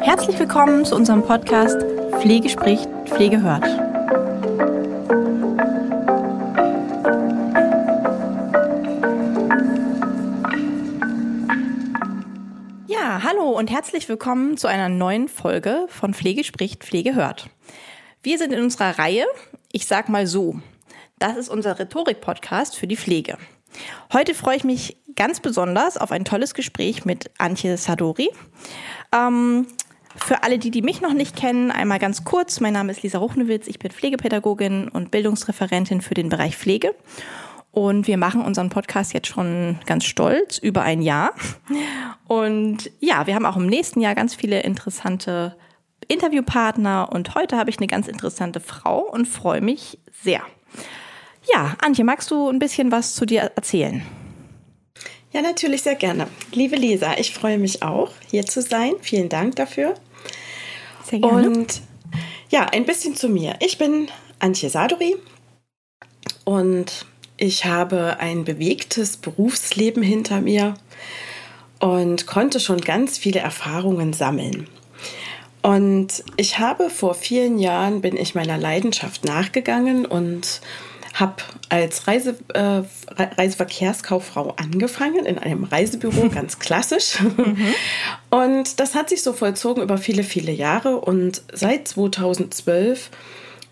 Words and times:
Herzlich 0.00 0.38
willkommen 0.38 0.86
zu 0.86 0.96
unserem 0.96 1.22
Podcast 1.22 1.76
Pflege 2.20 2.48
spricht, 2.48 2.88
Pflege 3.04 3.42
hört. 3.42 3.66
Ja, 12.86 13.22
hallo 13.22 13.50
und 13.50 13.70
herzlich 13.70 14.08
willkommen 14.08 14.56
zu 14.56 14.66
einer 14.66 14.88
neuen 14.88 15.28
Folge 15.28 15.84
von 15.88 16.14
Pflege 16.14 16.42
spricht, 16.42 16.82
Pflege 16.82 17.14
hört. 17.14 17.50
Wir 18.22 18.38
sind 18.38 18.54
in 18.54 18.62
unserer 18.62 18.98
Reihe, 18.98 19.26
ich 19.72 19.84
sag 19.84 20.08
mal 20.08 20.26
so, 20.26 20.58
das 21.18 21.36
ist 21.36 21.48
unser 21.48 21.78
Rhetorik-Podcast 21.78 22.76
für 22.76 22.86
die 22.86 22.96
Pflege. 22.96 23.38
Heute 24.12 24.34
freue 24.34 24.56
ich 24.56 24.64
mich 24.64 24.96
ganz 25.16 25.40
besonders 25.40 25.96
auf 25.96 26.12
ein 26.12 26.24
tolles 26.24 26.54
Gespräch 26.54 27.04
mit 27.04 27.30
Antje 27.38 27.76
Sadori. 27.76 28.30
Ähm, 29.12 29.66
für 30.16 30.42
alle, 30.44 30.58
die, 30.58 30.70
die 30.70 30.82
mich 30.82 31.00
noch 31.00 31.12
nicht 31.12 31.36
kennen, 31.36 31.70
einmal 31.70 31.98
ganz 31.98 32.24
kurz. 32.24 32.60
Mein 32.60 32.72
Name 32.72 32.92
ist 32.92 33.02
Lisa 33.02 33.18
Ruchnewitz. 33.18 33.66
Ich 33.66 33.78
bin 33.78 33.90
Pflegepädagogin 33.90 34.88
und 34.88 35.10
Bildungsreferentin 35.10 36.00
für 36.00 36.14
den 36.14 36.28
Bereich 36.28 36.56
Pflege. 36.56 36.94
Und 37.72 38.06
wir 38.06 38.16
machen 38.16 38.40
unseren 38.40 38.70
Podcast 38.70 39.12
jetzt 39.12 39.26
schon 39.26 39.80
ganz 39.86 40.04
stolz, 40.04 40.58
über 40.58 40.82
ein 40.82 41.02
Jahr. 41.02 41.32
Und 42.28 42.90
ja, 43.00 43.26
wir 43.26 43.34
haben 43.34 43.46
auch 43.46 43.56
im 43.56 43.66
nächsten 43.66 44.00
Jahr 44.00 44.14
ganz 44.14 44.36
viele 44.36 44.60
interessante 44.60 45.56
Interviewpartner. 46.06 47.08
Und 47.10 47.34
heute 47.34 47.56
habe 47.56 47.70
ich 47.70 47.78
eine 47.78 47.88
ganz 47.88 48.06
interessante 48.06 48.60
Frau 48.60 49.00
und 49.00 49.26
freue 49.26 49.60
mich 49.60 49.98
sehr. 50.12 50.42
Ja, 51.52 51.76
Antje, 51.80 52.04
magst 52.04 52.30
du 52.30 52.48
ein 52.48 52.58
bisschen 52.58 52.90
was 52.90 53.14
zu 53.14 53.26
dir 53.26 53.52
erzählen? 53.54 54.02
Ja, 55.32 55.42
natürlich 55.42 55.82
sehr 55.82 55.96
gerne. 55.96 56.28
Liebe 56.52 56.76
Lisa, 56.76 57.18
ich 57.18 57.34
freue 57.34 57.58
mich 57.58 57.82
auch, 57.82 58.12
hier 58.30 58.46
zu 58.46 58.62
sein. 58.62 58.92
Vielen 59.00 59.28
Dank 59.28 59.56
dafür. 59.56 59.94
Sehr 61.04 61.18
gerne. 61.18 61.48
Und 61.48 61.82
ja, 62.50 62.66
ein 62.66 62.86
bisschen 62.86 63.16
zu 63.16 63.28
mir. 63.28 63.56
Ich 63.60 63.78
bin 63.78 64.08
Antje 64.38 64.70
Sadori 64.70 65.16
und 66.44 67.06
ich 67.36 67.64
habe 67.64 68.18
ein 68.20 68.44
bewegtes 68.44 69.16
Berufsleben 69.16 70.02
hinter 70.02 70.40
mir 70.40 70.74
und 71.80 72.26
konnte 72.26 72.60
schon 72.60 72.80
ganz 72.80 73.18
viele 73.18 73.40
Erfahrungen 73.40 74.12
sammeln. 74.12 74.68
Und 75.62 76.22
ich 76.36 76.58
habe 76.58 76.90
vor 76.90 77.14
vielen 77.14 77.58
Jahren 77.58 78.02
bin 78.02 78.16
ich 78.16 78.34
meiner 78.34 78.58
Leidenschaft 78.58 79.24
nachgegangen 79.24 80.06
und 80.06 80.60
habe 81.14 81.36
als 81.68 82.06
Reise, 82.08 82.36
äh, 82.52 82.82
Reiseverkehrskauffrau 83.16 84.54
angefangen 84.56 85.24
in 85.24 85.38
einem 85.38 85.64
Reisebüro, 85.64 86.28
ganz 86.34 86.58
klassisch. 86.58 87.20
Mhm. 87.20 87.74
Und 88.30 88.80
das 88.80 88.94
hat 88.94 89.08
sich 89.08 89.22
so 89.22 89.32
vollzogen 89.32 89.82
über 89.82 89.96
viele, 89.96 90.24
viele 90.24 90.52
Jahre. 90.52 91.00
Und 91.00 91.42
seit 91.52 91.88
2012 91.88 93.10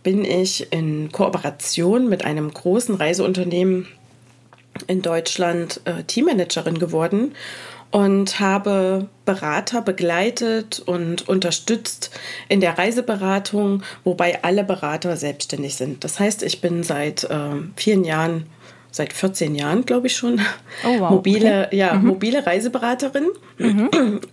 bin 0.02 0.24
ich 0.24 0.72
in 0.72 1.10
Kooperation 1.12 2.08
mit 2.08 2.24
einem 2.24 2.52
großen 2.52 2.94
Reiseunternehmen 2.94 3.88
in 4.86 5.02
Deutschland 5.02 5.80
äh, 5.84 6.04
Teammanagerin 6.04 6.78
geworden 6.78 7.34
und 7.92 8.40
habe 8.40 9.08
Berater 9.26 9.82
begleitet 9.82 10.82
und 10.84 11.28
unterstützt 11.28 12.10
in 12.48 12.60
der 12.60 12.76
Reiseberatung, 12.76 13.82
wobei 14.02 14.42
alle 14.42 14.64
Berater 14.64 15.16
selbstständig 15.16 15.76
sind. 15.76 16.02
Das 16.02 16.18
heißt, 16.18 16.42
ich 16.42 16.60
bin 16.60 16.82
seit 16.82 17.24
äh, 17.24 17.50
vielen 17.76 18.04
Jahren, 18.04 18.46
seit 18.90 19.12
14 19.12 19.54
Jahren, 19.54 19.84
glaube 19.84 20.06
ich 20.06 20.16
schon, 20.16 20.40
oh, 20.84 21.00
wow. 21.00 21.10
mobile, 21.10 21.66
okay. 21.66 21.76
ja, 21.76 21.92
mhm. 21.92 22.06
mobile 22.06 22.44
Reiseberaterin. 22.46 23.26
Mhm. 23.58 23.88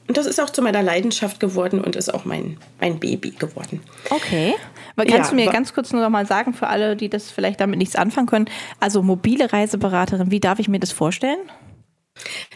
Und 0.07 0.17
das 0.17 0.25
ist 0.25 0.39
auch 0.39 0.49
zu 0.49 0.61
meiner 0.61 0.81
Leidenschaft 0.81 1.41
geworden 1.41 1.81
und 1.81 1.97
ist 1.97 2.13
auch 2.13 2.23
mein, 2.23 2.58
mein 2.80 2.98
Baby 2.98 3.31
geworden. 3.31 3.81
Okay. 4.09 4.55
Aber 4.95 5.05
kannst 5.05 5.31
ja, 5.31 5.37
du 5.37 5.43
mir 5.43 5.52
ganz 5.52 5.73
kurz 5.73 5.92
nur 5.92 6.02
noch 6.02 6.09
mal 6.09 6.25
sagen, 6.25 6.53
für 6.53 6.67
alle, 6.67 6.95
die 6.95 7.09
das 7.09 7.30
vielleicht 7.30 7.59
damit 7.59 7.77
nichts 7.77 7.98
anfangen 7.98 8.27
können, 8.27 8.45
also 8.80 9.03
mobile 9.03 9.52
Reiseberaterin, 9.52 10.31
wie 10.31 10.39
darf 10.39 10.59
ich 10.59 10.69
mir 10.69 10.80
das 10.80 10.93
vorstellen? 10.93 11.39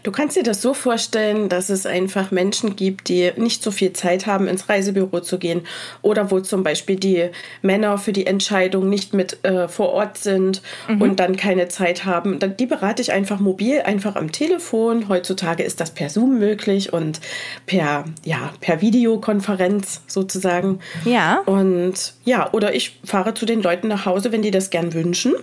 Du 0.03 0.11
kannst 0.11 0.35
dir 0.35 0.43
das 0.43 0.61
so 0.61 0.73
vorstellen, 0.73 1.49
dass 1.49 1.69
es 1.69 1.85
einfach 1.85 2.31
Menschen 2.31 2.75
gibt, 2.75 3.07
die 3.07 3.31
nicht 3.37 3.63
so 3.63 3.71
viel 3.71 3.93
Zeit 3.93 4.25
haben, 4.25 4.47
ins 4.47 4.67
Reisebüro 4.67 5.21
zu 5.21 5.37
gehen 5.37 5.61
oder 6.01 6.31
wo 6.31 6.39
zum 6.41 6.63
Beispiel 6.63 6.97
die 6.97 7.29
Männer 7.61 7.97
für 7.97 8.11
die 8.11 8.25
Entscheidung 8.25 8.89
nicht 8.89 9.13
mit 9.13 9.43
äh, 9.45 9.67
vor 9.67 9.89
Ort 9.89 10.17
sind 10.17 10.61
mhm. 10.87 11.01
und 11.01 11.19
dann 11.19 11.37
keine 11.37 11.69
Zeit 11.69 12.05
haben. 12.05 12.39
Die 12.59 12.65
berate 12.65 13.01
ich 13.01 13.13
einfach 13.13 13.39
mobil, 13.39 13.81
einfach 13.81 14.15
am 14.15 14.31
Telefon. 14.31 15.07
Heutzutage 15.07 15.63
ist 15.63 15.79
das 15.79 15.91
per 15.91 16.09
Zoom 16.09 16.37
möglich 16.37 16.91
und 16.91 17.21
per, 17.65 18.05
ja, 18.25 18.53
per 18.59 18.81
Videokonferenz 18.81 20.01
sozusagen. 20.07 20.79
Ja. 21.05 21.41
Und 21.45 22.13
ja, 22.25 22.51
oder 22.51 22.75
ich 22.75 22.99
fahre 23.05 23.33
zu 23.33 23.45
den 23.45 23.61
Leuten 23.61 23.87
nach 23.87 24.05
Hause, 24.05 24.31
wenn 24.31 24.41
die 24.41 24.51
das 24.51 24.69
gern 24.69 24.93
wünschen. 24.93 25.33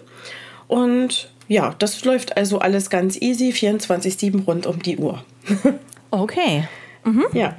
Und 0.69 1.31
ja, 1.51 1.75
das 1.81 2.05
läuft 2.05 2.37
also 2.37 2.61
alles 2.61 2.91
ganz 2.91 3.21
easy, 3.21 3.51
24-7 3.51 4.45
rund 4.45 4.67
um 4.67 4.81
die 4.81 4.99
Uhr. 4.99 5.25
okay. 6.13 6.69
Mhm. 7.05 7.25
Ja, 7.33 7.57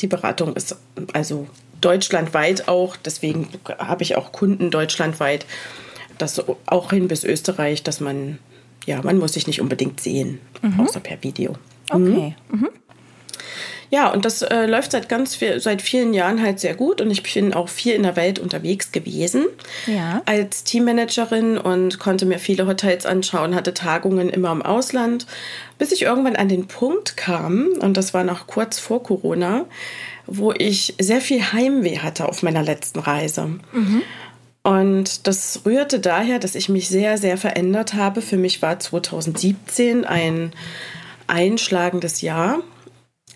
die 0.00 0.08
Beratung 0.08 0.54
ist 0.54 0.76
also 1.14 1.46
deutschlandweit 1.80 2.68
auch, 2.68 2.96
deswegen 2.96 3.48
habe 3.78 4.02
ich 4.02 4.16
auch 4.16 4.30
Kunden 4.32 4.70
deutschlandweit, 4.70 5.46
das 6.18 6.44
auch 6.66 6.90
hin 6.90 7.08
bis 7.08 7.24
Österreich, 7.24 7.82
dass 7.82 8.00
man, 8.00 8.38
ja, 8.84 9.00
man 9.00 9.16
muss 9.16 9.32
sich 9.32 9.46
nicht 9.46 9.62
unbedingt 9.62 10.00
sehen, 10.00 10.38
mhm. 10.60 10.80
außer 10.80 11.00
per 11.00 11.22
Video. 11.22 11.54
Okay. 11.88 12.36
Mhm. 12.52 12.68
Ja, 13.94 14.08
und 14.08 14.24
das 14.24 14.42
äh, 14.42 14.66
läuft 14.66 14.90
seit 14.90 15.08
ganz 15.08 15.36
viel, 15.36 15.60
seit 15.60 15.80
vielen 15.80 16.14
Jahren 16.14 16.42
halt 16.42 16.58
sehr 16.58 16.74
gut 16.74 17.00
und 17.00 17.12
ich 17.12 17.22
bin 17.22 17.54
auch 17.54 17.68
viel 17.68 17.94
in 17.94 18.02
der 18.02 18.16
Welt 18.16 18.40
unterwegs 18.40 18.90
gewesen 18.90 19.44
ja. 19.86 20.20
als 20.26 20.64
Teammanagerin 20.64 21.58
und 21.58 22.00
konnte 22.00 22.26
mir 22.26 22.40
viele 22.40 22.66
Hotels 22.66 23.06
anschauen, 23.06 23.54
hatte 23.54 23.72
Tagungen 23.72 24.30
immer 24.30 24.50
im 24.50 24.62
Ausland, 24.62 25.28
bis 25.78 25.92
ich 25.92 26.02
irgendwann 26.02 26.34
an 26.34 26.48
den 26.48 26.66
Punkt 26.66 27.16
kam 27.16 27.68
und 27.78 27.96
das 27.96 28.12
war 28.12 28.24
noch 28.24 28.48
kurz 28.48 28.80
vor 28.80 29.00
Corona, 29.00 29.64
wo 30.26 30.50
ich 30.50 30.96
sehr 30.98 31.20
viel 31.20 31.52
Heimweh 31.52 31.98
hatte 31.98 32.28
auf 32.28 32.42
meiner 32.42 32.64
letzten 32.64 32.98
Reise. 32.98 33.46
Mhm. 33.70 34.02
Und 34.64 35.28
das 35.28 35.60
rührte 35.64 36.00
daher, 36.00 36.40
dass 36.40 36.56
ich 36.56 36.68
mich 36.68 36.88
sehr, 36.88 37.16
sehr 37.16 37.36
verändert 37.36 37.94
habe. 37.94 38.22
Für 38.22 38.38
mich 38.38 38.60
war 38.60 38.80
2017 38.80 40.04
ein 40.04 40.52
einschlagendes 41.28 42.22
Jahr 42.22 42.58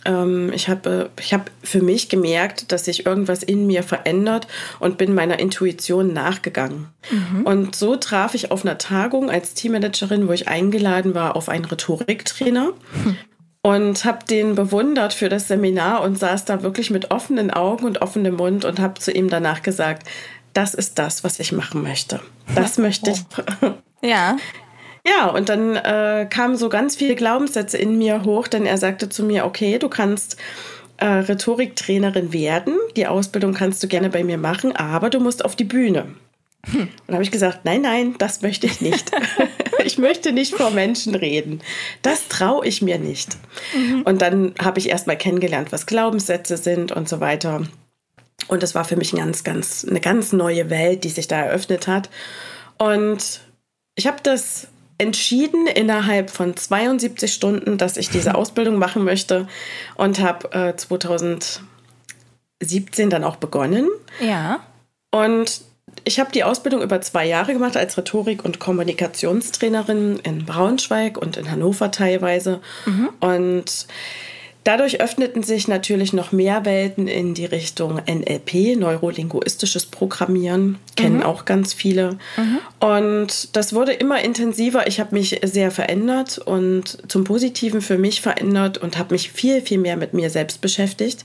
ich 0.05 0.69
habe 0.69 1.11
ich 1.21 1.35
hab 1.35 1.51
für 1.63 1.83
mich 1.83 2.09
gemerkt, 2.09 2.73
dass 2.73 2.87
sich 2.87 3.05
irgendwas 3.05 3.43
in 3.43 3.67
mir 3.67 3.83
verändert 3.83 4.47
und 4.79 4.97
bin 4.97 5.15
meiner 5.15 5.39
Intuition 5.39 6.13
nachgegangen. 6.13 6.89
Mhm. 7.11 7.43
Und 7.43 7.77
so 7.77 7.97
traf 7.97 8.35
ich 8.35 8.51
auf 8.51 8.65
einer 8.65 8.79
Tagung 8.79 9.31
als 9.31 9.55
Teammanagerin, 9.55 10.29
wo 10.29 10.33
ich 10.33 10.49
eingeladen 10.49 11.15
war 11.15 11.37
auf 11.37 11.49
einen 11.49 11.65
Rhetoriktrainer. 11.65 12.73
Mhm. 13.05 13.17
Und 13.61 14.05
habe 14.05 14.25
den 14.25 14.55
bewundert 14.55 15.13
für 15.13 15.29
das 15.29 15.49
Seminar 15.49 16.03
und 16.03 16.19
saß 16.19 16.45
da 16.45 16.63
wirklich 16.63 16.91
mit 16.91 17.11
offenen 17.11 17.51
Augen 17.51 17.85
und 17.85 18.01
offenem 18.01 18.37
Mund 18.37 18.65
und 18.65 18.79
habe 18.79 19.01
zu 19.01 19.13
ihm 19.13 19.29
danach 19.29 19.63
gesagt, 19.63 20.09
das 20.55 20.75
ist 20.75 20.99
das, 20.99 21.25
was 21.25 21.39
ich 21.39 21.53
machen 21.53 21.83
möchte. 21.83 22.21
Das 22.55 22.79
möchte 22.79 23.11
ich. 23.11 23.19
Ja. 24.01 24.37
Ja, 25.09 25.29
und 25.29 25.49
dann 25.49 25.77
äh, 25.77 26.27
kamen 26.29 26.57
so 26.57 26.69
ganz 26.69 26.97
viele 26.97 27.15
Glaubenssätze 27.15 27.79
in 27.79 27.97
mir 27.99 28.25
hoch, 28.25 28.49
denn 28.49 28.67
er 28.67 28.79
sagte 28.79 29.09
zu 29.09 29.25
mir, 29.25 29.47
okay, 29.47 29.79
du 29.79 29.89
kannst 29.89 30.37
äh, 30.99 31.07
Rhetoriktrainerin 31.07 32.33
werden, 32.33 32.75
die 32.97 33.07
Ausbildung 33.07 33.55
kannst 33.55 33.83
du 33.83 33.89
gerne 33.89 34.11
bei 34.11 34.25
mir 34.25 34.39
machen, 34.39 34.75
aber 34.75 35.11
du 35.11 35.21
musst 35.21 35.45
auf 35.45 35.57
die 35.57 35.65
Bühne. 35.65 36.07
Hm. 36.71 36.89
Und 37.07 37.15
habe 37.15 37.23
ich 37.23 37.31
gesagt, 37.31 37.61
nein, 37.65 37.83
nein, 37.83 38.17
das 38.19 38.43
möchte 38.43 38.67
ich 38.67 38.81
nicht. 38.81 39.13
ich 39.85 39.97
möchte 39.97 40.33
nicht 40.33 40.55
vor 40.55 40.71
Menschen 40.71 41.15
reden. 41.15 41.63
Das 42.03 42.29
traue 42.29 42.67
ich 42.67 42.83
mir 42.83 42.99
nicht. 42.99 43.37
Mhm. 43.75 44.03
Und 44.03 44.21
dann 44.21 44.55
habe 44.61 44.81
ich 44.81 44.89
erst 44.89 45.07
mal 45.07 45.17
kennengelernt, 45.17 45.71
was 45.71 45.87
Glaubenssätze 45.87 46.57
sind 46.57 46.91
und 46.91 47.09
so 47.09 47.21
weiter. 47.21 47.63
Und 48.49 48.63
das 48.63 48.75
war 48.75 48.85
für 48.85 48.97
mich 48.97 49.13
ein 49.13 49.19
ganz, 49.19 49.45
ganz, 49.45 49.87
eine 49.89 50.01
ganz 50.01 50.33
neue 50.33 50.69
Welt, 50.69 51.05
die 51.05 51.11
sich 51.11 51.29
da 51.29 51.41
eröffnet 51.41 51.87
hat. 51.87 52.11
Und 52.77 53.41
ich 53.95 54.07
habe 54.07 54.19
das 54.23 54.69
entschieden 54.99 55.67
innerhalb 55.67 56.31
von 56.31 56.57
72 56.57 57.33
Stunden, 57.33 57.79
dass 57.79 57.97
ich 57.97 58.11
diese 58.11 58.35
Ausbildung 58.37 58.77
machen 58.79 59.05
möchte 59.05 59.49
und 59.95 60.21
habe 60.21 60.53
äh, 60.53 60.77
2017 60.77 61.61
dann 63.09 63.25
auch 63.25 63.37
begonnen. 63.37 63.89
Ja. 64.21 64.61
Und 65.11 65.63
ich 66.05 66.21
habe 66.21 66.31
die 66.33 66.45
Ausbildung 66.45 66.83
über 66.83 67.01
zwei 67.01 67.27
Jahre 67.27 67.53
gemacht 67.53 67.77
als 67.77 67.97
Rhetorik- 67.97 68.45
und 68.45 68.59
Kommunikationstrainerin 68.59 70.19
in 70.23 70.45
Braunschweig 70.45 71.17
und 71.19 71.37
in 71.37 71.51
Hannover 71.51 71.91
teilweise. 71.91 72.61
Mhm. 72.87 73.09
Und 73.21 73.87
Dadurch 74.69 75.01
öffneten 75.01 75.43
sich 75.43 75.67
natürlich 75.67 76.13
noch 76.13 76.31
mehr 76.31 76.67
Welten 76.67 77.09
in 77.09 77.33
die 77.33 77.47
Richtung 77.47 78.03
NLP, 78.07 78.77
neurolinguistisches 78.77 79.87
Programmieren, 79.87 80.77
kennen 80.95 81.21
mhm. 81.21 81.23
auch 81.23 81.47
ganz 81.47 81.73
viele. 81.73 82.19
Mhm. 82.37 82.59
Und 82.79 83.57
das 83.57 83.73
wurde 83.73 83.95
immer 83.95 84.23
intensiver. 84.23 84.87
Ich 84.87 85.01
habe 85.01 85.15
mich 85.15 85.41
sehr 85.43 85.71
verändert 85.71 86.37
und 86.37 86.99
zum 87.11 87.25
Positiven 87.25 87.81
für 87.81 87.97
mich 87.97 88.21
verändert 88.21 88.77
und 88.77 88.99
habe 88.99 89.15
mich 89.15 89.33
viel, 89.33 89.63
viel 89.63 89.79
mehr 89.79 89.97
mit 89.97 90.13
mir 90.13 90.29
selbst 90.29 90.61
beschäftigt. 90.61 91.25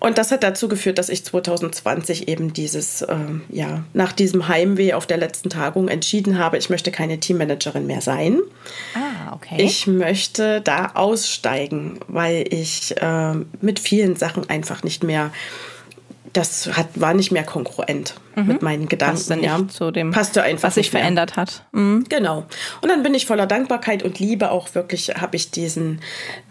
Und 0.00 0.16
das 0.16 0.30
hat 0.30 0.42
dazu 0.42 0.68
geführt, 0.68 0.98
dass 0.98 1.08
ich 1.08 1.24
2020 1.24 2.28
eben 2.28 2.52
dieses, 2.52 3.02
äh, 3.02 3.16
ja, 3.48 3.84
nach 3.94 4.12
diesem 4.12 4.48
Heimweh 4.48 4.92
auf 4.92 5.06
der 5.06 5.16
letzten 5.16 5.50
Tagung 5.50 5.88
entschieden 5.88 6.38
habe, 6.38 6.56
ich 6.56 6.70
möchte 6.70 6.92
keine 6.92 7.18
Teammanagerin 7.18 7.86
mehr 7.86 8.00
sein. 8.00 8.38
Ah, 8.94 9.34
okay. 9.34 9.56
Ich 9.58 9.86
möchte 9.86 10.60
da 10.60 10.92
aussteigen, 10.94 11.98
weil 12.06 12.46
ich 12.50 12.96
äh, 13.00 13.34
mit 13.60 13.80
vielen 13.80 14.14
Sachen 14.16 14.48
einfach 14.48 14.84
nicht 14.84 15.02
mehr 15.02 15.32
das 16.32 16.76
hat, 16.76 16.88
war 16.94 17.14
nicht 17.14 17.32
mehr 17.32 17.44
kongruent 17.44 18.14
mhm. 18.34 18.46
mit 18.46 18.62
meinen 18.62 18.88
Gedanken. 18.88 19.16
Passte 19.16 19.40
ja. 19.40 19.68
zu 19.68 19.90
dem, 19.90 20.10
Passte 20.10 20.42
einfach 20.42 20.68
was 20.68 20.74
sich 20.74 20.90
verändert 20.90 21.36
hat. 21.36 21.64
Mhm. 21.72 22.04
Genau. 22.08 22.44
Und 22.80 22.88
dann 22.88 23.02
bin 23.02 23.14
ich 23.14 23.26
voller 23.26 23.46
Dankbarkeit 23.46 24.02
und 24.02 24.18
Liebe 24.18 24.50
auch 24.50 24.74
wirklich, 24.74 25.08
habe 25.16 25.36
ich 25.36 25.50
diesen 25.50 26.00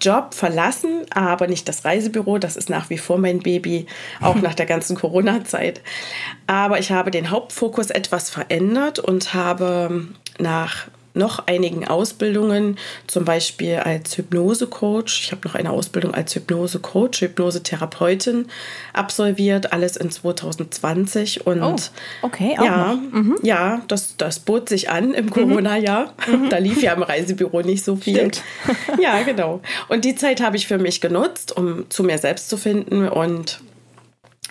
Job 0.01 0.33
verlassen, 0.33 1.06
aber 1.09 1.47
nicht 1.47 1.68
das 1.68 1.85
Reisebüro. 1.85 2.38
Das 2.38 2.57
ist 2.57 2.69
nach 2.69 2.89
wie 2.89 2.97
vor 2.97 3.18
mein 3.18 3.39
Baby, 3.39 3.85
auch 4.21 4.35
nach 4.35 4.53
der 4.53 4.65
ganzen 4.65 4.95
Corona-Zeit. 4.95 5.81
Aber 6.47 6.79
ich 6.79 6.91
habe 6.91 7.12
den 7.12 7.29
Hauptfokus 7.29 7.89
etwas 7.89 8.29
verändert 8.29 9.00
und 9.00 9.33
habe 9.33 10.07
nach 10.39 10.88
noch 11.17 11.47
einigen 11.47 11.87
Ausbildungen, 11.87 12.77
zum 13.07 13.25
Beispiel 13.25 13.77
als 13.77 14.17
Hypnosecoach. 14.17 15.21
Ich 15.23 15.31
habe 15.31 15.47
noch 15.47 15.55
eine 15.55 15.71
Ausbildung 15.71 16.13
als 16.13 16.35
Hypnosecoach, 16.35 17.21
Hypnosetherapeutin 17.21 18.47
absolviert, 18.93 19.73
alles 19.73 19.97
in 19.97 20.11
2020. 20.11 21.45
Und 21.45 21.61
oh, 21.61 21.77
okay, 22.21 22.55
ja, 22.55 22.97
mhm. 23.11 23.35
ja, 23.41 23.81
das, 23.87 24.17
das 24.17 24.39
bot 24.39 24.69
sich 24.69 24.89
an 24.89 25.13
im 25.13 25.29
Corona-Jahr. 25.29 26.13
Mhm. 26.27 26.49
Da 26.49 26.57
lief 26.57 26.81
ja 26.81 26.93
im 26.93 27.03
Reisebüro 27.03 27.61
nicht 27.61 27.83
so 27.83 27.95
viel. 27.95 28.15
Stimmt. 28.15 28.43
ja, 29.01 29.23
genau. 29.23 29.61
Und 29.89 30.05
die 30.05 30.15
Zeit 30.15 30.41
habe 30.41 30.57
ich 30.57 30.67
für 30.67 30.77
mich 30.77 31.01
genutzt, 31.01 31.55
um 31.55 31.89
zu 31.89 32.03
mir 32.03 32.17
selbst 32.17 32.49
zu 32.49 32.57
finden 32.57 33.07
und 33.07 33.59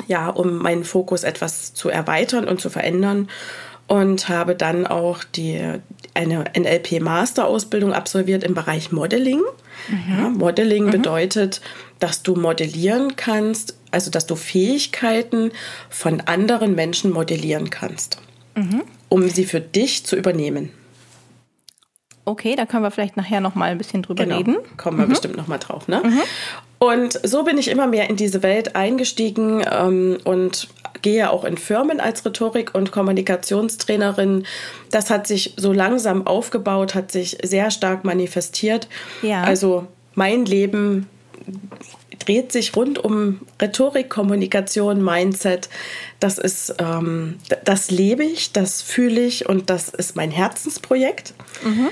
ja, 0.07 0.29
um 0.29 0.59
meinen 0.59 0.85
Fokus 0.85 1.25
etwas 1.25 1.73
zu 1.75 1.89
erweitern 1.89 2.47
und 2.47 2.61
zu 2.61 2.71
verändern 2.71 3.29
und 3.87 4.29
habe 4.29 4.55
dann 4.55 4.87
auch 4.87 5.23
die, 5.25 5.61
eine 6.15 6.45
NLP-Master-Ausbildung 6.57 7.93
absolviert 7.93 8.43
im 8.43 8.55
Bereich 8.55 8.91
Modeling. 8.93 9.43
Mhm. 9.89 10.17
Ja, 10.17 10.29
Modeling 10.29 10.87
mhm. 10.87 10.91
bedeutet, 10.91 11.61
dass 11.99 12.23
du 12.23 12.35
modellieren 12.35 13.17
kannst, 13.17 13.77
also 13.91 14.11
dass 14.11 14.27
du 14.27 14.37
Fähigkeiten 14.37 15.53
von 15.89 16.21
anderen 16.23 16.75
Menschen 16.75 17.13
modellieren 17.13 17.71
kannst, 17.71 18.19
mhm. 18.55 18.83
um 19.09 19.29
sie 19.29 19.45
für 19.45 19.61
dich 19.61 20.05
zu 20.05 20.17
übernehmen. 20.17 20.71
Okay, 22.29 22.57
da 22.57 22.67
können 22.67 22.83
wir 22.83 22.91
vielleicht 22.91 23.17
nachher 23.17 23.41
noch 23.41 23.55
mal 23.55 23.71
ein 23.71 23.79
bisschen 23.79 24.03
drüber 24.03 24.25
genau. 24.25 24.39
reden. 24.39 24.57
Kommen 24.77 24.99
wir 24.99 25.07
mhm. 25.07 25.11
bestimmt 25.11 25.37
noch 25.37 25.47
mal 25.47 25.59
drauf, 25.59 25.87
ne? 25.87 26.03
Mhm. 26.05 26.21
Und 26.79 27.21
so 27.23 27.45
bin 27.45 27.57
ich 27.57 27.69
immer 27.69 27.87
mehr 27.87 28.11
in 28.11 28.17
diese 28.17 28.43
Welt 28.43 28.77
eingestiegen 28.77 29.65
ähm, 29.71 30.19
und 30.25 30.69
gehe 31.03 31.31
auch 31.31 31.45
in 31.45 31.57
Firmen 31.57 32.01
als 32.01 32.25
Rhetorik- 32.25 32.75
und 32.75 32.93
Kommunikationstrainerin. 32.93 34.47
Das 34.91 35.11
hat 35.11 35.27
sich 35.27 35.55
so 35.57 35.73
langsam 35.73 36.27
aufgebaut, 36.27 36.95
hat 36.95 37.13
sich 37.13 37.39
sehr 37.43 37.71
stark 37.71 38.05
manifestiert. 38.05 38.89
Ja. 39.23 39.43
Also 39.43 39.87
mein 40.15 40.45
Leben 40.45 41.09
dreht 42.19 42.53
sich 42.53 42.75
rund 42.75 42.99
um 42.99 43.41
Rhetorik, 43.61 44.11
Kommunikation, 44.11 45.03
Mindset. 45.03 45.69
Das 46.19 46.39
ist, 46.39 46.75
ähm, 46.79 47.39
das 47.65 47.91
lebe 47.91 48.25
ich, 48.25 48.53
das 48.53 48.83
fühle 48.83 49.21
ich 49.21 49.49
und 49.49 49.71
das 49.71 49.89
ist 49.91 50.17
mein 50.17 50.31
Herzensprojekt. 50.31 51.35
Mhm. 51.63 51.89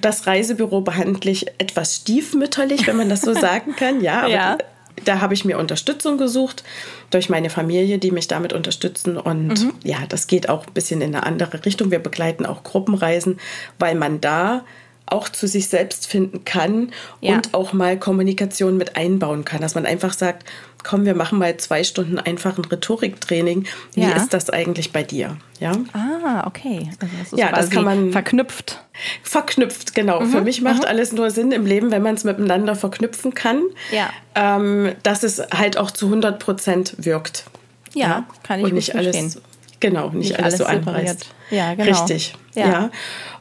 Das 0.00 0.26
Reisebüro 0.26 0.80
behandle 0.80 1.30
ich 1.30 1.46
etwas 1.58 1.96
stiefmütterlich, 1.96 2.86
wenn 2.86 2.96
man 2.96 3.08
das 3.08 3.22
so 3.22 3.34
sagen 3.34 3.74
kann. 3.76 4.00
Ja, 4.00 4.20
aber 4.20 4.30
ja 4.30 4.58
da 5.04 5.20
habe 5.20 5.34
ich 5.34 5.44
mir 5.44 5.58
Unterstützung 5.58 6.18
gesucht 6.18 6.64
durch 7.10 7.28
meine 7.28 7.50
Familie, 7.50 7.98
die 7.98 8.10
mich 8.10 8.28
damit 8.28 8.52
unterstützen. 8.52 9.16
Und 9.16 9.64
mhm. 9.64 9.72
ja, 9.84 9.98
das 10.08 10.26
geht 10.26 10.48
auch 10.48 10.66
ein 10.66 10.72
bisschen 10.72 11.00
in 11.00 11.14
eine 11.14 11.24
andere 11.24 11.64
Richtung. 11.64 11.90
Wir 11.90 11.98
begleiten 11.98 12.46
auch 12.46 12.62
Gruppenreisen, 12.62 13.38
weil 13.78 13.94
man 13.94 14.20
da 14.20 14.64
auch 15.06 15.28
zu 15.28 15.46
sich 15.46 15.68
selbst 15.68 16.06
finden 16.06 16.44
kann 16.44 16.92
ja. 17.20 17.34
und 17.34 17.52
auch 17.52 17.72
mal 17.72 17.98
Kommunikation 17.98 18.76
mit 18.76 18.96
einbauen 18.96 19.44
kann. 19.44 19.60
Dass 19.60 19.74
man 19.74 19.86
einfach 19.86 20.12
sagt, 20.12 20.46
komm, 20.84 21.04
wir 21.04 21.14
machen 21.14 21.38
mal 21.38 21.56
zwei 21.56 21.84
Stunden 21.84 22.18
einfach 22.18 22.58
ein 22.58 22.64
Rhetoriktraining. 22.64 23.66
Wie 23.94 24.02
ja. 24.02 24.10
ist 24.12 24.32
das 24.32 24.50
eigentlich 24.50 24.92
bei 24.92 25.02
dir? 25.02 25.36
Ja. 25.58 25.72
Ah, 25.92 26.46
okay. 26.46 26.90
Also 27.00 27.14
das 27.30 27.38
ja, 27.38 27.52
das 27.52 27.70
kann 27.70 27.84
man 27.84 28.12
verknüpft. 28.12 28.82
Verknüpft, 29.22 29.94
genau. 29.94 30.20
Mhm. 30.20 30.30
Für 30.30 30.40
mich 30.40 30.62
macht 30.62 30.82
mhm. 30.82 30.88
alles 30.88 31.12
nur 31.12 31.30
Sinn 31.30 31.52
im 31.52 31.66
Leben, 31.66 31.90
wenn 31.90 32.02
man 32.02 32.14
es 32.14 32.24
miteinander 32.24 32.74
verknüpfen 32.74 33.34
kann. 33.34 33.62
Ja. 33.92 34.10
Ähm, 34.34 34.92
dass 35.02 35.22
es 35.22 35.42
halt 35.54 35.76
auch 35.76 35.90
zu 35.90 36.06
100 36.06 36.38
Prozent 36.38 36.94
wirkt. 36.98 37.44
Ja, 37.92 38.06
ja, 38.06 38.26
kann 38.42 38.60
ich 38.60 38.66
Und 38.66 38.74
nicht 38.74 38.94
alles, 38.94 39.16
verstehen. 39.16 39.42
Genau, 39.80 40.10
nicht, 40.10 40.30
nicht 40.30 40.38
alles, 40.38 40.60
alles 40.60 40.84
so 40.84 40.90
einreißt. 40.90 41.26
Ja, 41.50 41.74
genau. 41.74 41.90
Richtig. 41.90 42.34
Ja. 42.54 42.68
ja. 42.68 42.90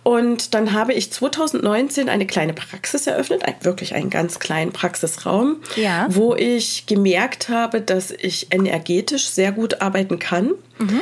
Und 0.04 0.54
dann 0.54 0.74
habe 0.74 0.94
ich 0.94 1.12
2019 1.12 2.10
eine 2.10 2.26
kleine 2.26 2.54
Praxis 2.54 3.06
eröffnet, 3.06 3.44
ein, 3.46 3.56
wirklich 3.62 3.94
einen 3.94 4.10
ganz 4.10 4.40
kleinen 4.40 4.72
Praxisraum, 4.72 5.58
ja. 5.76 6.08
wo 6.10 6.36
ich 6.36 6.86
gemerkt 6.86 7.50
habe, 7.50 7.82
dass 7.82 8.12
ich 8.12 8.48
energetisch 8.52 9.28
sehr 9.28 9.52
gut 9.52 9.82
arbeiten 9.82 10.18
kann. 10.18 10.54
Mhm. 10.78 11.02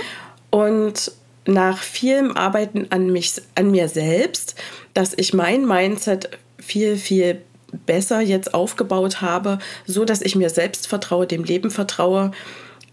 Und 0.49 1.11
nach 1.45 1.77
vielem 1.77 2.35
Arbeiten 2.35 2.87
an, 2.89 3.11
mich, 3.11 3.33
an 3.55 3.71
mir 3.71 3.87
selbst, 3.87 4.55
dass 4.93 5.13
ich 5.15 5.33
mein 5.33 5.65
Mindset 5.65 6.29
viel, 6.59 6.97
viel 6.97 7.41
besser 7.85 8.19
jetzt 8.19 8.53
aufgebaut 8.53 9.21
habe, 9.21 9.59
so 9.85 10.05
dass 10.05 10.21
ich 10.21 10.35
mir 10.35 10.49
selbst 10.49 10.87
vertraue, 10.87 11.27
dem 11.27 11.43
Leben 11.43 11.71
vertraue, 11.71 12.31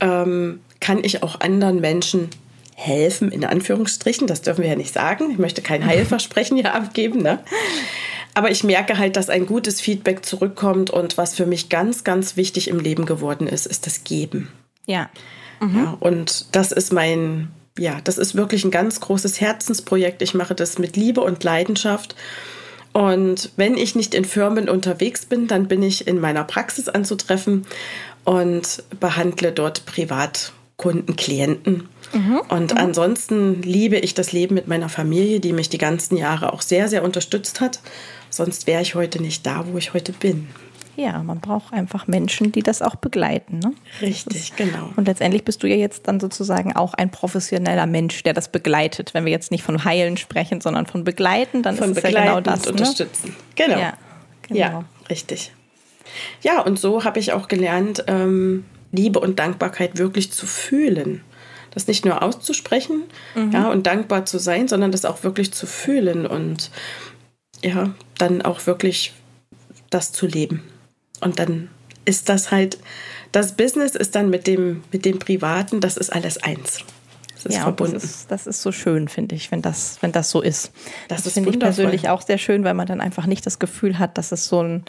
ähm, 0.00 0.60
kann 0.80 1.02
ich 1.02 1.22
auch 1.22 1.40
anderen 1.40 1.80
Menschen 1.80 2.30
helfen, 2.74 3.30
in 3.30 3.44
Anführungsstrichen. 3.44 4.26
Das 4.26 4.42
dürfen 4.42 4.62
wir 4.62 4.70
ja 4.70 4.76
nicht 4.76 4.92
sagen. 4.92 5.30
Ich 5.30 5.38
möchte 5.38 5.62
kein 5.62 5.86
Heilversprechen 5.86 6.56
hier 6.56 6.74
abgeben. 6.74 7.22
Ne? 7.22 7.38
Aber 8.34 8.50
ich 8.50 8.64
merke 8.64 8.98
halt, 8.98 9.16
dass 9.16 9.30
ein 9.30 9.46
gutes 9.46 9.80
Feedback 9.80 10.24
zurückkommt 10.24 10.90
und 10.90 11.16
was 11.16 11.34
für 11.34 11.46
mich 11.46 11.68
ganz, 11.68 12.04
ganz 12.04 12.36
wichtig 12.36 12.68
im 12.68 12.80
Leben 12.80 13.06
geworden 13.06 13.46
ist, 13.46 13.66
ist 13.66 13.86
das 13.86 14.04
Geben. 14.04 14.50
Ja. 14.86 15.08
Mhm. 15.60 15.76
ja 15.76 15.96
und 16.00 16.46
das 16.52 16.72
ist 16.72 16.92
mein, 16.92 17.52
ja, 17.78 18.00
das 18.02 18.18
ist 18.18 18.34
wirklich 18.34 18.64
ein 18.64 18.72
ganz 18.72 19.00
großes 19.00 19.40
Herzensprojekt. 19.40 20.20
Ich 20.20 20.34
mache 20.34 20.54
das 20.54 20.78
mit 20.78 20.96
Liebe 20.96 21.20
und 21.20 21.44
Leidenschaft. 21.44 22.16
Und 22.92 23.50
wenn 23.56 23.76
ich 23.76 23.94
nicht 23.96 24.14
in 24.14 24.24
Firmen 24.24 24.68
unterwegs 24.68 25.26
bin, 25.26 25.48
dann 25.48 25.66
bin 25.66 25.82
ich 25.82 26.06
in 26.06 26.20
meiner 26.20 26.44
Praxis 26.44 26.88
anzutreffen 26.88 27.66
und 28.24 28.82
behandle 29.00 29.52
dort 29.52 29.86
Privatkunden, 29.86 31.16
Klienten. 31.16 31.88
Mhm. 32.12 32.40
Und 32.48 32.72
mhm. 32.72 32.78
ansonsten 32.78 33.62
liebe 33.62 33.96
ich 33.96 34.14
das 34.14 34.32
Leben 34.32 34.54
mit 34.54 34.68
meiner 34.68 34.88
Familie, 34.88 35.40
die 35.40 35.52
mich 35.52 35.68
die 35.68 35.78
ganzen 35.78 36.16
Jahre 36.16 36.52
auch 36.52 36.62
sehr, 36.62 36.88
sehr 36.88 37.04
unterstützt 37.04 37.60
hat. 37.60 37.80
Sonst 38.30 38.66
wäre 38.66 38.82
ich 38.82 38.94
heute 38.94 39.22
nicht 39.22 39.46
da, 39.46 39.64
wo 39.70 39.78
ich 39.78 39.94
heute 39.94 40.12
bin. 40.12 40.48
Ja, 40.96 41.22
man 41.22 41.40
braucht 41.40 41.72
einfach 41.72 42.06
Menschen, 42.06 42.52
die 42.52 42.62
das 42.62 42.80
auch 42.80 42.94
begleiten. 42.94 43.58
Ne? 43.58 43.72
Richtig, 44.00 44.36
ist, 44.36 44.56
genau. 44.56 44.90
Und 44.94 45.08
letztendlich 45.08 45.44
bist 45.44 45.62
du 45.62 45.68
ja 45.68 45.74
jetzt 45.74 46.06
dann 46.06 46.20
sozusagen 46.20 46.74
auch 46.74 46.94
ein 46.94 47.10
professioneller 47.10 47.86
Mensch, 47.86 48.22
der 48.22 48.32
das 48.32 48.48
begleitet. 48.48 49.12
Wenn 49.12 49.24
wir 49.24 49.32
jetzt 49.32 49.50
nicht 49.50 49.64
von 49.64 49.84
Heilen 49.84 50.16
sprechen, 50.16 50.60
sondern 50.60 50.86
von 50.86 51.02
begleiten, 51.02 51.62
dann 51.62 51.76
von 51.76 51.90
ist 51.90 51.98
es 51.98 52.02
ja 52.04 52.22
genau 52.22 52.40
das. 52.40 52.66
Und 52.66 52.76
ne? 52.76 52.80
unterstützen. 52.82 53.34
Genau. 53.56 53.78
Ja, 53.78 53.94
genau. 54.42 54.60
ja, 54.60 54.84
richtig. 55.10 55.52
Ja, 56.42 56.60
und 56.60 56.78
so 56.78 57.04
habe 57.04 57.18
ich 57.18 57.32
auch 57.32 57.48
gelernt, 57.48 58.04
ähm, 58.06 58.64
Liebe 58.92 59.20
und 59.20 59.38
Dankbarkeit 59.38 59.98
wirklich 59.98 60.32
zu 60.32 60.46
fühlen 60.46 61.22
das 61.74 61.88
nicht 61.88 62.04
nur 62.04 62.22
auszusprechen 62.22 63.02
mhm. 63.34 63.50
ja, 63.52 63.68
und 63.68 63.86
dankbar 63.86 64.24
zu 64.24 64.38
sein, 64.38 64.68
sondern 64.68 64.92
das 64.92 65.04
auch 65.04 65.24
wirklich 65.24 65.52
zu 65.52 65.66
fühlen 65.66 66.26
und 66.26 66.70
ja, 67.62 67.94
dann 68.18 68.42
auch 68.42 68.66
wirklich 68.66 69.12
das 69.90 70.12
zu 70.12 70.26
leben. 70.26 70.62
Und 71.20 71.38
dann 71.38 71.68
ist 72.04 72.28
das 72.28 72.50
halt, 72.50 72.78
das 73.32 73.56
Business 73.56 73.94
ist 73.94 74.14
dann 74.14 74.30
mit 74.30 74.46
dem, 74.46 74.84
mit 74.92 75.04
dem 75.04 75.18
Privaten, 75.18 75.80
das 75.80 75.96
ist 75.96 76.10
alles 76.10 76.42
eins. 76.42 76.80
Das 77.34 77.46
ist 77.46 77.56
ja, 77.56 77.62
verbunden. 77.62 77.94
Das 77.94 78.04
ist, 78.04 78.30
das 78.30 78.46
ist, 78.46 78.62
so 78.62 78.72
schön, 78.72 79.08
finde 79.08 79.34
ich, 79.34 79.50
wenn 79.50 79.60
das, 79.60 79.98
wenn 80.00 80.12
das 80.12 80.30
so 80.30 80.40
ist. 80.40 80.70
Das, 81.08 81.24
das 81.24 81.34
finde 81.34 81.50
ich 81.50 81.58
persönlich 81.58 82.08
auch 82.08 82.22
sehr 82.22 82.38
schön, 82.38 82.64
weil 82.64 82.74
man 82.74 82.86
dann 82.86 83.00
einfach 83.00 83.26
nicht 83.26 83.44
das 83.44 83.58
Gefühl 83.58 83.98
hat, 83.98 84.16
dass 84.16 84.32
es 84.32 84.46
so 84.46 84.62
ein 84.62 84.84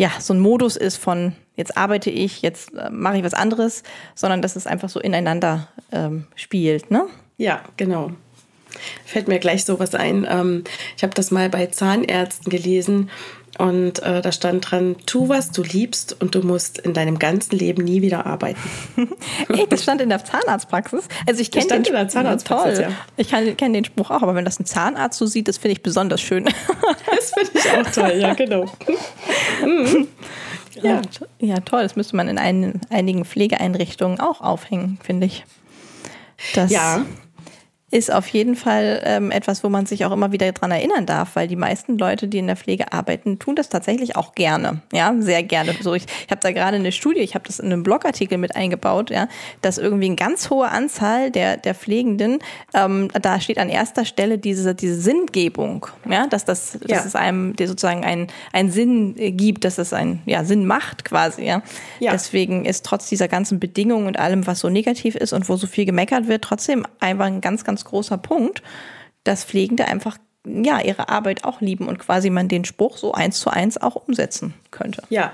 ja, 0.00 0.10
so 0.18 0.32
ein 0.32 0.40
Modus 0.40 0.76
ist 0.76 0.96
von 0.96 1.34
jetzt 1.56 1.76
arbeite 1.76 2.08
ich, 2.08 2.40
jetzt 2.40 2.72
äh, 2.72 2.88
mache 2.88 3.18
ich 3.18 3.22
was 3.22 3.34
anderes, 3.34 3.82
sondern 4.14 4.40
dass 4.40 4.56
es 4.56 4.66
einfach 4.66 4.88
so 4.88 4.98
ineinander 4.98 5.68
ähm, 5.92 6.26
spielt, 6.36 6.90
ne? 6.90 7.04
Ja, 7.36 7.62
genau. 7.76 8.10
Fällt 9.04 9.28
mir 9.28 9.38
gleich 9.40 9.66
sowas 9.66 9.94
ein. 9.94 10.26
Ähm, 10.26 10.64
ich 10.96 11.02
habe 11.02 11.12
das 11.12 11.30
mal 11.30 11.50
bei 11.50 11.66
Zahnärzten 11.66 12.48
gelesen 12.48 13.10
und 13.60 14.02
äh, 14.02 14.22
da 14.22 14.32
stand 14.32 14.70
dran, 14.70 14.96
tu 15.04 15.28
was 15.28 15.50
du 15.50 15.62
liebst 15.62 16.16
und 16.18 16.34
du 16.34 16.40
musst 16.40 16.78
in 16.78 16.94
deinem 16.94 17.18
ganzen 17.18 17.58
Leben 17.58 17.84
nie 17.84 18.00
wieder 18.00 18.24
arbeiten. 18.24 18.58
Ey, 19.50 19.66
das 19.68 19.82
stand 19.82 20.00
in 20.00 20.08
der 20.08 20.24
Zahnarztpraxis. 20.24 21.06
Also 21.28 21.42
ich 21.42 21.50
kenne 21.50 21.66
den 21.66 21.84
in 21.84 21.92
der 21.92 22.08
Zahnarztpraxis, 22.08 22.78
toll. 22.78 22.88
Ja. 22.88 22.96
Ich 23.18 23.28
kenne 23.28 23.72
den 23.74 23.84
Spruch 23.84 24.10
auch, 24.10 24.22
aber 24.22 24.34
wenn 24.34 24.46
das 24.46 24.58
ein 24.58 24.64
Zahnarzt 24.64 25.18
so 25.18 25.26
sieht, 25.26 25.46
das 25.46 25.58
finde 25.58 25.72
ich 25.72 25.82
besonders 25.82 26.22
schön. 26.22 26.46
Das 27.10 27.32
finde 27.32 27.50
ich 27.54 27.70
auch 27.70 27.90
toll, 27.92 28.18
ja, 28.18 28.34
genau. 28.34 28.64
Mhm. 29.62 30.08
Ja. 30.82 31.02
ja, 31.38 31.60
toll. 31.60 31.82
Das 31.82 31.96
müsste 31.96 32.16
man 32.16 32.28
in 32.28 32.38
ein, 32.38 32.80
einigen 32.88 33.26
Pflegeeinrichtungen 33.26 34.20
auch 34.20 34.40
aufhängen, 34.40 34.98
finde 35.02 35.26
ich. 35.26 35.44
Das 36.54 36.70
ja 36.70 37.04
ist 37.90 38.12
auf 38.12 38.28
jeden 38.28 38.54
Fall 38.54 39.02
ähm, 39.04 39.30
etwas, 39.30 39.64
wo 39.64 39.68
man 39.68 39.86
sich 39.86 40.04
auch 40.04 40.12
immer 40.12 40.30
wieder 40.30 40.50
dran 40.52 40.70
erinnern 40.70 41.06
darf, 41.06 41.34
weil 41.34 41.48
die 41.48 41.56
meisten 41.56 41.98
Leute, 41.98 42.28
die 42.28 42.38
in 42.38 42.46
der 42.46 42.56
Pflege 42.56 42.92
arbeiten, 42.92 43.38
tun 43.38 43.56
das 43.56 43.68
tatsächlich 43.68 44.16
auch 44.16 44.34
gerne. 44.34 44.80
Ja, 44.92 45.14
sehr 45.18 45.42
gerne. 45.42 45.74
So, 45.80 45.94
ich, 45.94 46.04
ich 46.04 46.30
habe 46.30 46.40
da 46.40 46.52
gerade 46.52 46.76
eine 46.76 46.92
Studie, 46.92 47.20
ich 47.20 47.34
habe 47.34 47.44
das 47.46 47.58
in 47.58 47.66
einem 47.66 47.82
Blogartikel 47.82 48.38
mit 48.38 48.54
eingebaut, 48.54 49.10
ja, 49.10 49.28
dass 49.60 49.78
irgendwie 49.78 50.06
eine 50.06 50.16
ganz 50.16 50.50
hohe 50.50 50.68
Anzahl 50.68 51.30
der, 51.32 51.56
der 51.56 51.74
Pflegenden, 51.74 52.38
ähm, 52.74 53.08
da 53.20 53.40
steht 53.40 53.58
an 53.58 53.68
erster 53.68 54.04
Stelle 54.04 54.38
diese, 54.38 54.74
diese 54.74 55.00
Sinngebung, 55.00 55.86
ja, 56.08 56.28
dass 56.28 56.44
das, 56.44 56.78
dass 56.80 56.90
ja. 56.90 57.04
es 57.04 57.14
einem 57.16 57.56
der 57.56 57.66
sozusagen 57.66 58.04
einen, 58.04 58.28
einen 58.52 58.70
Sinn 58.70 59.14
gibt, 59.36 59.64
dass 59.64 59.78
es 59.78 59.92
einen 59.92 60.22
ja, 60.26 60.44
Sinn 60.44 60.64
macht 60.64 61.04
quasi, 61.04 61.44
ja. 61.44 61.62
ja. 61.98 62.12
Deswegen 62.12 62.64
ist 62.64 62.86
trotz 62.86 63.08
dieser 63.08 63.26
ganzen 63.26 63.58
Bedingungen 63.58 64.06
und 64.06 64.18
allem, 64.18 64.46
was 64.46 64.60
so 64.60 64.68
negativ 64.68 65.16
ist 65.16 65.32
und 65.32 65.48
wo 65.48 65.56
so 65.56 65.66
viel 65.66 65.86
gemeckert 65.86 66.28
wird, 66.28 66.42
trotzdem 66.42 66.86
einfach 67.00 67.26
ein 67.26 67.40
ganz, 67.40 67.64
ganz 67.64 67.79
ganz 67.80 67.84
großer 67.84 68.18
Punkt, 68.18 68.62
dass 69.24 69.44
Pflegende 69.44 69.86
einfach 69.86 70.18
ja 70.44 70.80
ihre 70.80 71.08
Arbeit 71.08 71.44
auch 71.44 71.60
lieben 71.60 71.88
und 71.88 71.98
quasi 71.98 72.30
man 72.30 72.48
den 72.48 72.64
Spruch 72.64 72.96
so 72.96 73.12
eins 73.12 73.40
zu 73.40 73.50
eins 73.50 73.80
auch 73.80 73.96
umsetzen 73.96 74.54
könnte. 74.70 75.02
Ja, 75.10 75.32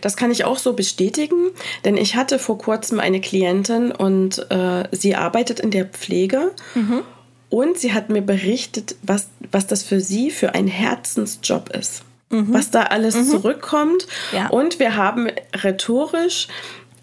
das 0.00 0.16
kann 0.16 0.30
ich 0.30 0.44
auch 0.44 0.58
so 0.58 0.72
bestätigen, 0.72 1.50
denn 1.84 1.96
ich 1.96 2.16
hatte 2.16 2.38
vor 2.38 2.58
kurzem 2.58 2.98
eine 2.98 3.20
Klientin 3.20 3.92
und 3.92 4.50
äh, 4.50 4.84
sie 4.92 5.14
arbeitet 5.14 5.60
in 5.60 5.70
der 5.70 5.84
Pflege 5.84 6.52
mhm. 6.74 7.02
und 7.50 7.78
sie 7.78 7.92
hat 7.92 8.08
mir 8.08 8.22
berichtet, 8.22 8.96
was, 9.02 9.28
was 9.52 9.66
das 9.66 9.82
für 9.82 10.00
sie 10.00 10.30
für 10.30 10.54
ein 10.54 10.66
Herzensjob 10.66 11.70
ist. 11.70 12.02
Mhm. 12.30 12.52
Was 12.52 12.70
da 12.70 12.84
alles 12.84 13.14
mhm. 13.14 13.24
zurückkommt. 13.24 14.06
Ja. 14.32 14.48
Und 14.48 14.80
wir 14.80 14.96
haben 14.96 15.28
rhetorisch 15.54 16.48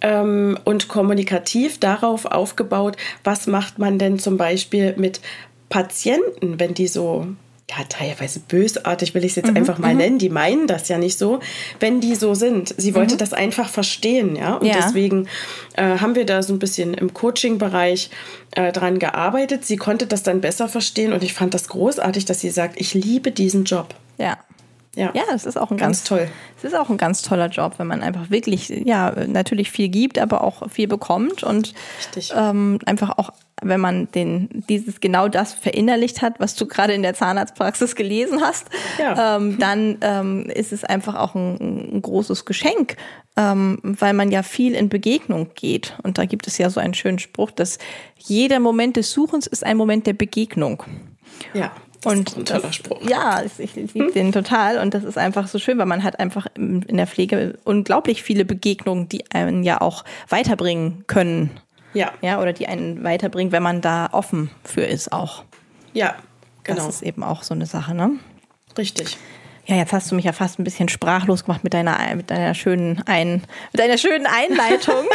ähm, 0.04 0.60
und 0.66 0.88
kommunikativ 0.88 1.80
darauf 1.80 2.26
aufgebaut, 2.26 2.98
was 3.24 3.48
macht 3.48 3.80
man 3.80 3.98
denn 3.98 4.20
zum 4.20 4.38
Beispiel 4.38 4.94
mit 4.98 5.22
Patienten, 5.70 6.60
wenn 6.60 6.76
die 6.76 6.88
so 6.88 7.28
ja, 7.70 7.84
teilweise 7.88 8.40
bösartig 8.42 9.16
will 9.16 9.24
ich 9.24 9.32
es 9.32 9.36
jetzt 9.38 9.52
mhm, 9.52 9.58
einfach 9.58 9.80
mal 9.80 9.94
mhm. 9.94 10.00
nennen, 10.00 10.20
die 10.20 10.30
meinen 10.30 10.68
das 10.68 10.90
ja 10.90 10.98
nicht 10.98 11.18
so, 11.18 11.40
wenn 11.80 12.02
die 12.02 12.16
so 12.16 12.34
sind. 12.34 12.76
Sie 12.78 12.94
wollte 12.94 13.16
mhm. 13.16 13.20
das 13.20 13.34
einfach 13.34 13.70
verstehen, 13.70 14.36
ja. 14.36 14.56
Und 14.56 14.68
ja. 14.68 14.76
deswegen 14.76 15.28
äh, 15.76 15.98
haben 16.00 16.16
wir 16.16 16.26
da 16.26 16.44
so 16.44 16.54
ein 16.54 16.60
bisschen 16.60 16.94
im 16.94 17.14
Coaching-Bereich 17.14 18.10
äh, 18.52 18.72
dran 18.72 19.00
gearbeitet. 19.00 19.66
Sie 19.66 19.78
konnte 19.78 20.08
das 20.08 20.24
dann 20.24 20.42
besser 20.42 20.68
verstehen 20.68 21.14
und 21.14 21.24
ich 21.24 21.34
fand 21.34 21.54
das 21.54 21.70
großartig, 21.70 22.26
dass 22.26 22.42
sie 22.42 22.50
sagt, 22.50 22.80
ich 22.80 22.94
liebe 22.94 23.32
diesen 23.32 23.64
Job. 23.64 23.96
Ja. 24.18 24.38
Ja, 24.96 25.12
ja, 25.16 25.24
das 25.32 25.46
ist 25.46 25.58
auch 25.58 25.72
ein 25.72 25.78
ganz, 25.78 26.00
ganz 26.00 26.04
toll. 26.04 26.28
Es 26.58 26.64
ist 26.64 26.76
auch 26.76 26.90
ein 26.90 26.98
ganz 26.98 27.24
toller 27.24 27.48
Job, 27.48 27.74
wenn 27.78 27.88
man 27.88 28.04
einfach 28.04 28.30
wirklich, 28.30 28.70
ja, 28.70 29.12
natürlich 29.28 29.72
viel 29.72 29.90
gibt, 29.90 30.20
aber 30.20 30.44
auch 30.44 30.70
viel 30.70 30.88
bekommt 30.88 31.44
und 31.44 31.74
ähm, 32.36 32.78
einfach 32.86 33.18
auch, 33.18 33.32
wenn 33.62 33.80
man 33.80 34.12
den 34.12 34.64
dieses 34.70 35.00
genau 35.00 35.30
das 35.30 35.54
verinnerlicht 35.54 36.22
hat, 36.22 36.40
was 36.40 36.56
du 36.56 36.68
gerade 36.68 36.94
in 36.94 37.02
der 37.02 37.16
Zahnarztpraxis 37.16 37.96
gelesen 37.96 38.42
hast, 38.42 38.68
ja. 39.00 39.38
ähm, 39.38 39.58
dann 39.58 39.98
ähm, 40.02 40.46
ist 40.52 40.72
es 40.72 40.84
einfach 40.84 41.16
auch 41.16 41.34
ein, 41.34 41.96
ein 41.96 42.02
großes 42.04 42.46
Geschenk, 42.46 42.96
ähm, 43.36 43.80
weil 43.82 44.14
man 44.14 44.30
ja 44.30 44.44
viel 44.44 44.76
in 44.76 44.90
Begegnung 44.90 45.50
geht. 45.56 45.98
Und 46.04 46.20
da 46.20 46.26
gibt 46.26 46.46
es 46.46 46.60
ja 46.60 46.70
so 46.70 46.80
einen 46.80 46.94
schönen 46.94 47.20
Spruch, 47.20 47.50
dass 47.50 47.80
jeder 48.18 48.60
Moment 48.60 48.96
des 48.96 49.12
Suchens 49.12 49.48
ist 49.48 49.66
ein 49.66 49.78
Moment 49.78 50.06
der 50.06 50.14
Begegnung. 50.14 50.84
Ja. 51.54 51.72
Das 52.04 52.14
und 52.14 52.30
ist 52.30 52.38
ein 52.38 52.46
toller 52.46 52.74
Spruch. 52.74 53.02
ja, 53.08 53.42
ich, 53.58 53.76
liebe 53.76 54.12
den 54.12 54.32
total. 54.32 54.80
Und 54.80 54.94
das 54.94 55.04
ist 55.04 55.18
einfach 55.18 55.48
so 55.48 55.60
schön, 55.60 55.78
weil 55.78 55.86
man 55.86 56.04
hat 56.04 56.20
einfach 56.20 56.48
in 56.56 56.98
der 56.98 57.08
Pflege 57.08 57.58
unglaublich 57.64 58.24
viele 58.24 58.46
Begegnungen, 58.46 59.10
die 59.10 59.30
einen 59.32 59.64
ja 59.64 59.82
auch 59.82 60.04
weiterbringen 60.30 61.06
können. 61.08 61.52
Ja. 61.94 62.12
Ja, 62.22 62.42
oder 62.42 62.54
die 62.54 62.68
einen 62.68 63.04
weiterbringen, 63.04 63.52
wenn 63.52 63.64
man 63.64 63.82
da 63.82 64.10
offen 64.12 64.50
für 64.64 64.82
ist 64.82 65.12
auch. 65.12 65.44
Ja, 65.94 66.16
genau. 66.64 66.86
Das 66.86 66.96
ist 66.96 67.02
eben 67.04 67.24
auch 67.24 67.44
so 67.44 67.54
eine 67.54 67.66
Sache, 67.66 67.94
ne? 67.94 68.12
Richtig. 68.78 69.18
Ja, 69.66 69.78
jetzt 69.78 69.94
hast 69.94 70.12
du 70.12 70.16
mich 70.16 70.26
ja 70.26 70.34
fast 70.34 70.60
ein 70.60 70.66
bisschen 70.66 70.90
sprachlos 70.90 71.46
gemacht 71.46 71.64
mit 71.64 71.74
deiner, 71.74 71.98
mit 72.16 72.30
deiner 72.30 72.54
schönen 72.54 73.02
Ein, 73.06 73.44
mit 73.72 73.80
deiner 73.80 73.98
schönen 73.98 74.26
Einleitung. 74.26 75.06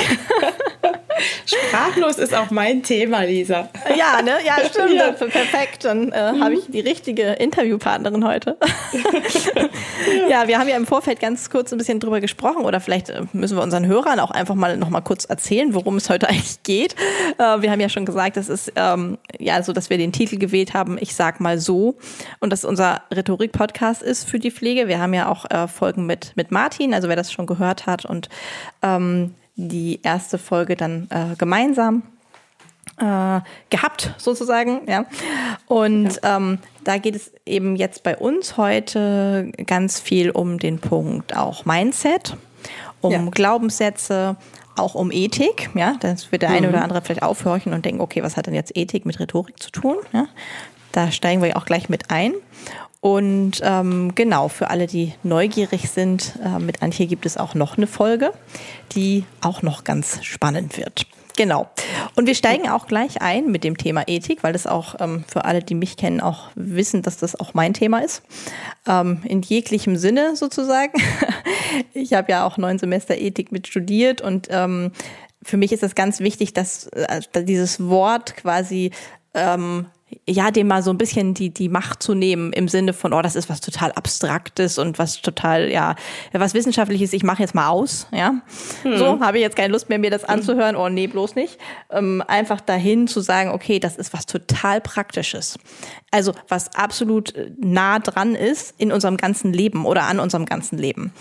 Sprachlos 1.46 2.18
ist 2.18 2.34
auch 2.34 2.50
mein 2.50 2.82
Thema, 2.82 3.22
Lisa. 3.22 3.68
Ja, 3.96 4.22
ne? 4.22 4.38
Ja, 4.44 4.56
stimmt. 4.64 4.92
Ja. 4.92 5.12
Perfekt. 5.12 5.84
Dann 5.84 6.12
äh, 6.12 6.32
mhm. 6.32 6.42
habe 6.42 6.54
ich 6.54 6.66
die 6.68 6.80
richtige 6.80 7.32
Interviewpartnerin 7.32 8.24
heute. 8.24 8.56
ja. 8.92 10.28
ja, 10.28 10.48
wir 10.48 10.58
haben 10.58 10.68
ja 10.68 10.76
im 10.76 10.86
Vorfeld 10.86 11.20
ganz 11.20 11.50
kurz 11.50 11.72
ein 11.72 11.78
bisschen 11.78 12.00
drüber 12.00 12.20
gesprochen 12.20 12.64
oder 12.64 12.80
vielleicht 12.80 13.10
äh, 13.10 13.22
müssen 13.32 13.56
wir 13.56 13.62
unseren 13.62 13.86
Hörern 13.86 14.20
auch 14.20 14.30
einfach 14.30 14.54
mal 14.54 14.76
noch 14.76 14.90
mal 14.90 15.00
kurz 15.00 15.24
erzählen, 15.24 15.74
worum 15.74 15.96
es 15.96 16.08
heute 16.08 16.28
eigentlich 16.28 16.62
geht. 16.62 16.94
Äh, 17.38 17.62
wir 17.62 17.70
haben 17.70 17.80
ja 17.80 17.88
schon 17.88 18.06
gesagt, 18.06 18.36
das 18.36 18.48
ist 18.48 18.72
ähm, 18.76 19.18
ja 19.38 19.62
so, 19.62 19.72
dass 19.72 19.90
wir 19.90 19.98
den 19.98 20.12
Titel 20.12 20.38
gewählt 20.38 20.74
haben, 20.74 20.98
ich 21.00 21.14
sag 21.14 21.40
mal 21.40 21.58
so 21.58 21.96
und 22.40 22.50
dass 22.50 22.64
unser 22.64 23.02
Rhetorik-Podcast 23.14 24.02
ist 24.02 24.28
für 24.28 24.37
die 24.40 24.50
Pflege. 24.50 24.88
Wir 24.88 25.00
haben 25.00 25.14
ja 25.14 25.28
auch 25.28 25.50
äh, 25.50 25.68
Folgen 25.68 26.06
mit, 26.06 26.32
mit 26.36 26.50
Martin, 26.50 26.94
also 26.94 27.08
wer 27.08 27.16
das 27.16 27.32
schon 27.32 27.46
gehört 27.46 27.86
hat 27.86 28.04
und 28.04 28.28
ähm, 28.82 29.34
die 29.56 30.00
erste 30.02 30.38
Folge 30.38 30.76
dann 30.76 31.08
äh, 31.10 31.34
gemeinsam 31.36 32.02
äh, 32.98 33.40
gehabt, 33.70 34.14
sozusagen. 34.18 34.80
Ja. 34.86 35.04
Und 35.66 36.20
ja. 36.22 36.36
Ähm, 36.36 36.58
da 36.84 36.98
geht 36.98 37.16
es 37.16 37.32
eben 37.44 37.76
jetzt 37.76 38.02
bei 38.02 38.16
uns 38.16 38.56
heute 38.56 39.52
ganz 39.66 40.00
viel 40.00 40.30
um 40.30 40.58
den 40.58 40.78
Punkt 40.78 41.36
auch 41.36 41.64
Mindset, 41.64 42.36
um 43.00 43.12
ja. 43.12 43.22
Glaubenssätze, 43.30 44.36
auch 44.76 44.94
um 44.94 45.10
Ethik. 45.12 45.70
Ja, 45.74 45.96
das 46.00 46.32
wird 46.32 46.42
der 46.42 46.50
eine 46.50 46.68
mhm. 46.68 46.74
oder 46.74 46.82
andere 46.82 47.02
vielleicht 47.02 47.22
aufhorchen 47.22 47.72
und 47.72 47.84
denken, 47.84 48.00
okay, 48.00 48.22
was 48.22 48.36
hat 48.36 48.46
denn 48.46 48.54
jetzt 48.54 48.76
Ethik 48.76 49.06
mit 49.06 49.20
Rhetorik 49.20 49.62
zu 49.62 49.70
tun? 49.70 49.96
Ja, 50.12 50.26
da 50.92 51.10
steigen 51.10 51.42
wir 51.42 51.56
auch 51.56 51.66
gleich 51.66 51.88
mit 51.88 52.10
ein. 52.10 52.32
Und 53.00 53.60
ähm, 53.62 54.14
genau, 54.14 54.48
für 54.48 54.70
alle, 54.70 54.86
die 54.86 55.14
neugierig 55.22 55.88
sind, 55.88 56.34
äh, 56.44 56.58
mit 56.58 56.82
Antje 56.82 57.06
gibt 57.06 57.26
es 57.26 57.36
auch 57.36 57.54
noch 57.54 57.76
eine 57.76 57.86
Folge, 57.86 58.32
die 58.92 59.24
auch 59.40 59.62
noch 59.62 59.84
ganz 59.84 60.24
spannend 60.24 60.76
wird. 60.76 61.06
Genau. 61.36 61.70
Und 62.16 62.26
wir 62.26 62.34
steigen 62.34 62.68
auch 62.68 62.88
gleich 62.88 63.22
ein 63.22 63.52
mit 63.52 63.62
dem 63.62 63.76
Thema 63.76 64.02
Ethik, 64.08 64.42
weil 64.42 64.52
das 64.52 64.66
auch 64.66 64.96
ähm, 64.98 65.24
für 65.28 65.44
alle, 65.44 65.62
die 65.62 65.76
mich 65.76 65.96
kennen, 65.96 66.20
auch 66.20 66.48
wissen, 66.56 67.02
dass 67.02 67.16
das 67.16 67.38
auch 67.38 67.54
mein 67.54 67.74
Thema 67.74 68.00
ist. 68.00 68.22
Ähm, 68.88 69.20
in 69.22 69.42
jeglichem 69.42 69.96
Sinne 69.96 70.34
sozusagen. 70.34 71.00
ich 71.94 72.14
habe 72.14 72.32
ja 72.32 72.44
auch 72.44 72.56
neun 72.56 72.80
Semester 72.80 73.16
Ethik 73.16 73.52
mit 73.52 73.68
studiert 73.68 74.20
und 74.20 74.48
ähm, 74.50 74.90
für 75.40 75.56
mich 75.56 75.70
ist 75.70 75.84
es 75.84 75.94
ganz 75.94 76.18
wichtig, 76.18 76.54
dass 76.54 76.88
äh, 76.88 77.20
dieses 77.44 77.86
Wort 77.86 78.34
quasi 78.34 78.90
ähm, 79.34 79.86
ja, 80.26 80.50
dem 80.50 80.68
mal 80.68 80.82
so 80.82 80.90
ein 80.90 80.98
bisschen 80.98 81.34
die, 81.34 81.50
die 81.50 81.68
Macht 81.68 82.02
zu 82.02 82.14
nehmen 82.14 82.52
im 82.52 82.68
Sinne 82.68 82.92
von, 82.92 83.12
oh, 83.12 83.22
das 83.22 83.36
ist 83.36 83.48
was 83.48 83.60
total 83.60 83.92
Abstraktes 83.92 84.78
und 84.78 84.98
was 84.98 85.20
total, 85.20 85.70
ja, 85.70 85.96
was 86.32 86.54
Wissenschaftliches, 86.54 87.12
ich 87.12 87.22
mache 87.22 87.42
jetzt 87.42 87.54
mal 87.54 87.68
aus, 87.68 88.06
ja. 88.12 88.34
Hm. 88.82 88.98
So, 88.98 89.20
habe 89.20 89.38
ich 89.38 89.42
jetzt 89.42 89.56
keine 89.56 89.72
Lust 89.72 89.88
mehr, 89.88 89.98
mir 89.98 90.10
das 90.10 90.22
hm. 90.22 90.30
anzuhören, 90.30 90.76
oh 90.76 90.88
nee, 90.88 91.06
bloß 91.06 91.34
nicht. 91.34 91.58
Ähm, 91.90 92.22
einfach 92.26 92.60
dahin 92.60 93.06
zu 93.06 93.20
sagen, 93.20 93.50
okay, 93.50 93.78
das 93.78 93.96
ist 93.96 94.12
was 94.12 94.26
total 94.26 94.80
Praktisches. 94.80 95.58
Also, 96.10 96.32
was 96.48 96.74
absolut 96.74 97.34
äh, 97.34 97.50
nah 97.58 97.98
dran 97.98 98.34
ist 98.34 98.74
in 98.78 98.92
unserem 98.92 99.18
ganzen 99.18 99.52
Leben 99.52 99.84
oder 99.84 100.04
an 100.04 100.20
unserem 100.20 100.46
ganzen 100.46 100.78
Leben. 100.78 101.12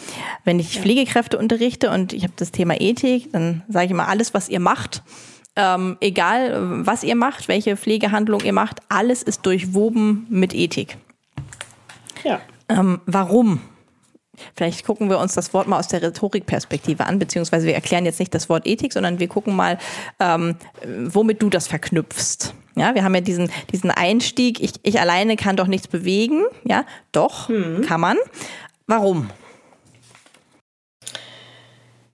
Wenn 0.44 0.60
ich. 0.60 0.77
Pflegekräfte 0.79 1.38
unterrichte 1.38 1.89
und 1.89 2.13
ich 2.13 2.24
habe 2.24 2.34
das 2.36 2.51
Thema 2.51 2.79
Ethik, 2.79 3.32
dann 3.32 3.63
sage 3.67 3.86
ich 3.86 3.91
immer, 3.91 4.08
alles, 4.08 4.34
was 4.34 4.48
ihr 4.48 4.60
macht, 4.60 5.03
ähm, 5.57 5.97
egal 5.99 6.85
was 6.85 7.03
ihr 7.03 7.15
macht, 7.15 7.47
welche 7.47 7.75
Pflegehandlung 7.75 8.41
ihr 8.41 8.53
macht, 8.53 8.79
alles 8.87 9.23
ist 9.23 9.45
durchwoben 9.45 10.25
mit 10.29 10.53
Ethik. 10.53 10.97
Ja. 12.23 12.39
Ähm, 12.69 13.01
warum? 13.05 13.59
Vielleicht 14.55 14.85
gucken 14.85 15.09
wir 15.09 15.17
uns 15.17 15.33
das 15.33 15.53
Wort 15.53 15.67
mal 15.67 15.79
aus 15.79 15.87
der 15.87 16.01
Rhetorikperspektive 16.01 17.05
an, 17.05 17.17
beziehungsweise 17.17 17.65
wir 17.65 17.73
erklären 17.73 18.05
jetzt 18.05 18.19
nicht 18.19 18.33
das 18.35 18.49
Wort 18.49 18.67
Ethik, 18.67 18.93
sondern 18.93 19.19
wir 19.19 19.27
gucken 19.27 19.55
mal, 19.55 19.79
ähm, 20.19 20.55
womit 20.85 21.41
du 21.41 21.49
das 21.49 21.67
verknüpfst. 21.67 22.53
Ja, 22.75 22.93
wir 22.93 23.03
haben 23.03 23.15
ja 23.15 23.21
diesen, 23.21 23.51
diesen 23.71 23.89
Einstieg, 23.89 24.61
ich, 24.61 24.73
ich 24.83 24.99
alleine 24.99 25.35
kann 25.35 25.55
doch 25.55 25.65
nichts 25.65 25.87
bewegen. 25.87 26.43
Ja, 26.63 26.85
doch, 27.11 27.49
hm. 27.49 27.81
kann 27.81 27.99
man. 27.99 28.17
Warum? 28.85 29.31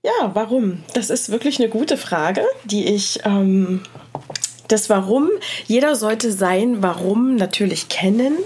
Ja, 0.03 0.31
warum? 0.33 0.83
Das 0.93 1.10
ist 1.10 1.31
wirklich 1.31 1.60
eine 1.60 1.69
gute 1.69 1.95
Frage, 1.95 2.43
die 2.65 2.86
ich 2.86 3.22
ähm, 3.24 3.81
das 4.67 4.89
Warum, 4.89 5.29
jeder 5.65 5.95
sollte 5.95 6.31
sein 6.31 6.83
Warum 6.83 7.36
natürlich 7.36 7.88
kennen. 7.88 8.38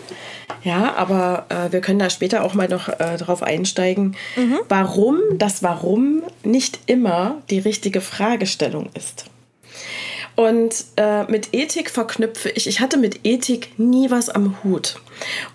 Ja, 0.63 0.95
aber 0.95 1.45
äh, 1.49 1.71
wir 1.71 1.81
können 1.81 1.99
da 1.99 2.09
später 2.09 2.43
auch 2.43 2.53
mal 2.53 2.67
noch 2.67 2.89
äh, 2.99 3.17
drauf 3.17 3.41
einsteigen, 3.41 4.15
mhm. 4.35 4.59
warum 4.69 5.19
das 5.35 5.63
Warum 5.63 6.23
nicht 6.43 6.79
immer 6.85 7.41
die 7.49 7.59
richtige 7.59 8.01
Fragestellung 8.01 8.89
ist. 8.93 9.25
Und 10.37 10.85
äh, 10.97 11.23
mit 11.23 11.49
Ethik 11.51 11.89
verknüpfe 11.89 12.49
ich, 12.49 12.67
ich 12.67 12.79
hatte 12.79 12.97
mit 12.97 13.21
Ethik 13.23 13.71
nie 13.79 14.11
was 14.11 14.29
am 14.29 14.63
Hut. 14.63 15.01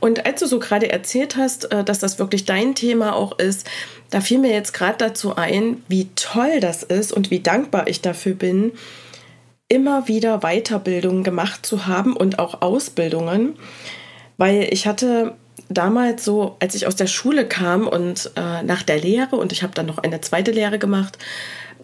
Und 0.00 0.26
als 0.26 0.40
du 0.40 0.46
so 0.46 0.58
gerade 0.58 0.90
erzählt 0.90 1.36
hast, 1.36 1.70
äh, 1.70 1.84
dass 1.84 2.00
das 2.00 2.18
wirklich 2.18 2.46
dein 2.46 2.74
Thema 2.74 3.14
auch 3.14 3.38
ist, 3.38 3.70
da 4.10 4.20
fiel 4.20 4.40
mir 4.40 4.50
jetzt 4.50 4.74
gerade 4.74 4.98
dazu 4.98 5.36
ein, 5.36 5.84
wie 5.86 6.08
toll 6.16 6.58
das 6.58 6.82
ist 6.82 7.12
und 7.12 7.30
wie 7.30 7.38
dankbar 7.38 7.86
ich 7.86 8.00
dafür 8.00 8.34
bin, 8.34 8.72
immer 9.68 10.08
wieder 10.08 10.40
Weiterbildungen 10.40 11.22
gemacht 11.22 11.64
zu 11.64 11.86
haben 11.86 12.16
und 12.16 12.40
auch 12.40 12.60
Ausbildungen, 12.60 13.54
weil 14.36 14.66
ich 14.72 14.88
hatte 14.88 15.36
damals 15.68 16.24
so, 16.24 16.56
als 16.58 16.74
ich 16.74 16.88
aus 16.88 16.96
der 16.96 17.06
Schule 17.06 17.46
kam 17.46 17.86
und 17.86 18.32
äh, 18.34 18.64
nach 18.64 18.82
der 18.82 18.98
Lehre 18.98 19.36
und 19.36 19.52
ich 19.52 19.62
habe 19.62 19.74
dann 19.74 19.86
noch 19.86 19.98
eine 19.98 20.20
zweite 20.20 20.50
Lehre 20.50 20.80
gemacht, 20.80 21.18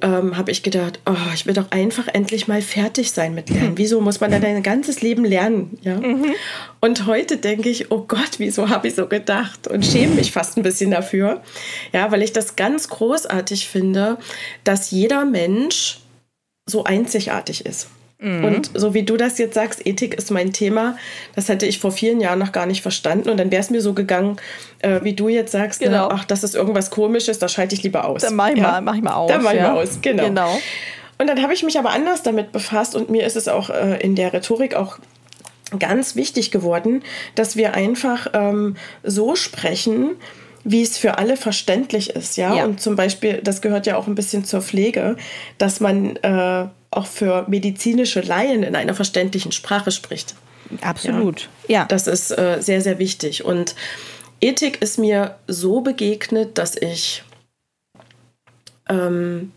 ähm, 0.03 0.37
habe 0.37 0.51
ich 0.51 0.63
gedacht, 0.63 1.01
oh, 1.07 1.33
ich 1.35 1.47
will 1.47 1.55
doch 1.55 1.71
einfach 1.71 2.09
endlich 2.09 2.49
mal 2.49 2.63
fertig 2.63 3.13
sein 3.13 3.35
mit 3.35 3.51
Lernen. 3.51 3.77
Wieso 3.77 4.01
muss 4.01 4.21
man 4.21 4.31
dann 4.31 4.45
ein 4.45 4.63
ganzes 4.63 5.03
Leben 5.03 5.25
lernen? 5.25 5.79
Ja? 5.83 5.97
Mhm. 5.99 6.35
Und 6.81 7.07
heute 7.07 7.37
denke 7.37 7.69
ich, 7.69 7.91
oh 7.91 8.05
Gott, 8.07 8.39
wieso 8.39 8.69
habe 8.69 8.89
ich 8.89 8.95
so 8.95 9.07
gedacht? 9.07 9.69
Und 9.69 9.85
schäme 9.85 10.15
mich 10.15 10.33
fast 10.33 10.57
ein 10.57 10.63
bisschen 10.63 10.91
dafür. 10.91 11.43
Ja, 11.93 12.11
weil 12.13 12.23
ich 12.23 12.33
das 12.33 12.57
ganz 12.57 12.89
großartig 12.89 13.69
finde, 13.69 14.19
dass 14.65 14.91
jeder 14.91 15.25
Mensch 15.25 16.01
so 16.67 16.85
einzigartig 16.85 17.67
ist. 17.67 17.89
Mhm. 18.21 18.45
Und 18.45 18.71
so 18.75 18.95
wie 18.95 19.05
du 19.05 19.17
das 19.17 19.39
jetzt 19.39 19.55
sagst, 19.55 19.87
Ethik 19.87 20.15
ist 20.15 20.31
mein 20.31 20.53
Thema, 20.53 20.97
das 21.37 21.49
hätte 21.49 21.67
ich 21.67 21.79
vor 21.79 21.93
vielen 21.93 22.21
Jahren 22.21 22.41
noch 22.41 22.51
gar 22.51 22.67
nicht 22.67 22.83
verstanden. 22.83 23.29
Und 23.29 23.37
dann 23.37 23.51
wäre 23.53 23.63
es 23.63 23.71
mir 23.71 23.81
so 23.81 23.95
gegangen, 23.95 24.37
äh, 24.81 25.01
wie 25.03 25.13
du 25.13 25.29
jetzt 25.29 25.53
sagst, 25.53 25.81
ne, 25.81 25.87
genau. 25.87 26.09
ne, 26.09 26.15
ach, 26.15 26.25
das 26.25 26.43
ist 26.43 26.55
irgendwas 26.55 26.91
Komisches, 26.91 27.39
da 27.39 27.49
schalte 27.49 27.75
ich 27.75 27.83
lieber 27.85 28.05
aus. 28.05 28.23
Dann 28.23 28.35
mach 28.35 28.49
ich, 28.49 28.57
ja? 28.57 28.63
mal, 28.63 28.83
mach 28.83 28.97
ich 28.97 29.03
mal 29.03 29.15
aus. 29.15 29.31
Dann 29.31 29.43
mach 29.43 29.53
ich 29.53 29.59
ja? 29.59 29.73
mal 29.73 29.83
aus, 29.83 29.99
genau. 30.03 30.25
genau. 30.25 30.59
Und 31.19 31.27
dann 31.27 31.43
habe 31.43 31.53
ich 31.53 31.63
mich 31.63 31.79
aber 31.79 31.91
anders 31.91 32.23
damit 32.23 32.53
befasst 32.53 32.95
und 32.95 33.11
mir 33.11 33.25
ist 33.25 33.37
es 33.37 33.49
auch 33.49 33.71
äh, 33.71 34.01
in 34.01 34.15
der 34.15 34.33
Rhetorik 34.33 34.75
auch 34.75 34.99
ganz 35.79 36.17
wichtig 36.17 36.51
geworden, 36.51 37.03
dass 37.35 37.57
wir 37.57 37.75
einfach 37.75 38.29
ähm, 38.33 38.77
so 39.03 39.37
sprechen, 39.37 40.17
wie 40.65 40.83
es 40.83 40.99
für 40.99 41.19
alle 41.19 41.37
verständlich 41.37 42.11
ist, 42.11 42.37
ja? 42.37 42.55
ja? 42.55 42.65
Und 42.65 42.81
zum 42.81 42.97
Beispiel, 42.97 43.41
das 43.43 43.63
gehört 43.63 43.87
ja 43.87 43.97
auch 43.97 44.07
ein 44.07 44.15
bisschen 44.15 44.45
zur 44.45 44.63
Pflege, 44.63 45.17
dass 45.57 45.81
man 45.81 46.17
äh, 46.17 46.67
auch 46.91 47.07
für 47.07 47.45
medizinische 47.49 48.21
Laien 48.21 48.63
in 48.63 48.75
einer 48.77 48.95
verständlichen 48.95 49.53
Sprache 49.53 49.91
spricht. 49.91 50.35
Absolut. 50.83 51.49
Ja. 51.69 51.81
ja. 51.81 51.85
Das 51.87 52.07
ist 52.07 52.31
äh, 52.31 52.59
sehr, 52.61 52.81
sehr 52.81 52.99
wichtig. 52.99 53.45
Und 53.45 53.75
Ethik 54.41 54.83
ist 54.83 54.99
mir 54.99 55.37
so 55.47 55.81
begegnet, 55.81 56.59
dass 56.59 56.77
ich 56.77 57.23
ähm, 58.89 59.53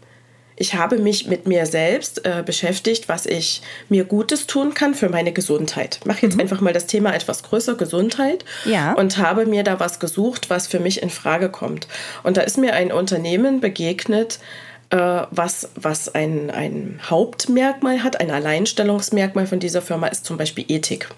ich 0.62 0.76
habe 0.76 1.00
mich 1.00 1.26
mit 1.26 1.48
mir 1.48 1.66
selbst 1.66 2.24
äh, 2.24 2.44
beschäftigt, 2.46 3.10
was 3.10 3.26
ich 3.26 3.64
mir 3.90 4.06
Gutes 4.06 4.46
tun 4.46 4.76
kann 4.76 4.94
für 4.94 5.10
meine 5.10 5.32
Gesundheit. 5.32 5.98
Ich 6.02 6.06
mache 6.06 6.22
jetzt 6.22 6.36
mhm. 6.36 6.42
einfach 6.42 6.62
mal 6.62 6.72
das 6.72 6.86
Thema 6.86 7.16
etwas 7.16 7.42
größer, 7.42 7.74
Gesundheit. 7.74 8.46
Ja. 8.66 8.94
Und 8.94 9.18
habe 9.18 9.48
mir 9.48 9.64
da 9.64 9.80
was 9.80 10.00
gesucht, 10.00 10.52
was 10.52 10.68
für 10.68 10.80
mich 10.80 11.02
in 11.02 11.10
Frage 11.10 11.50
kommt. 11.50 11.88
Und 12.22 12.38
da 12.38 12.42
ist 12.42 12.60
mir 12.60 12.74
ein 12.76 12.92
Unternehmen 12.92 13.60
begegnet, 13.60 14.38
äh, 14.92 14.98
was, 15.32 15.70
was 15.74 16.14
ein, 16.14 16.52
ein 16.52 17.00
Hauptmerkmal 17.10 18.04
hat, 18.04 18.22
ein 18.22 18.30
Alleinstellungsmerkmal 18.30 19.48
von 19.48 19.60
dieser 19.60 19.82
Firma 19.82 20.08
ist 20.08 20.26
zum 20.26 20.38
Beispiel 20.38 20.66
Ethik. 20.68 21.10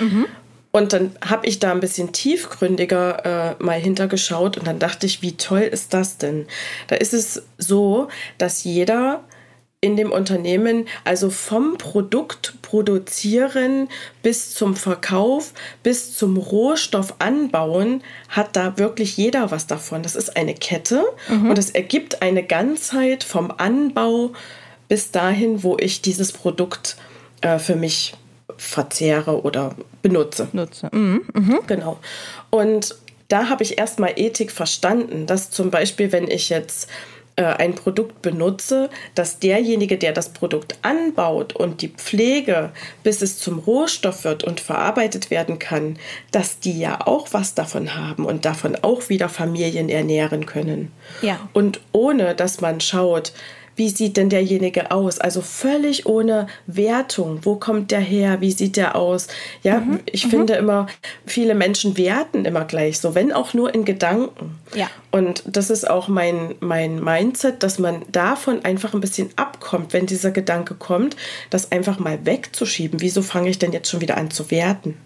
Mhm. 0.00 0.26
Und 0.72 0.92
dann 0.92 1.16
habe 1.20 1.46
ich 1.46 1.58
da 1.58 1.72
ein 1.72 1.80
bisschen 1.80 2.12
tiefgründiger 2.12 3.56
äh, 3.58 3.62
mal 3.62 3.78
hintergeschaut 3.78 4.56
und 4.56 4.66
dann 4.66 4.78
dachte 4.78 5.06
ich, 5.06 5.20
wie 5.20 5.36
toll 5.36 5.62
ist 5.62 5.92
das 5.94 6.18
denn? 6.18 6.46
Da 6.86 6.96
ist 6.96 7.12
es 7.12 7.42
so, 7.58 8.08
dass 8.38 8.62
jeder 8.62 9.24
in 9.82 9.96
dem 9.96 10.12
Unternehmen, 10.12 10.86
also 11.04 11.30
vom 11.30 11.78
Produkt 11.78 12.54
produzieren 12.60 13.88
bis 14.22 14.52
zum 14.54 14.76
Verkauf, 14.76 15.54
bis 15.82 16.14
zum 16.14 16.36
Rohstoff 16.36 17.14
anbauen, 17.18 18.02
hat 18.28 18.56
da 18.56 18.76
wirklich 18.76 19.16
jeder 19.16 19.50
was 19.50 19.66
davon. 19.66 20.02
Das 20.02 20.16
ist 20.16 20.36
eine 20.36 20.54
Kette 20.54 21.02
mhm. 21.28 21.50
und 21.50 21.58
es 21.58 21.70
ergibt 21.70 22.20
eine 22.20 22.42
Ganzheit 22.42 23.24
vom 23.24 23.50
Anbau 23.50 24.32
bis 24.88 25.12
dahin, 25.12 25.62
wo 25.62 25.78
ich 25.80 26.02
dieses 26.02 26.32
Produkt 26.32 26.96
äh, 27.40 27.58
für 27.58 27.76
mich 27.76 28.14
verzehre 28.60 29.42
oder 29.42 29.74
benutze. 30.02 30.48
Nutze. 30.52 30.90
Mhm. 30.92 31.22
Mhm. 31.32 31.60
Genau. 31.66 31.98
Und 32.50 32.94
da 33.28 33.48
habe 33.48 33.62
ich 33.62 33.78
erstmal 33.78 34.12
Ethik 34.16 34.52
verstanden, 34.52 35.26
dass 35.26 35.50
zum 35.50 35.70
Beispiel, 35.70 36.12
wenn 36.12 36.28
ich 36.28 36.50
jetzt 36.50 36.88
äh, 37.36 37.44
ein 37.44 37.74
Produkt 37.74 38.20
benutze, 38.20 38.90
dass 39.14 39.38
derjenige, 39.38 39.96
der 39.96 40.12
das 40.12 40.30
Produkt 40.30 40.76
anbaut 40.82 41.56
und 41.56 41.80
die 41.80 41.88
Pflege, 41.88 42.70
bis 43.02 43.22
es 43.22 43.38
zum 43.38 43.60
Rohstoff 43.60 44.24
wird 44.24 44.44
und 44.44 44.60
verarbeitet 44.60 45.30
werden 45.30 45.58
kann, 45.58 45.96
dass 46.32 46.60
die 46.60 46.78
ja 46.78 47.06
auch 47.06 47.28
was 47.32 47.54
davon 47.54 47.94
haben 47.94 48.26
und 48.26 48.44
davon 48.44 48.76
auch 48.82 49.08
wieder 49.08 49.30
Familien 49.30 49.88
ernähren 49.88 50.44
können. 50.44 50.92
Ja. 51.22 51.48
Und 51.54 51.80
ohne 51.92 52.34
dass 52.34 52.60
man 52.60 52.80
schaut, 52.80 53.32
wie 53.76 53.88
sieht 53.88 54.16
denn 54.16 54.28
derjenige 54.28 54.90
aus? 54.90 55.18
Also 55.18 55.40
völlig 55.40 56.06
ohne 56.06 56.46
Wertung. 56.66 57.40
Wo 57.42 57.56
kommt 57.56 57.90
der 57.90 58.00
her? 58.00 58.40
Wie 58.40 58.50
sieht 58.50 58.76
der 58.76 58.96
aus? 58.96 59.28
Ja, 59.62 59.80
mhm, 59.80 60.00
ich 60.06 60.26
mhm. 60.26 60.30
finde 60.30 60.54
immer, 60.54 60.86
viele 61.26 61.54
Menschen 61.54 61.96
werten 61.96 62.44
immer 62.44 62.64
gleich 62.64 62.98
so, 62.98 63.14
wenn 63.14 63.32
auch 63.32 63.54
nur 63.54 63.74
in 63.74 63.84
Gedanken. 63.84 64.58
Ja. 64.74 64.88
Und 65.10 65.42
das 65.46 65.70
ist 65.70 65.88
auch 65.88 66.08
mein, 66.08 66.54
mein 66.60 67.02
Mindset, 67.02 67.62
dass 67.62 67.78
man 67.78 68.02
davon 68.12 68.64
einfach 68.64 68.94
ein 68.94 69.00
bisschen 69.00 69.30
abkommt, 69.36 69.92
wenn 69.92 70.06
dieser 70.06 70.30
Gedanke 70.30 70.74
kommt, 70.74 71.16
das 71.50 71.72
einfach 71.72 71.98
mal 71.98 72.24
wegzuschieben. 72.24 73.00
Wieso 73.00 73.22
fange 73.22 73.50
ich 73.50 73.58
denn 73.58 73.72
jetzt 73.72 73.90
schon 73.90 74.00
wieder 74.00 74.16
an 74.16 74.30
zu 74.30 74.50
werten? 74.50 74.96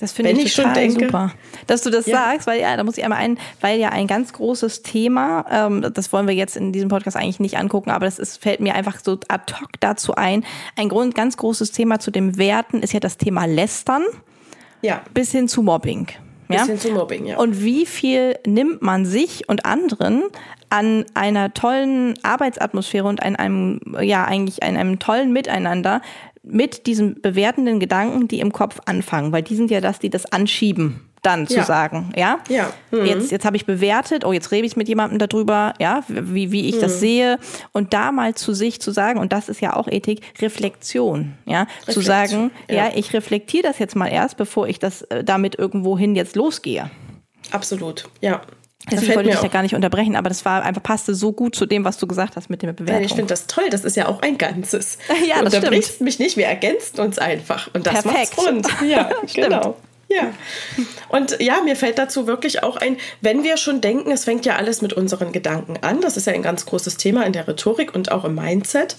Das 0.00 0.10
finde 0.10 0.32
ich, 0.32 0.46
ich 0.46 0.56
total 0.56 0.74
denke, 0.74 1.04
super, 1.04 1.32
dass 1.68 1.82
du 1.82 1.90
das 1.90 2.06
ja. 2.06 2.16
sagst, 2.16 2.48
weil 2.48 2.60
ja, 2.60 2.76
da 2.76 2.82
muss 2.82 2.98
ich 2.98 3.04
einmal 3.04 3.20
ein, 3.20 3.38
weil 3.60 3.78
ja 3.78 3.90
ein 3.90 4.08
ganz 4.08 4.32
großes 4.32 4.82
Thema, 4.82 5.46
ähm, 5.48 5.86
das 5.94 6.12
wollen 6.12 6.26
wir 6.26 6.34
jetzt 6.34 6.56
in 6.56 6.72
diesem 6.72 6.88
Podcast 6.88 7.16
eigentlich 7.16 7.38
nicht 7.38 7.58
angucken, 7.58 7.90
aber 7.90 8.04
das 8.04 8.18
ist, 8.18 8.42
fällt 8.42 8.58
mir 8.58 8.74
einfach 8.74 8.98
so 9.02 9.18
ad 9.28 9.54
hoc 9.54 9.70
dazu 9.78 10.16
ein. 10.16 10.44
Ein 10.76 10.88
Grund, 10.88 11.14
ganz 11.14 11.36
großes 11.36 11.70
Thema 11.70 12.00
zu 12.00 12.10
dem 12.10 12.36
Werten 12.38 12.80
ist 12.80 12.92
ja 12.92 12.98
das 12.98 13.18
Thema 13.18 13.44
Lästern, 13.44 14.02
ja. 14.82 15.00
bis 15.14 15.30
hin 15.30 15.46
zu 15.46 15.62
Mobbing. 15.62 16.08
Ja? 16.48 16.58
Bis 16.58 16.66
hin 16.66 16.78
zu 16.80 16.90
Mobbing, 16.90 17.26
ja. 17.26 17.38
Und 17.38 17.62
wie 17.62 17.86
viel 17.86 18.36
nimmt 18.44 18.82
man 18.82 19.06
sich 19.06 19.48
und 19.48 19.64
anderen 19.64 20.24
an 20.70 21.04
einer 21.14 21.54
tollen 21.54 22.14
Arbeitsatmosphäre 22.24 23.06
und 23.06 23.22
an 23.22 23.36
einem, 23.36 23.80
ja, 24.00 24.24
eigentlich 24.24 24.64
an 24.64 24.76
einem 24.76 24.98
tollen 24.98 25.32
Miteinander 25.32 26.02
mit 26.44 26.86
diesen 26.86 27.20
bewertenden 27.20 27.80
Gedanken, 27.80 28.28
die 28.28 28.40
im 28.40 28.52
Kopf 28.52 28.80
anfangen, 28.86 29.32
weil 29.32 29.42
die 29.42 29.56
sind 29.56 29.70
ja 29.70 29.80
das, 29.80 29.98
die 29.98 30.10
das 30.10 30.26
anschieben 30.26 31.00
dann 31.24 31.46
zu 31.46 31.56
ja. 31.56 31.64
sagen, 31.64 32.12
ja? 32.16 32.38
Ja. 32.48 32.72
Mhm. 32.90 33.06
Jetzt, 33.06 33.32
jetzt 33.32 33.44
habe 33.44 33.56
ich 33.56 33.66
bewertet, 33.66 34.24
oh, 34.24 34.32
jetzt 34.32 34.52
rede 34.52 34.66
ich 34.66 34.76
mit 34.76 34.88
jemandem 34.88 35.18
darüber, 35.18 35.72
ja, 35.80 36.04
wie, 36.08 36.52
wie 36.52 36.68
ich 36.68 36.76
mhm. 36.76 36.80
das 36.80 37.00
sehe. 37.00 37.38
Und 37.72 37.94
da 37.94 38.12
mal 38.12 38.34
zu 38.34 38.52
sich 38.52 38.80
zu 38.80 38.90
sagen, 38.90 39.18
und 39.18 39.32
das 39.32 39.48
ist 39.48 39.60
ja 39.60 39.74
auch 39.74 39.88
Ethik, 39.88 40.20
Reflexion, 40.40 41.34
ja, 41.46 41.62
Reflexion. 41.62 41.94
zu 41.94 42.00
sagen, 42.02 42.50
ja. 42.68 42.74
ja, 42.76 42.92
ich 42.94 43.12
reflektiere 43.14 43.62
das 43.62 43.78
jetzt 43.78 43.96
mal 43.96 44.08
erst, 44.08 44.36
bevor 44.36 44.68
ich 44.68 44.78
das 44.78 45.02
äh, 45.02 45.24
damit 45.24 45.58
irgendwohin 45.58 46.14
jetzt 46.14 46.36
losgehe. 46.36 46.90
Absolut, 47.50 48.08
ja. 48.20 48.42
Deswegen 48.90 49.14
wollte 49.14 49.30
ich 49.30 49.42
ja 49.42 49.48
gar 49.48 49.62
nicht 49.62 49.74
unterbrechen, 49.74 50.14
aber 50.14 50.28
das 50.28 50.44
war 50.44 50.62
einfach 50.62 50.82
passte 50.82 51.14
so 51.14 51.32
gut 51.32 51.54
zu 51.54 51.64
dem, 51.64 51.84
was 51.84 51.96
du 51.96 52.06
gesagt 52.06 52.36
hast 52.36 52.50
mit 52.50 52.62
dem 52.62 52.74
Bewertung. 52.74 53.04
Ich 53.04 53.14
finde 53.14 53.28
das 53.28 53.46
toll, 53.46 53.70
das 53.70 53.84
ist 53.84 53.96
ja 53.96 54.08
auch 54.08 54.20
ein 54.22 54.36
Ganzes. 54.36 54.98
ja, 55.28 55.42
das 55.42 55.52
du 55.52 55.58
unterbrichst 55.58 56.00
mich 56.02 56.18
nicht, 56.18 56.36
wir 56.36 56.46
ergänzen 56.46 57.00
uns 57.00 57.18
einfach 57.18 57.70
und 57.72 57.86
das 57.86 58.02
Perfekt. 58.02 58.36
macht's 58.36 58.38
rund. 58.38 58.68
Ja, 58.86 59.10
genau. 59.34 59.76
Ja. 60.08 60.32
Und 61.08 61.40
ja, 61.40 61.62
mir 61.62 61.76
fällt 61.76 61.98
dazu 61.98 62.26
wirklich 62.26 62.62
auch 62.62 62.76
ein, 62.76 62.98
wenn 63.22 63.42
wir 63.42 63.56
schon 63.56 63.80
denken, 63.80 64.10
es 64.10 64.24
fängt 64.24 64.44
ja 64.44 64.56
alles 64.56 64.82
mit 64.82 64.92
unseren 64.92 65.32
Gedanken 65.32 65.78
an, 65.80 66.02
das 66.02 66.16
ist 66.16 66.26
ja 66.26 66.34
ein 66.34 66.42
ganz 66.42 66.66
großes 66.66 66.98
Thema 66.98 67.24
in 67.24 67.32
der 67.32 67.48
Rhetorik 67.48 67.94
und 67.94 68.12
auch 68.12 68.24
im 68.24 68.34
Mindset 68.34 68.96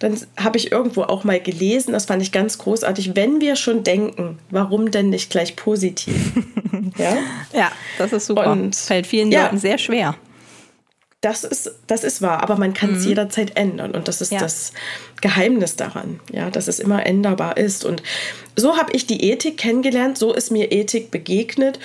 dann 0.00 0.18
habe 0.38 0.56
ich 0.56 0.72
irgendwo 0.72 1.02
auch 1.02 1.24
mal 1.24 1.40
gelesen, 1.40 1.92
das 1.92 2.06
fand 2.06 2.22
ich 2.22 2.32
ganz 2.32 2.58
großartig, 2.58 3.14
wenn 3.14 3.40
wir 3.40 3.54
schon 3.54 3.84
denken, 3.84 4.38
warum 4.48 4.90
denn 4.90 5.10
nicht 5.10 5.30
gleich 5.30 5.56
positiv? 5.56 6.32
ja? 6.96 7.18
ja, 7.52 7.70
das 7.98 8.12
ist 8.12 8.26
super. 8.26 8.50
Und 8.50 8.74
fällt 8.74 9.06
vielen 9.06 9.30
ja, 9.30 9.44
Leuten 9.44 9.58
sehr 9.58 9.76
schwer. 9.78 10.16
Das 11.20 11.44
ist, 11.44 11.70
das 11.86 12.02
ist 12.02 12.22
wahr, 12.22 12.42
aber 12.42 12.56
man 12.56 12.72
kann 12.72 12.94
es 12.94 13.02
mhm. 13.02 13.10
jederzeit 13.10 13.54
ändern 13.54 13.90
und 13.90 14.08
das 14.08 14.22
ist 14.22 14.32
ja. 14.32 14.38
das 14.38 14.72
Geheimnis 15.20 15.76
daran, 15.76 16.18
ja, 16.32 16.48
dass 16.48 16.66
es 16.66 16.80
immer 16.80 17.04
änderbar 17.04 17.58
ist. 17.58 17.84
Und 17.84 18.02
so 18.56 18.78
habe 18.78 18.92
ich 18.92 19.06
die 19.06 19.30
Ethik 19.30 19.58
kennengelernt, 19.58 20.16
so 20.16 20.32
ist 20.32 20.50
mir 20.50 20.72
Ethik 20.72 21.10
begegnet 21.10 21.78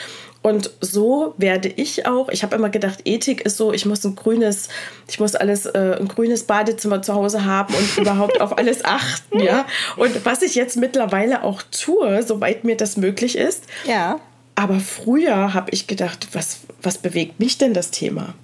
Und 0.46 0.70
so 0.80 1.34
werde 1.40 1.70
ich 1.70 2.06
auch. 2.06 2.30
Ich 2.30 2.44
habe 2.44 2.56
immer 2.56 2.70
gedacht, 2.70 3.00
Ethik 3.06 3.42
ist 3.42 3.58
so, 3.58 3.74
ich 3.74 3.88
muss 3.88 4.06
ein 4.06 4.16
grünes, 4.16 4.70
ich 5.08 5.20
muss 5.20 5.34
alles, 5.34 5.66
äh, 5.66 5.98
ein 6.00 6.08
grünes 6.08 6.44
Badezimmer 6.44 7.02
zu 7.02 7.16
Hause 7.16 7.46
haben 7.46 7.74
und 7.74 7.98
überhaupt 7.98 8.40
auf 8.40 8.56
alles 8.56 8.86
achten, 8.86 9.40
ja. 9.40 9.66
Und 9.96 10.24
was 10.24 10.44
ich 10.44 10.54
jetzt 10.54 10.78
mittlerweile 10.78 11.42
auch 11.42 11.64
tue, 11.64 12.22
soweit 12.22 12.64
mir 12.64 12.78
das 12.78 12.96
möglich 12.96 13.36
ist. 13.36 13.64
Ja. 13.88 14.20
Aber 14.54 14.80
früher 14.80 15.56
habe 15.56 15.72
ich 15.72 15.88
gedacht, 15.88 16.28
was, 16.34 16.60
was 16.80 17.00
bewegt 17.00 17.40
mich 17.40 17.58
denn 17.58 17.74
das 17.74 17.90
Thema? 17.90 18.36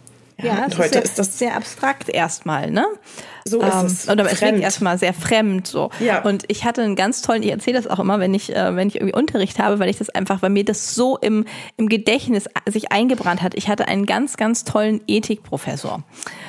Ja, 0.41 0.65
und 0.65 0.79
heute 0.79 0.97
ist, 0.97 1.09
ist 1.09 1.19
das 1.19 1.37
sehr 1.37 1.55
abstrakt 1.55 2.09
erstmal, 2.09 2.71
ne? 2.71 2.87
So 3.45 3.60
ist 3.62 3.73
Ähm, 3.73 3.86
es. 3.86 4.10
Oder 4.10 4.25
es 4.32 4.41
wirkt 4.41 4.60
erstmal 4.60 4.97
sehr 4.97 5.13
fremd 5.13 5.67
so. 5.67 5.89
Ja. 5.99 6.21
Und 6.23 6.43
ich 6.47 6.63
hatte 6.65 6.82
einen 6.82 6.95
ganz 6.95 7.21
tollen, 7.21 7.43
ich 7.43 7.51
erzähle 7.51 7.77
das 7.82 7.88
auch 7.88 7.99
immer, 7.99 8.19
wenn 8.19 8.34
ich, 8.34 8.56
äh, 8.56 8.75
wenn 8.75 8.88
ich 8.88 8.95
irgendwie 8.95 9.13
Unterricht 9.13 9.60
habe, 9.60 9.80
weil 9.80 9.89
ich 9.89 9.97
das 9.97 10.10
einfach, 10.10 10.41
weil 10.41 10.49
mir 10.49 10.65
das 10.65 10.95
so 10.95 11.17
im, 11.17 11.45
im 11.77 11.89
Gedächtnis 11.89 12.45
sich 12.67 12.91
eingebrannt 12.91 13.41
hat. 13.41 13.56
Ich 13.56 13.67
hatte 13.69 13.88
einen 13.88 14.06
ganz, 14.06 14.38
ganz 14.38 14.63
tollen 14.63 15.01
Ethikprofessor. 15.08 16.04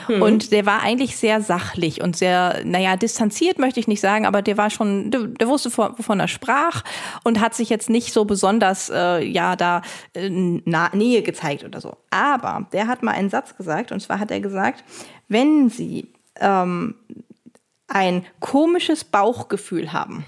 Hm. 0.07 0.23
Und 0.23 0.53
der 0.53 0.67
war 0.67 0.83
eigentlich 0.83 1.17
sehr 1.17 1.41
sachlich 1.41 2.01
und 2.03 2.17
sehr, 2.17 2.61
naja, 2.65 2.97
distanziert 2.97 3.59
möchte 3.59 3.81
ich 3.81 3.89
nicht 3.89 4.01
sagen, 4.01 4.27
aber 4.27 4.43
der 4.43 4.57
war 4.57 4.71
schon, 4.71 5.11
der, 5.11 5.23
der 5.29 5.49
wusste, 5.49 5.71
von- 5.71 5.95
wovon 5.97 6.21
er 6.21 6.29
sprach 6.29 6.83
und 7.25 7.41
hat 7.41 7.55
sich 7.55 7.69
jetzt 7.69 7.89
nicht 7.91 8.13
so 8.13 8.25
besonders, 8.25 8.91
äh, 8.91 9.25
ja, 9.25 9.57
da 9.57 9.83
äh, 10.15 10.29
Nähe 10.29 11.23
gezeigt 11.23 11.65
oder 11.65 11.81
so. 11.81 11.97
Aber 12.11 12.67
der 12.73 12.87
hat 12.87 13.03
mal 13.03 13.13
einen 13.13 13.31
Satz 13.31 13.57
gesagt, 13.57 13.93
und 13.93 14.01
zwar 14.01 14.19
hat 14.19 14.31
er 14.31 14.41
gesagt, 14.41 14.85
wenn 15.29 15.69
Sie 15.71 16.12
ähm, 16.41 16.95
ein 17.89 18.25
komisches 18.41 19.05
Bauchgefühl 19.05 19.93
haben 19.93 20.25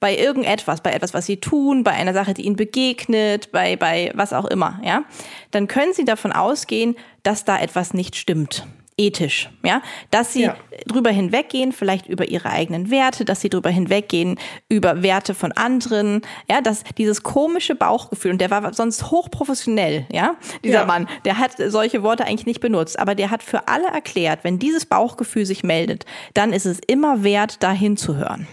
bei 0.00 0.16
irgendetwas, 0.16 0.82
bei 0.82 0.92
etwas, 0.92 1.14
was 1.14 1.26
sie 1.26 1.38
tun, 1.38 1.82
bei 1.82 1.92
einer 1.92 2.12
Sache, 2.12 2.34
die 2.34 2.42
ihnen 2.42 2.56
begegnet, 2.56 3.50
bei, 3.50 3.76
bei 3.76 4.12
was 4.14 4.32
auch 4.32 4.44
immer, 4.44 4.80
ja, 4.84 5.04
dann 5.50 5.68
können 5.68 5.94
sie 5.94 6.04
davon 6.04 6.32
ausgehen, 6.32 6.96
dass 7.22 7.44
da 7.44 7.58
etwas 7.58 7.94
nicht 7.94 8.16
stimmt. 8.16 8.66
Ethisch, 8.98 9.50
ja, 9.62 9.82
dass 10.10 10.32
sie 10.32 10.44
Ja. 10.44 10.56
drüber 10.86 11.10
hinweggehen, 11.10 11.72
vielleicht 11.72 12.06
über 12.06 12.28
ihre 12.28 12.48
eigenen 12.48 12.90
Werte, 12.90 13.26
dass 13.26 13.42
sie 13.42 13.50
drüber 13.50 13.68
hinweggehen 13.68 14.38
über 14.70 15.02
Werte 15.02 15.34
von 15.34 15.52
anderen, 15.52 16.22
ja, 16.50 16.62
dass 16.62 16.82
dieses 16.96 17.22
komische 17.22 17.74
Bauchgefühl, 17.74 18.30
und 18.32 18.40
der 18.40 18.50
war 18.50 18.72
sonst 18.72 19.10
hochprofessionell, 19.10 20.06
ja, 20.10 20.36
dieser 20.64 20.80
Ja. 20.80 20.86
Mann, 20.86 21.08
der 21.26 21.36
hat 21.38 21.56
solche 21.66 22.02
Worte 22.02 22.24
eigentlich 22.24 22.46
nicht 22.46 22.60
benutzt, 22.60 22.98
aber 22.98 23.14
der 23.14 23.30
hat 23.30 23.42
für 23.42 23.68
alle 23.68 23.86
erklärt, 23.88 24.44
wenn 24.44 24.58
dieses 24.58 24.86
Bauchgefühl 24.86 25.44
sich 25.44 25.62
meldet, 25.62 26.06
dann 26.32 26.54
ist 26.54 26.64
es 26.64 26.78
immer 26.86 27.22
wert, 27.22 27.62
da 27.62 27.72
hinzuhören. 27.72 28.46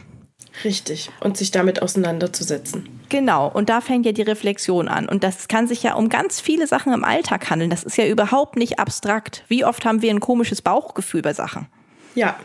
Richtig. 0.63 1.09
Und 1.19 1.37
sich 1.37 1.51
damit 1.51 1.81
auseinanderzusetzen. 1.81 2.87
Genau, 3.09 3.47
und 3.49 3.69
da 3.69 3.81
fängt 3.81 4.05
ja 4.05 4.11
die 4.11 4.21
Reflexion 4.21 4.87
an. 4.87 5.09
Und 5.09 5.23
das 5.23 5.47
kann 5.47 5.67
sich 5.67 5.83
ja 5.83 5.95
um 5.95 6.09
ganz 6.09 6.39
viele 6.39 6.67
Sachen 6.67 6.93
im 6.93 7.03
Alltag 7.03 7.49
handeln. 7.49 7.69
Das 7.69 7.83
ist 7.83 7.97
ja 7.97 8.05
überhaupt 8.07 8.55
nicht 8.55 8.79
abstrakt. 8.79 9.43
Wie 9.47 9.65
oft 9.65 9.85
haben 9.85 10.01
wir 10.01 10.11
ein 10.11 10.19
komisches 10.19 10.61
Bauchgefühl 10.61 11.21
bei 11.21 11.33
Sachen? 11.33 11.67
Ja. 12.15 12.35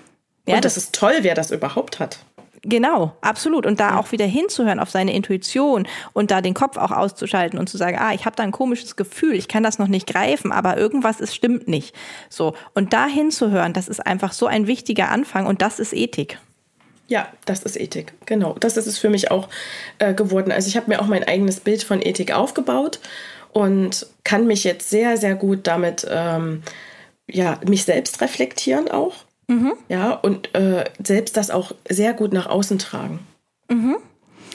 Ja, 0.46 0.56
und 0.56 0.64
das- 0.64 0.74
das 0.74 0.84
ist 0.84 0.94
toll, 0.94 1.14
wer 1.20 1.34
das 1.34 1.50
überhaupt 1.50 2.00
hat. 2.00 2.20
Genau, 2.62 3.14
absolut. 3.20 3.66
Und 3.66 3.78
da 3.78 3.98
auch 3.98 4.10
wieder 4.10 4.24
hinzuhören 4.26 4.80
auf 4.80 4.90
seine 4.90 5.14
Intuition 5.14 5.86
und 6.12 6.30
da 6.32 6.40
den 6.40 6.54
Kopf 6.54 6.76
auch 6.76 6.90
auszuschalten 6.90 7.58
und 7.58 7.68
zu 7.68 7.76
sagen, 7.76 7.98
ah, 8.00 8.12
ich 8.14 8.24
habe 8.24 8.34
da 8.34 8.42
ein 8.42 8.50
komisches 8.50 8.96
Gefühl, 8.96 9.34
ich 9.34 9.46
kann 9.46 9.62
das 9.62 9.78
noch 9.78 9.86
nicht 9.86 10.08
greifen, 10.08 10.50
aber 10.50 10.76
irgendwas 10.76 11.20
ist 11.20 11.34
stimmt 11.36 11.68
nicht. 11.68 11.94
So 12.30 12.54
und 12.74 12.92
da 12.92 13.06
hinzuhören, 13.06 13.74
das 13.74 13.86
ist 13.86 14.04
einfach 14.04 14.32
so 14.32 14.46
ein 14.46 14.66
wichtiger 14.66 15.10
Anfang 15.10 15.46
und 15.46 15.62
das 15.62 15.78
ist 15.78 15.92
Ethik. 15.92 16.38
Ja, 17.08 17.28
das 17.46 17.62
ist 17.62 17.80
Ethik. 17.80 18.12
Genau, 18.26 18.54
das 18.60 18.76
ist 18.76 18.86
es 18.86 18.98
für 18.98 19.08
mich 19.08 19.30
auch 19.30 19.48
äh, 19.98 20.14
geworden. 20.14 20.52
Also 20.52 20.68
ich 20.68 20.76
habe 20.76 20.90
mir 20.90 21.00
auch 21.00 21.06
mein 21.06 21.24
eigenes 21.24 21.60
Bild 21.60 21.82
von 21.82 22.02
Ethik 22.02 22.32
aufgebaut 22.32 23.00
und 23.52 24.06
kann 24.24 24.46
mich 24.46 24.62
jetzt 24.62 24.90
sehr, 24.90 25.16
sehr 25.16 25.34
gut 25.34 25.66
damit, 25.66 26.06
ähm, 26.08 26.62
ja, 27.26 27.58
mich 27.66 27.84
selbst 27.84 28.20
reflektieren 28.20 28.90
auch. 28.90 29.24
Ja, 29.88 30.12
und 30.12 30.54
äh, 30.54 30.84
selbst 31.02 31.38
das 31.38 31.50
auch 31.50 31.72
sehr 31.88 32.12
gut 32.12 32.34
nach 32.34 32.46
außen 32.46 32.78
tragen. 32.78 33.20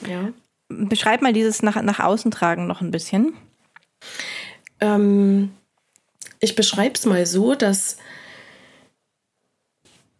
Ja. 0.08 0.32
Beschreib 0.68 1.22
mal 1.22 1.32
dieses 1.32 1.62
nach, 1.62 1.82
nach 1.82 1.98
außen 1.98 2.30
tragen 2.30 2.68
noch 2.68 2.80
ein 2.80 2.92
bisschen. 2.92 3.34
Ähm, 4.80 5.50
ich 6.38 6.54
beschreibe 6.54 6.94
es 6.94 7.04
mal 7.04 7.26
so, 7.26 7.54
dass 7.56 7.96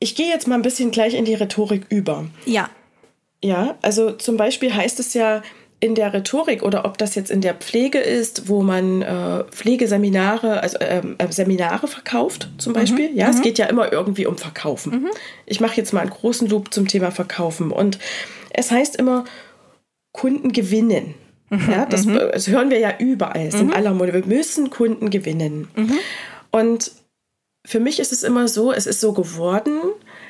ich 0.05 0.17
gehe 0.17 0.29
jetzt 0.29 0.47
mal 0.47 0.57
ein 0.57 0.63
bisschen 0.63 0.91
gleich 0.91 1.15
in 1.15 1.25
die 1.25 1.33
Rhetorik 1.33 1.87
über. 1.89 2.27
Ja. 2.45 2.69
Ja, 3.43 3.79
also 3.81 4.11
zum 4.11 4.37
Beispiel 4.37 4.75
heißt 4.75 5.01
es 5.01 5.15
ja 5.15 5.43
in 5.81 5.95
der 5.95 6.13
Rhetorik 6.13 6.63
oder 6.63 6.85
ob 6.85 6.99
das 6.99 7.15
jetzt 7.15 7.31
in 7.31 7.41
der 7.41 7.55
Pflege 7.55 8.01
ist, 8.01 8.47
wo 8.51 8.63
man 8.63 9.01
äh, 9.01 9.45
Pflegeseminare, 9.45 10.63
also 10.63 10.77
ähm, 10.81 11.17
äh, 11.17 11.33
Seminare 11.33 11.89
verkauft 11.89 12.51
zum 12.59 12.75
Beispiel. 12.75 13.17
Ja, 13.17 13.31
es 13.31 13.41
geht 13.41 13.57
ja 13.57 13.65
immer 13.65 13.93
irgendwie 13.93 14.27
um 14.27 14.37
Verkaufen. 14.37 15.09
Ich 15.47 15.61
mache 15.61 15.79
jetzt 15.79 15.95
mal 15.95 16.01
einen 16.01 16.11
großen 16.11 16.49
Loop 16.49 16.75
zum 16.75 16.87
Thema 16.87 17.11
Verkaufen 17.11 17.71
und 17.71 17.99
es 18.51 18.71
heißt 18.71 18.97
immer 18.97 19.25
Kunden 20.13 20.53
gewinnen. 20.53 21.15
Ja, 21.71 21.87
das, 21.87 22.07
das 22.07 22.49
hören 22.49 22.69
wir 22.69 22.79
ja 22.79 22.93
überall, 22.99 23.47
ist 23.47 23.59
in 23.59 23.73
aller 23.73 23.95
Munde. 23.95 24.13
Wir 24.13 24.27
müssen 24.27 24.69
Kunden 24.69 25.09
gewinnen. 25.09 25.69
Und 26.51 26.93
für 27.67 27.81
mich 27.81 27.99
ist 27.99 28.13
es 28.13 28.23
immer 28.23 28.47
so, 28.49 28.73
es 28.73 28.87
ist 28.87 29.01
so 29.01 29.13
geworden. 29.13 29.81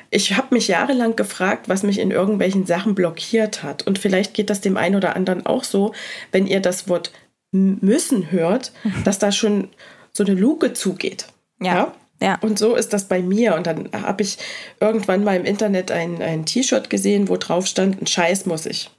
Ich 0.09 0.37
habe 0.37 0.55
mich 0.55 0.67
jahrelang 0.67 1.15
gefragt, 1.15 1.67
was 1.67 1.83
mich 1.83 1.99
in 1.99 2.11
irgendwelchen 2.11 2.65
Sachen 2.65 2.95
blockiert 2.95 3.63
hat. 3.63 3.85
Und 3.85 3.99
vielleicht 3.99 4.33
geht 4.33 4.49
das 4.49 4.61
dem 4.61 4.77
einen 4.77 4.95
oder 4.95 5.15
anderen 5.15 5.45
auch 5.45 5.63
so, 5.63 5.93
wenn 6.31 6.47
ihr 6.47 6.61
das 6.61 6.87
Wort 6.87 7.11
müssen 7.51 8.31
hört, 8.31 8.71
dass 9.03 9.19
da 9.19 9.31
schon 9.31 9.69
so 10.11 10.23
eine 10.23 10.33
Luke 10.33 10.73
zugeht. 10.73 11.27
Ja. 11.61 11.93
Ja. 12.21 12.37
Und 12.39 12.57
so 12.57 12.75
ist 12.75 12.93
das 12.93 13.09
bei 13.09 13.21
mir. 13.21 13.55
Und 13.55 13.67
dann 13.67 13.89
habe 13.91 14.23
ich 14.23 14.37
irgendwann 14.79 15.23
mal 15.25 15.35
im 15.35 15.43
Internet 15.43 15.91
ein, 15.91 16.21
ein 16.21 16.45
T-Shirt 16.45 16.89
gesehen, 16.89 17.27
wo 17.27 17.35
drauf 17.35 17.67
stand, 17.67 18.01
ein 18.01 18.07
Scheiß 18.07 18.45
muss 18.45 18.65
ich. 18.65 18.89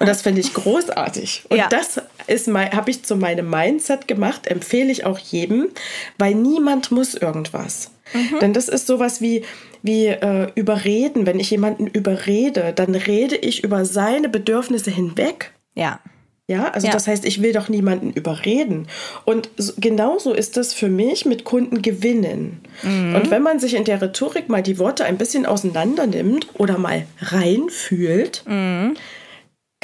Und 0.00 0.08
das 0.08 0.22
finde 0.22 0.40
ich 0.40 0.54
großartig. 0.54 1.44
Und 1.50 1.58
Ja. 1.58 1.68
das 1.68 2.00
ist 2.26 2.48
mein, 2.48 2.72
habe 2.72 2.90
ich 2.90 3.02
zu 3.04 3.16
meinem 3.16 3.50
Mindset 3.50 4.08
gemacht, 4.08 4.46
empfehle 4.46 4.90
ich 4.90 5.04
auch 5.04 5.18
jedem, 5.18 5.68
weil 6.18 6.34
niemand 6.34 6.90
muss 6.90 7.14
irgendwas. 7.14 7.90
Denn 8.40 8.52
das 8.52 8.68
ist 8.68 8.86
sowas 8.86 9.20
wie, 9.20 9.44
wie 9.82 10.06
äh, 10.06 10.50
überreden. 10.54 11.26
Wenn 11.26 11.40
ich 11.40 11.50
jemanden 11.50 11.86
überrede, 11.86 12.72
dann 12.74 12.94
rede 12.94 13.36
ich 13.36 13.64
über 13.64 13.84
seine 13.84 14.28
Bedürfnisse 14.28 14.90
hinweg. 14.90 15.52
Ja. 15.74 16.00
Ja, 16.46 16.68
also 16.70 16.86
Ja. 16.86 16.92
das 16.92 17.06
heißt, 17.06 17.24
ich 17.24 17.40
will 17.40 17.52
doch 17.54 17.70
niemanden 17.70 18.10
überreden. 18.12 18.86
Und 19.24 19.48
so, 19.56 19.72
genauso 19.78 20.34
ist 20.34 20.58
es 20.58 20.74
für 20.74 20.88
mich 20.90 21.24
mit 21.24 21.44
Kunden 21.44 21.80
gewinnen. 21.80 22.60
Und 22.82 23.30
wenn 23.30 23.42
man 23.42 23.58
sich 23.60 23.72
in 23.74 23.84
der 23.84 24.02
Rhetorik 24.02 24.50
mal 24.50 24.62
die 24.62 24.78
Worte 24.78 25.06
ein 25.06 25.16
bisschen 25.16 25.46
auseinander 25.46 26.06
nimmt 26.06 26.48
oder 26.58 26.76
mal 26.76 27.06
reinfühlt, 27.20 28.44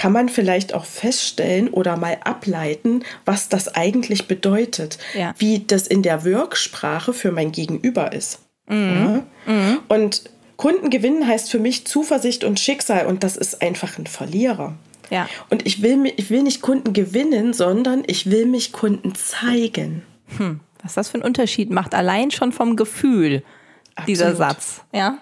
kann 0.00 0.12
man 0.12 0.30
vielleicht 0.30 0.72
auch 0.72 0.86
feststellen 0.86 1.68
oder 1.68 1.98
mal 1.98 2.16
ableiten, 2.24 3.04
was 3.26 3.50
das 3.50 3.74
eigentlich 3.74 4.28
bedeutet, 4.28 4.96
Ja. 5.14 5.34
wie 5.36 5.58
das 5.58 5.86
in 5.86 6.02
der 6.02 6.24
Wirksprache 6.24 7.12
für 7.12 7.32
mein 7.32 7.52
Gegenüber 7.52 8.14
ist. 8.14 8.38
Ja? 8.70 9.22
Und 9.88 10.22
Kunden 10.56 10.88
gewinnen 10.88 11.26
heißt 11.26 11.50
für 11.50 11.58
mich 11.58 11.86
Zuversicht 11.86 12.44
und 12.44 12.58
Schicksal 12.58 13.04
und 13.04 13.24
das 13.24 13.36
ist 13.36 13.60
einfach 13.60 13.98
ein 13.98 14.06
Verlierer. 14.06 14.72
Ja. 15.10 15.28
Und 15.50 15.66
ich 15.66 15.82
will, 15.82 16.10
ich 16.16 16.30
will 16.30 16.44
nicht 16.44 16.62
Kunden 16.62 16.94
gewinnen, 16.94 17.52
sondern 17.52 18.02
ich 18.06 18.30
will 18.30 18.46
mich 18.46 18.72
Kunden 18.72 19.14
zeigen. 19.14 20.02
Was 20.82 20.94
das 20.94 21.10
für 21.10 21.16
einen 21.16 21.24
Unterschied 21.24 21.68
macht, 21.70 21.94
allein 21.94 22.30
schon 22.30 22.52
vom 22.52 22.74
Gefühl, 22.74 23.42
dieser 24.06 24.28
Absolut. 24.28 24.50
Satz. 24.56 24.80
Ja. 24.94 25.18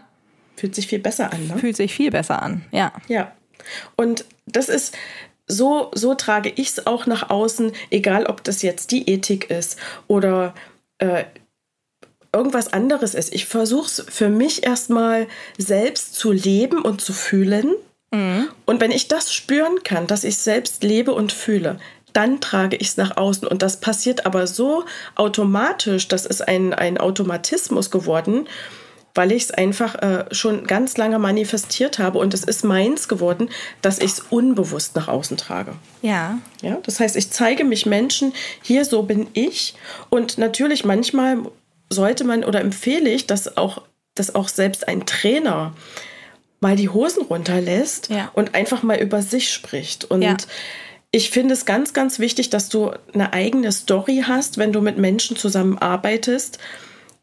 Fühlt 0.55 0.77
sich 0.77 0.87
viel 0.87 1.01
besser 1.01 1.33
an, 1.33 1.49
ne? 1.49 1.57
Fühlt 1.59 1.77
sich 1.77 1.93
viel 1.93 2.13
besser 2.13 2.41
an. 2.41 2.65
Ja. 2.71 2.93
Ja. 3.09 3.33
Und 3.97 4.25
das 4.47 4.69
ist, 4.69 4.95
so, 5.49 5.91
so 5.95 6.15
trage 6.15 6.53
ich 6.55 6.69
es 6.69 6.87
auch 6.87 7.07
nach 7.07 7.31
außen, 7.31 7.73
egal 7.91 8.27
ob 8.27 8.45
das 8.45 8.63
jetzt 8.63 8.91
die 8.91 9.09
Ethik 9.09 9.51
ist 9.51 9.79
oder 10.07 10.55
äh, 10.99 11.25
irgendwas 12.33 12.73
anderes 12.73 13.15
ist. 13.15 13.35
Ich 13.35 13.47
versuche 13.47 13.87
es 13.87 14.05
für 14.09 14.29
mich 14.29 14.65
erstmal 14.65 15.27
selbst 15.57 16.15
zu 16.15 16.31
leben 16.31 16.83
und 16.83 17.01
zu 17.01 17.13
fühlen. 17.15 17.75
Und 18.67 18.81
wenn 18.81 18.91
ich 18.91 19.09
das 19.09 19.33
spüren 19.33 19.83
kann, 19.83 20.07
dass 20.07 20.25
ich 20.25 20.37
selbst 20.37 20.83
lebe 20.83 21.13
und 21.13 21.33
fühle, 21.33 21.79
dann 22.13 22.41
trage 22.41 22.77
ich 22.77 22.89
es 22.89 22.97
nach 22.97 23.17
außen. 23.17 23.49
Und 23.49 23.63
das 23.63 23.81
passiert 23.81 24.27
aber 24.27 24.47
so 24.47 24.85
automatisch, 25.15 26.09
das 26.09 26.27
ist 26.27 26.47
ein, 26.47 26.75
ein 26.75 26.99
Automatismus 26.99 27.91
geworden, 27.91 28.47
weil 29.15 29.33
ich 29.33 29.45
es 29.45 29.51
einfach 29.51 29.97
äh, 29.97 30.27
schon 30.33 30.67
ganz 30.67 30.97
lange 30.97 31.19
manifestiert 31.19 31.99
habe 31.99 32.19
und 32.19 32.35
es 32.35 32.45
ist 32.45 32.65
meins 32.65 33.09
geworden, 33.09 33.51
dass 33.83 33.99
ich 33.99 34.13
es 34.13 34.21
unbewusst 34.31 34.95
nach 34.95 35.09
außen 35.09 35.37
trage. 35.37 35.73
Ja. 36.03 36.39
Ja, 36.63 36.79
das 36.85 37.01
heißt, 37.01 37.17
ich 37.17 37.31
zeige 37.31 37.65
mich 37.65 37.85
Menschen, 37.87 38.33
hier 38.63 38.85
so 38.85 39.03
bin 39.03 39.27
ich. 39.33 39.75
Und 40.09 40.39
natürlich 40.39 40.85
manchmal 40.85 41.39
sollte 41.91 42.25
man 42.25 42.45
oder 42.45 42.61
empfehle 42.61 43.11
ich, 43.11 43.27
dass 43.27 43.57
auch, 43.57 43.83
dass 44.15 44.35
auch 44.35 44.49
selbst 44.49 44.87
ein 44.87 45.05
Trainer 45.07 45.73
mal 46.61 46.77
die 46.77 46.89
Hosen 46.89 47.23
runterlässt 47.25 48.11
Ja. 48.11 48.31
und 48.35 48.55
einfach 48.55 48.83
mal 48.83 48.99
über 48.99 49.23
sich 49.23 49.53
spricht. 49.53 50.05
Und 50.05 50.23
Ja. 50.23 50.37
ich 51.11 51.31
finde 51.31 51.55
es 51.55 51.65
ganz, 51.65 51.93
ganz 51.93 52.19
wichtig, 52.19 52.51
dass 52.51 52.69
du 52.69 52.91
eine 53.15 53.33
eigene 53.33 53.73
Story 53.73 54.25
hast, 54.27 54.59
wenn 54.59 54.73
du 54.73 54.81
mit 54.81 54.99
Menschen 54.99 55.37
zusammenarbeitest. 55.37 56.59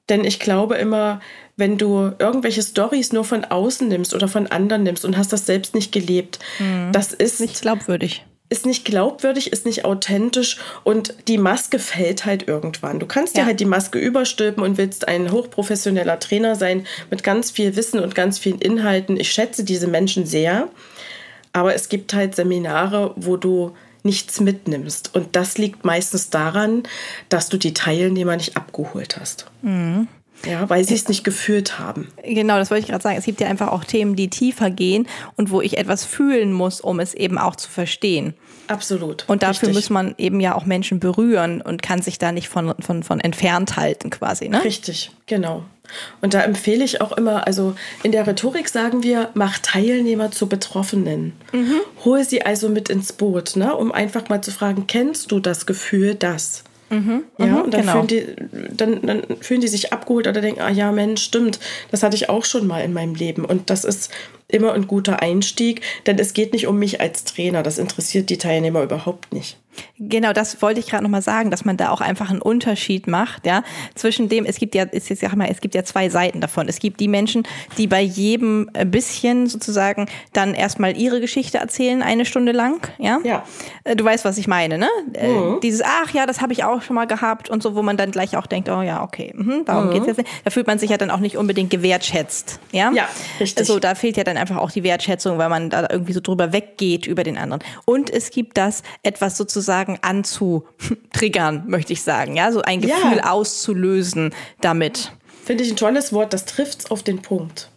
Denn 0.09 0.23
ich 0.23 0.39
glaube 0.39 0.75
immer, 0.75 1.19
wenn 1.57 1.77
du 1.77 2.11
irgendwelche 2.19 2.61
Stories 2.61 3.13
nur 3.13 3.23
von 3.23 3.45
außen 3.45 3.87
nimmst 3.87 4.13
oder 4.13 4.27
von 4.27 4.47
anderen 4.47 4.83
nimmst 4.83 5.05
und 5.05 5.17
hast 5.17 5.33
das 5.33 5.45
selbst 5.45 5.73
nicht 5.73 5.91
gelebt, 5.91 6.39
mhm. 6.59 6.91
das 6.91 7.13
ist 7.13 7.39
nicht 7.39 7.61
glaubwürdig. 7.61 8.25
Ist 8.47 8.67
nicht 8.67 8.85
glaubwürdig, 8.85 9.51
ist 9.51 9.65
nicht 9.65 9.85
authentisch 9.85 10.57
und 10.83 11.15
die 11.27 11.39
Maske 11.39 11.79
fällt 11.79 12.25
halt 12.25 12.47
irgendwann. 12.47 12.99
Du 12.99 13.07
kannst 13.07 13.35
ja. 13.35 13.41
dir 13.41 13.47
halt 13.47 13.59
die 13.59 13.65
Maske 13.65 13.97
überstülpen 13.97 14.61
und 14.63 14.77
willst 14.77 15.07
ein 15.07 15.31
hochprofessioneller 15.31 16.19
Trainer 16.19 16.55
sein 16.55 16.85
mit 17.09 17.23
ganz 17.23 17.49
viel 17.49 17.75
Wissen 17.75 17.99
und 17.99 18.13
ganz 18.13 18.37
vielen 18.37 18.59
Inhalten. 18.59 19.19
Ich 19.19 19.31
schätze 19.31 19.63
diese 19.63 19.87
Menschen 19.87 20.27
sehr, 20.27 20.67
aber 21.53 21.73
es 21.73 21.89
gibt 21.89 22.13
halt 22.13 22.35
Seminare, 22.35 23.13
wo 23.15 23.37
du 23.37 23.73
nichts 24.05 24.39
mitnimmst. 24.39 25.13
Und 25.13 25.35
das 25.35 25.57
liegt 25.57 25.83
meistens 25.83 26.29
daran, 26.29 26.83
dass 27.29 27.49
du 27.49 27.57
die 27.57 27.73
Teilnehmer 27.73 28.37
nicht 28.37 28.55
abgeholt 28.55 29.17
hast. 29.19 29.47
Mhm. 29.61 30.07
Ja, 30.45 30.69
weil 30.69 30.85
sie 30.85 30.93
es 30.93 31.07
nicht 31.07 31.23
gefühlt 31.23 31.79
haben. 31.79 32.09
Genau, 32.23 32.57
das 32.57 32.69
wollte 32.69 32.81
ich 32.81 32.89
gerade 32.89 33.01
sagen. 33.01 33.17
Es 33.17 33.25
gibt 33.25 33.41
ja 33.41 33.47
einfach 33.47 33.69
auch 33.69 33.83
Themen, 33.83 34.15
die 34.15 34.29
tiefer 34.29 34.69
gehen 34.69 35.07
und 35.37 35.49
wo 35.49 35.61
ich 35.61 35.77
etwas 35.77 36.05
fühlen 36.05 36.53
muss, 36.53 36.81
um 36.81 36.99
es 36.99 37.13
eben 37.13 37.37
auch 37.37 37.55
zu 37.55 37.69
verstehen. 37.69 38.35
Absolut. 38.67 39.25
Und 39.27 39.43
dafür 39.43 39.69
richtig. 39.69 39.75
muss 39.75 39.89
man 39.89 40.15
eben 40.17 40.39
ja 40.39 40.55
auch 40.55 40.65
Menschen 40.65 40.99
berühren 40.99 41.61
und 41.61 41.81
kann 41.81 42.01
sich 42.01 42.17
da 42.17 42.31
nicht 42.31 42.49
von, 42.49 42.73
von, 42.79 43.03
von 43.03 43.19
entfernt 43.19 43.77
halten 43.77 44.09
quasi. 44.09 44.49
Ne? 44.49 44.63
Richtig, 44.63 45.11
genau. 45.27 45.63
Und 46.21 46.33
da 46.33 46.41
empfehle 46.41 46.83
ich 46.83 47.01
auch 47.01 47.11
immer, 47.11 47.45
also 47.45 47.75
in 48.03 48.11
der 48.11 48.25
Rhetorik 48.25 48.69
sagen 48.69 49.03
wir, 49.03 49.29
mach 49.33 49.59
Teilnehmer 49.59 50.31
zu 50.31 50.47
Betroffenen. 50.47 51.33
Mhm. 51.51 51.79
Hol 52.03 52.23
sie 52.23 52.41
also 52.41 52.69
mit 52.69 52.89
ins 52.89 53.13
Boot, 53.13 53.55
ne, 53.55 53.75
um 53.75 53.91
einfach 53.91 54.29
mal 54.29 54.41
zu 54.41 54.51
fragen, 54.51 54.87
kennst 54.87 55.31
du 55.31 55.39
das 55.39 55.65
Gefühl, 55.65 56.15
das? 56.15 56.63
Mhm, 56.89 57.23
ja, 57.39 57.45
mhm, 57.47 57.61
und 57.61 57.73
dann, 57.73 57.81
genau. 57.81 57.93
fühlen 57.93 58.07
die, 58.07 58.25
dann, 58.75 59.01
dann 59.01 59.23
fühlen 59.41 59.61
die 59.61 59.67
sich 59.67 59.91
abgeholt 59.91 60.27
oder 60.27 60.41
denken, 60.41 60.61
ah 60.61 60.69
ja, 60.69 60.91
Mensch, 60.91 61.23
stimmt, 61.23 61.59
das 61.89 62.03
hatte 62.03 62.15
ich 62.15 62.29
auch 62.29 62.45
schon 62.45 62.67
mal 62.67 62.81
in 62.81 62.93
meinem 62.93 63.15
Leben. 63.15 63.43
Und 63.43 63.71
das 63.71 63.85
ist 63.85 64.11
immer 64.55 64.73
ein 64.73 64.87
guter 64.87 65.21
Einstieg, 65.21 65.81
denn 66.05 66.17
es 66.17 66.33
geht 66.33 66.53
nicht 66.53 66.67
um 66.67 66.79
mich 66.79 67.01
als 67.01 67.23
Trainer. 67.23 67.63
Das 67.63 67.77
interessiert 67.77 68.29
die 68.29 68.37
Teilnehmer 68.37 68.83
überhaupt 68.83 69.33
nicht. 69.33 69.57
Genau, 69.97 70.33
das 70.33 70.61
wollte 70.61 70.79
ich 70.79 70.87
gerade 70.87 71.03
nochmal 71.03 71.21
sagen, 71.21 71.51
dass 71.51 71.65
man 71.65 71.77
da 71.77 71.89
auch 71.89 72.01
einfach 72.01 72.29
einen 72.29 72.41
Unterschied 72.41 73.07
macht, 73.07 73.45
ja, 73.45 73.63
zwischen 73.95 74.29
dem, 74.29 74.45
es 74.45 74.57
gibt 74.57 74.75
ja, 74.75 74.83
ist 74.83 75.09
jetzt, 75.09 75.21
sag 75.21 75.35
mal, 75.35 75.47
es 75.49 75.61
gibt 75.61 75.75
ja 75.75 75.83
zwei 75.83 76.09
Seiten 76.09 76.41
davon. 76.41 76.67
Es 76.67 76.79
gibt 76.79 76.99
die 76.99 77.07
Menschen, 77.07 77.43
die 77.77 77.87
bei 77.87 78.01
jedem 78.01 78.69
bisschen 78.85 79.47
sozusagen 79.47 80.07
dann 80.33 80.53
erstmal 80.53 80.97
ihre 80.97 81.21
Geschichte 81.21 81.57
erzählen, 81.57 82.01
eine 82.01 82.25
Stunde 82.25 82.51
lang, 82.51 82.87
ja. 82.97 83.19
Ja. 83.23 83.43
Äh, 83.83 83.95
du 83.95 84.03
weißt, 84.03 84.25
was 84.25 84.37
ich 84.37 84.47
meine, 84.47 84.77
ne? 84.77 84.89
Äh, 85.13 85.27
mhm. 85.27 85.59
Dieses, 85.61 85.81
ach 85.81 86.11
ja, 86.13 86.25
das 86.25 86.41
habe 86.41 86.53
ich 86.53 86.63
auch 86.63 86.81
schon 86.81 86.95
mal 86.95 87.05
gehabt 87.05 87.49
und 87.49 87.63
so, 87.63 87.75
wo 87.75 87.81
man 87.81 87.97
dann 87.97 88.11
gleich 88.11 88.35
auch 88.35 88.47
denkt, 88.47 88.69
oh 88.69 88.81
ja, 88.81 89.03
okay, 89.03 89.33
mh, 89.35 89.63
darum 89.65 89.87
mhm. 89.87 89.93
geht's 89.93 90.07
jetzt 90.07 90.17
nicht. 90.17 90.29
Da 90.43 90.51
fühlt 90.51 90.67
man 90.67 90.79
sich 90.79 90.89
ja 90.89 90.97
dann 90.97 91.11
auch 91.11 91.19
nicht 91.19 91.37
unbedingt 91.37 91.69
gewertschätzt, 91.69 92.59
ja. 92.71 92.91
Ja, 92.91 93.07
richtig. 93.39 93.65
So, 93.65 93.79
da 93.79 93.95
fehlt 93.95 94.17
ja 94.17 94.23
dann 94.23 94.37
einfach 94.45 94.61
auch 94.61 94.71
die 94.71 94.83
Wertschätzung, 94.83 95.37
weil 95.37 95.49
man 95.49 95.69
da 95.69 95.87
irgendwie 95.89 96.13
so 96.13 96.19
drüber 96.19 96.53
weggeht 96.53 97.07
über 97.07 97.23
den 97.23 97.37
anderen. 97.37 97.63
Und 97.85 98.11
es 98.11 98.29
gibt 98.29 98.57
das 98.57 98.83
etwas 99.01 99.37
sozusagen 99.37 99.97
anzutriggern, 100.01 101.63
möchte 101.67 101.93
ich 101.93 102.03
sagen. 102.03 102.35
Ja, 102.35 102.51
so 102.51 102.61
ein 102.61 102.81
Gefühl 102.81 103.17
ja. 103.17 103.31
auszulösen 103.31 104.33
damit. 104.61 105.11
Finde 105.43 105.63
ich 105.63 105.71
ein 105.71 105.77
tolles 105.77 106.13
Wort, 106.13 106.33
das 106.33 106.45
trifft 106.45 106.79
es 106.81 106.91
auf 106.91 107.01
den 107.01 107.21
Punkt. 107.21 107.69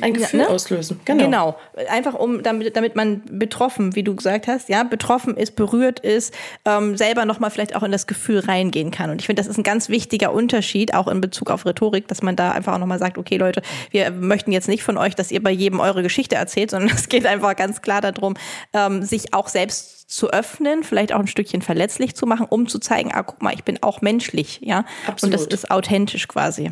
Ein 0.00 0.14
Gefühl 0.14 0.40
ne? 0.40 0.48
auslösen. 0.48 1.00
Genau. 1.04 1.24
genau. 1.24 1.56
Einfach 1.88 2.14
um, 2.14 2.42
damit, 2.42 2.76
damit 2.76 2.96
man 2.96 3.22
betroffen, 3.30 3.94
wie 3.94 4.02
du 4.02 4.14
gesagt 4.14 4.46
hast, 4.46 4.68
ja, 4.68 4.82
betroffen 4.82 5.36
ist, 5.36 5.56
berührt 5.56 6.00
ist, 6.00 6.34
ähm, 6.64 6.96
selber 6.96 7.24
nochmal 7.24 7.50
vielleicht 7.50 7.76
auch 7.76 7.82
in 7.82 7.92
das 7.92 8.06
Gefühl 8.06 8.40
reingehen 8.40 8.90
kann. 8.90 9.10
Und 9.10 9.20
ich 9.20 9.26
finde, 9.26 9.40
das 9.40 9.48
ist 9.48 9.58
ein 9.58 9.62
ganz 9.62 9.88
wichtiger 9.88 10.32
Unterschied, 10.32 10.94
auch 10.94 11.08
in 11.08 11.20
Bezug 11.20 11.50
auf 11.50 11.66
Rhetorik, 11.66 12.08
dass 12.08 12.22
man 12.22 12.36
da 12.36 12.52
einfach 12.52 12.74
auch 12.74 12.78
nochmal 12.78 12.98
sagt, 12.98 13.18
okay, 13.18 13.36
Leute, 13.36 13.62
wir 13.90 14.10
möchten 14.10 14.52
jetzt 14.52 14.68
nicht 14.68 14.82
von 14.82 14.98
euch, 14.98 15.14
dass 15.14 15.30
ihr 15.30 15.42
bei 15.42 15.50
jedem 15.50 15.80
eure 15.80 16.02
Geschichte 16.02 16.36
erzählt, 16.36 16.70
sondern 16.70 16.90
es 16.94 17.08
geht 17.08 17.26
einfach 17.26 17.56
ganz 17.56 17.82
klar 17.82 18.00
darum, 18.00 18.34
ähm, 18.72 19.02
sich 19.02 19.34
auch 19.34 19.48
selbst 19.48 20.08
zu 20.08 20.30
öffnen, 20.30 20.84
vielleicht 20.84 21.12
auch 21.12 21.20
ein 21.20 21.26
Stückchen 21.26 21.62
verletzlich 21.62 22.14
zu 22.14 22.26
machen, 22.26 22.46
um 22.48 22.68
zu 22.68 22.78
zeigen, 22.78 23.10
ah, 23.12 23.22
guck 23.22 23.42
mal, 23.42 23.54
ich 23.54 23.64
bin 23.64 23.82
auch 23.82 24.02
menschlich, 24.02 24.60
ja. 24.62 24.84
Absolut. 25.06 25.34
Und 25.34 25.42
das 25.42 25.52
ist 25.52 25.70
authentisch 25.70 26.28
quasi. 26.28 26.70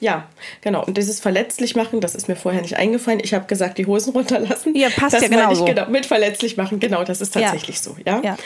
Ja, 0.00 0.28
genau. 0.60 0.84
Und 0.84 0.96
dieses 0.96 1.20
verletzlich 1.20 1.74
machen, 1.74 2.00
das 2.00 2.14
ist 2.14 2.28
mir 2.28 2.36
vorher 2.36 2.60
nicht 2.62 2.76
eingefallen. 2.76 3.20
Ich 3.22 3.34
habe 3.34 3.46
gesagt, 3.46 3.78
die 3.78 3.86
Hosen 3.86 4.12
runterlassen. 4.12 4.74
Ja, 4.74 4.88
passt 4.90 5.14
das 5.14 5.22
ja 5.22 5.28
genau 5.28 5.54
so. 5.54 5.64
Genau, 5.64 5.88
mit 5.88 6.06
verletzlich 6.06 6.56
machen, 6.56 6.80
genau, 6.80 7.04
das 7.04 7.20
ist 7.20 7.34
tatsächlich 7.34 7.76
ja. 7.76 7.82
so, 7.82 7.96
ja? 8.04 8.20
ja. 8.22 8.36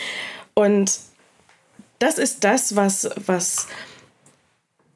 Und 0.55 0.93
das 1.99 2.19
ist 2.19 2.45
das, 2.45 2.77
was, 2.77 3.11
was, 3.27 3.69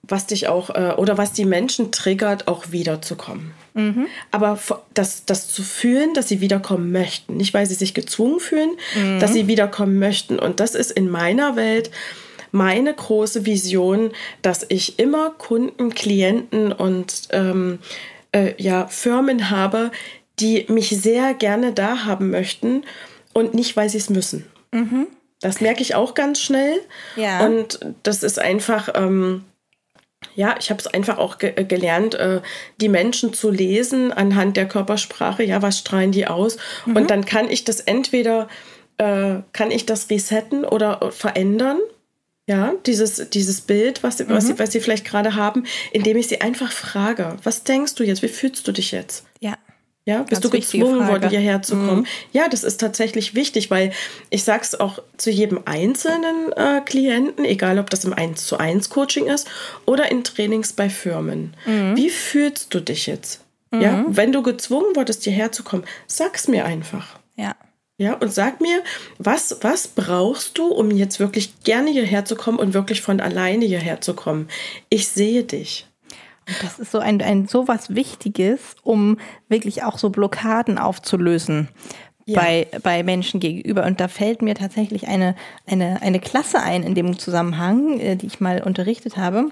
was 0.03 0.27
dich 0.27 0.49
auch, 0.49 0.71
äh, 0.71 0.95
oder 0.97 1.19
was 1.19 1.33
die 1.33 1.45
Menschen 1.45 1.93
triggert, 1.93 2.49
auch 2.49 2.71
wiederzukommen. 2.71 3.53
Mhm. 3.75 4.07
Aber 4.31 4.59
das, 4.95 5.25
das 5.25 5.49
zu 5.49 5.63
fühlen, 5.63 6.15
dass 6.15 6.29
sie 6.29 6.41
wiederkommen 6.41 6.93
möchten. 6.93 7.37
Nicht, 7.37 7.53
weil 7.55 7.67
sie 7.67 7.75
sich 7.75 7.93
gezwungen 7.93 8.41
fühlen, 8.41 8.71
mhm. 8.95 9.19
dass 9.19 9.33
sie 9.33 9.49
wiederkommen 9.49 9.99
möchten. 9.99 10.39
Und 10.39 10.61
das 10.61 10.75
ist 10.75 10.93
in 10.93 11.11
meiner 11.11 11.57
Welt 11.57 11.91
meine 12.55 12.95
große 12.95 13.45
Vision, 13.45 14.13
dass 14.41 14.65
ich 14.69 14.99
immer 14.99 15.31
Kunden, 15.31 15.93
Klienten 15.93 16.73
und 16.73 17.23
ähm, 17.31 17.81
äh, 18.33 18.55
ja, 18.63 18.87
Firmen 18.87 19.51
habe, 19.51 19.91
die 20.39 20.65
mich 20.69 20.91
sehr 20.91 21.35
gerne 21.35 21.73
da 21.73 22.05
haben 22.05 22.31
möchten 22.31 22.85
und 23.33 23.55
nicht, 23.55 23.77
weil 23.77 23.89
sie 23.89 23.99
es 23.99 24.09
müssen. 24.09 24.47
Mhm. 24.73 25.09
Das 25.41 25.61
merke 25.61 25.83
ich 25.83 25.95
auch 25.95 26.15
ganz 26.15 26.41
schnell. 26.41 26.81
Ja. 27.17 27.45
Und 27.45 27.81
das 28.05 28.23
ist 28.23 28.39
einfach, 28.39 28.89
ähm, 28.95 29.45
ja, 30.37 30.55
ich 30.59 30.71
habe 30.71 30.81
es 30.81 30.87
einfach 30.87 31.19
auch 31.19 31.39
ge 31.39 31.53
äh, 31.57 31.65
gelernt, 31.65 32.15
äh, 32.15 32.41
die 32.81 32.89
Menschen 32.89 33.35
zu 33.35 33.51
lesen 33.51 34.13
anhand 34.13 34.57
der 34.57 34.69
Körpersprache. 34.69 35.43
Ja, 35.43 35.61
was 35.61 35.81
strahlen 35.81 36.13
die 36.13 36.27
aus? 36.29 36.57
Mhm. 36.87 36.97
Und 36.97 37.11
dann 37.11 37.25
kann 37.25 37.51
ich 37.51 37.65
das 37.65 37.81
entweder, 37.81 38.49
äh, 38.99 39.37
kann 39.53 39.73
ich 39.73 39.87
das 39.87 40.09
resetten 40.09 40.65
oder 40.65 41.11
verändern. 41.11 41.79
Ja, 42.47 42.75
dieses, 42.85 43.31
dieses 43.31 43.63
Bild, 43.63 44.03
was, 44.03 44.19
mhm. 44.19 44.29
was, 44.29 44.47
sie, 44.47 44.59
was 44.59 44.73
sie 44.73 44.81
vielleicht 44.81 45.07
gerade 45.07 45.35
haben, 45.35 45.65
indem 45.93 46.19
ich 46.19 46.29
sie 46.29 46.43
einfach 46.43 46.73
frage, 46.73 47.37
was 47.43 47.65
denkst 47.65 47.95
du 47.95 48.05
jetzt, 48.05 48.23
wie 48.23 48.29
fühlst 48.29 48.69
du 48.69 48.73
dich 48.73 48.93
jetzt? 48.93 49.25
Ja. 49.41 49.57
Ja, 50.07 50.19
bist 50.19 50.43
Ganz 50.43 50.43
du 50.43 50.51
gezwungen 50.51 51.09
worden, 51.09 51.31
hierher 51.31 51.63
zu 51.63 51.77
kommen? 51.77 52.01
Mhm. 52.01 52.07
Ja, 52.33 52.49
das 52.49 52.63
ist 52.63 52.79
tatsächlich 52.79 53.35
wichtig, 53.35 53.71
weil 53.71 53.91
ich 54.29 54.45
sage 54.45 54.61
es 54.63 54.79
auch 54.79 54.99
zu 55.17 55.31
jedem 55.31 55.61
einzelnen 55.65 56.53
äh, 56.53 56.83
Klienten, 56.85 57.47
egal 57.47 57.79
ob 57.79 57.89
das 57.89 58.05
im 58.05 58.13
1 58.13 58.45
zu 58.45 58.59
1 58.59 58.91
Coaching 58.91 59.29
ist 59.29 59.49
oder 59.87 60.11
in 60.11 60.23
Trainings 60.23 60.75
bei 60.75 60.91
Firmen. 60.91 61.55
Mhm. 61.65 61.97
Wie 61.97 62.11
fühlst 62.11 62.75
du 62.75 62.81
dich 62.81 63.07
jetzt? 63.07 63.41
Ja, 63.73 63.93
mhm. 63.93 64.17
wenn 64.17 64.33
du 64.33 64.43
gezwungen 64.43 64.95
wurdest, 64.95 65.25
hierher 65.25 65.53
zu 65.53 65.65
kommen, 65.65 65.85
sag's 66.07 66.49
mir 66.49 66.67
einfach. 66.67 67.19
Ja. 67.37 67.57
Ja, 67.97 68.15
und 68.15 68.33
sag 68.33 68.61
mir, 68.61 68.83
was, 69.19 69.59
was 69.61 69.87
brauchst 69.87 70.59
du, 70.59 70.67
um 70.67 70.91
jetzt 70.91 71.21
wirklich 71.21 71.63
gerne 71.63 71.91
hierher 71.91 72.25
zu 72.25 72.35
kommen 72.35 72.59
und 72.59 72.75
wirklich 72.75 73.03
von 73.03 73.21
alleine 73.21 73.65
hierher 73.65 74.01
zu 74.01 74.15
kommen? 74.15 74.49
Ich 74.89 75.09
sehe 75.09 75.45
dich. 75.45 75.87
Das 76.61 76.79
ist 76.79 76.91
so 76.91 76.99
ein, 76.99 77.23
ein 77.23 77.47
so 77.47 77.69
was 77.69 77.95
Wichtiges, 77.95 78.77
um 78.83 79.19
wirklich 79.49 79.85
auch 79.85 79.99
so 79.99 80.11
Blockaden 80.11 80.77
aufzulösen. 80.79 81.69
Ja. 82.27 82.41
bei, 82.41 82.67
bei 82.83 83.03
Menschen 83.03 83.39
gegenüber. 83.39 83.85
Und 83.85 84.01
da 84.01 84.09
fällt 84.09 84.41
mir 84.41 84.55
tatsächlich 84.55 85.09
eine, 85.09 85.37
eine, 85.67 86.01
eine 86.01 86.21
Klasse 86.21 86.63
ein 86.63 86.83
in 86.83 86.95
dem 86.95 87.19
Zusammenhang, 87.19 88.01
äh, 88.01 88.17
die 88.17 88.25
ich 88.25 88.41
mal 88.41 88.63
unterrichtet 88.63 89.19
habe. 89.19 89.51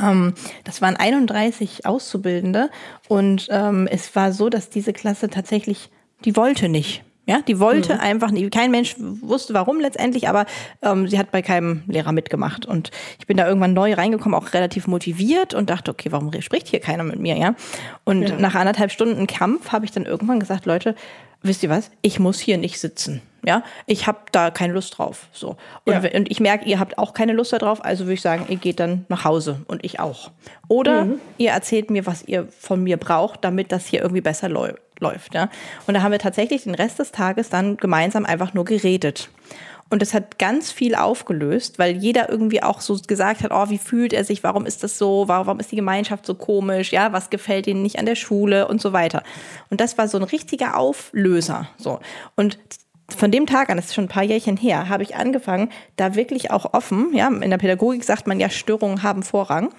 Ähm, 0.00 0.34
das 0.62 0.80
waren 0.80 0.94
31 0.94 1.86
Auszubildende 1.86 2.70
und 3.08 3.48
ähm, 3.50 3.88
es 3.90 4.14
war 4.14 4.32
so, 4.32 4.48
dass 4.48 4.70
diese 4.70 4.92
Klasse 4.92 5.28
tatsächlich, 5.28 5.90
die 6.24 6.36
wollte 6.36 6.68
nicht. 6.68 7.02
Ja, 7.28 7.42
die 7.46 7.60
wollte 7.60 7.94
mhm. 7.94 8.00
einfach 8.00 8.30
nicht. 8.30 8.50
Kein 8.54 8.70
Mensch 8.70 8.96
wusste 8.98 9.52
warum 9.52 9.80
letztendlich, 9.80 10.30
aber 10.30 10.46
ähm, 10.80 11.08
sie 11.08 11.18
hat 11.18 11.30
bei 11.30 11.42
keinem 11.42 11.82
Lehrer 11.86 12.12
mitgemacht. 12.12 12.64
Und 12.64 12.90
ich 13.18 13.26
bin 13.26 13.36
da 13.36 13.46
irgendwann 13.46 13.74
neu 13.74 13.92
reingekommen, 13.92 14.34
auch 14.34 14.54
relativ 14.54 14.86
motiviert 14.86 15.52
und 15.52 15.68
dachte, 15.68 15.90
okay, 15.90 16.10
warum 16.10 16.32
spricht 16.40 16.68
hier 16.68 16.80
keiner 16.80 17.04
mit 17.04 17.18
mir, 17.20 17.36
ja? 17.36 17.54
Und 18.04 18.30
ja. 18.30 18.36
nach 18.38 18.54
anderthalb 18.54 18.90
Stunden 18.90 19.26
Kampf 19.26 19.72
habe 19.72 19.84
ich 19.84 19.90
dann 19.90 20.06
irgendwann 20.06 20.40
gesagt, 20.40 20.64
Leute, 20.64 20.94
wisst 21.42 21.62
ihr 21.62 21.70
was? 21.70 21.90
Ich 22.02 22.18
muss 22.18 22.38
hier 22.38 22.58
nicht 22.58 22.80
sitzen. 22.80 23.22
Ja, 23.46 23.62
ich 23.86 24.06
habe 24.06 24.18
da 24.32 24.50
keine 24.50 24.72
Lust 24.72 24.98
drauf. 24.98 25.28
So. 25.32 25.56
Und, 25.84 26.04
ja. 26.04 26.10
und 26.14 26.30
ich 26.30 26.40
merke, 26.40 26.68
ihr 26.68 26.80
habt 26.80 26.98
auch 26.98 27.14
keine 27.14 27.32
Lust 27.32 27.52
darauf, 27.52 27.84
also 27.84 28.04
würde 28.04 28.14
ich 28.14 28.20
sagen, 28.20 28.46
ihr 28.48 28.56
geht 28.56 28.80
dann 28.80 29.06
nach 29.08 29.24
Hause 29.24 29.60
und 29.68 29.84
ich 29.84 30.00
auch. 30.00 30.32
Oder 30.66 31.04
mhm. 31.04 31.20
ihr 31.38 31.52
erzählt 31.52 31.90
mir, 31.90 32.04
was 32.04 32.24
ihr 32.24 32.48
von 32.58 32.82
mir 32.82 32.96
braucht, 32.96 33.44
damit 33.44 33.70
das 33.70 33.86
hier 33.86 34.02
irgendwie 34.02 34.20
besser 34.20 34.48
läuft 34.48 34.82
läuft. 35.00 35.34
Ja? 35.34 35.48
Und 35.86 35.94
da 35.94 36.02
haben 36.02 36.12
wir 36.12 36.18
tatsächlich 36.18 36.64
den 36.64 36.74
Rest 36.74 36.98
des 36.98 37.12
Tages 37.12 37.50
dann 37.50 37.76
gemeinsam 37.76 38.24
einfach 38.24 38.54
nur 38.54 38.64
geredet. 38.64 39.30
Und 39.90 40.02
es 40.02 40.12
hat 40.12 40.38
ganz 40.38 40.70
viel 40.70 40.94
aufgelöst, 40.94 41.78
weil 41.78 41.96
jeder 41.96 42.28
irgendwie 42.28 42.62
auch 42.62 42.80
so 42.80 42.98
gesagt 43.06 43.42
hat, 43.42 43.50
oh, 43.52 43.70
wie 43.70 43.78
fühlt 43.78 44.12
er 44.12 44.24
sich, 44.24 44.42
warum 44.42 44.66
ist 44.66 44.82
das 44.82 44.98
so, 44.98 45.24
warum 45.28 45.60
ist 45.60 45.72
die 45.72 45.76
Gemeinschaft 45.76 46.26
so 46.26 46.34
komisch, 46.34 46.92
ja, 46.92 47.12
was 47.12 47.30
gefällt 47.30 47.66
ihnen 47.66 47.82
nicht 47.82 47.98
an 47.98 48.04
der 48.04 48.14
Schule 48.14 48.68
und 48.68 48.82
so 48.82 48.92
weiter. 48.92 49.22
Und 49.70 49.80
das 49.80 49.96
war 49.96 50.06
so 50.08 50.18
ein 50.18 50.24
richtiger 50.24 50.76
Auflöser, 50.76 51.68
so. 51.78 52.00
Und 52.36 52.58
von 53.08 53.30
dem 53.30 53.46
Tag 53.46 53.70
an, 53.70 53.76
das 53.76 53.86
ist 53.86 53.94
schon 53.94 54.04
ein 54.04 54.08
paar 54.08 54.22
Jährchen 54.22 54.58
her, 54.58 54.90
habe 54.90 55.02
ich 55.02 55.16
angefangen, 55.16 55.70
da 55.96 56.14
wirklich 56.14 56.50
auch 56.50 56.74
offen, 56.74 57.14
ja, 57.14 57.28
in 57.28 57.50
der 57.50 57.56
Pädagogik 57.56 58.04
sagt 58.04 58.26
man 58.26 58.38
ja, 58.38 58.50
Störungen 58.50 59.02
haben 59.02 59.22
Vorrang. 59.22 59.70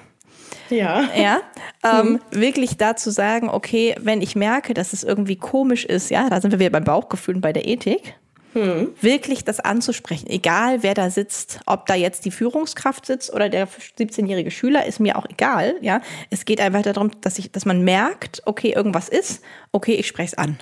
Ja. 0.71 1.07
Ja, 1.15 1.41
ähm, 1.83 2.13
mhm. 2.13 2.19
wirklich 2.31 2.77
da 2.77 2.95
zu 2.95 3.11
sagen, 3.11 3.49
okay, 3.49 3.95
wenn 3.99 4.21
ich 4.21 4.35
merke, 4.35 4.73
dass 4.73 4.93
es 4.93 5.03
irgendwie 5.03 5.35
komisch 5.35 5.85
ist, 5.85 6.09
ja, 6.09 6.29
da 6.29 6.41
sind 6.41 6.51
wir 6.51 6.59
wieder 6.59 6.71
beim 6.71 6.83
Bauchgefühl 6.83 7.35
und 7.35 7.41
bei 7.41 7.53
der 7.53 7.67
Ethik, 7.67 8.15
hm. 8.53 8.93
wirklich 9.01 9.43
das 9.43 9.59
anzusprechen. 9.59 10.27
Egal, 10.27 10.83
wer 10.83 10.93
da 10.93 11.09
sitzt, 11.09 11.59
ob 11.65 11.85
da 11.85 11.95
jetzt 11.95 12.25
die 12.25 12.31
Führungskraft 12.31 13.05
sitzt 13.05 13.33
oder 13.33 13.49
der 13.49 13.67
17-jährige 13.67 14.51
Schüler, 14.51 14.85
ist 14.85 14.99
mir 14.99 15.17
auch 15.17 15.25
egal. 15.29 15.75
Ja, 15.81 16.01
es 16.29 16.45
geht 16.45 16.61
einfach 16.61 16.81
darum, 16.81 17.11
dass 17.21 17.39
ich, 17.39 17.51
dass 17.51 17.65
man 17.65 17.83
merkt, 17.83 18.41
okay, 18.45 18.71
irgendwas 18.71 19.09
ist, 19.09 19.43
okay, 19.71 19.93
ich 19.93 20.07
spreche 20.07 20.33
es 20.33 20.37
an. 20.37 20.57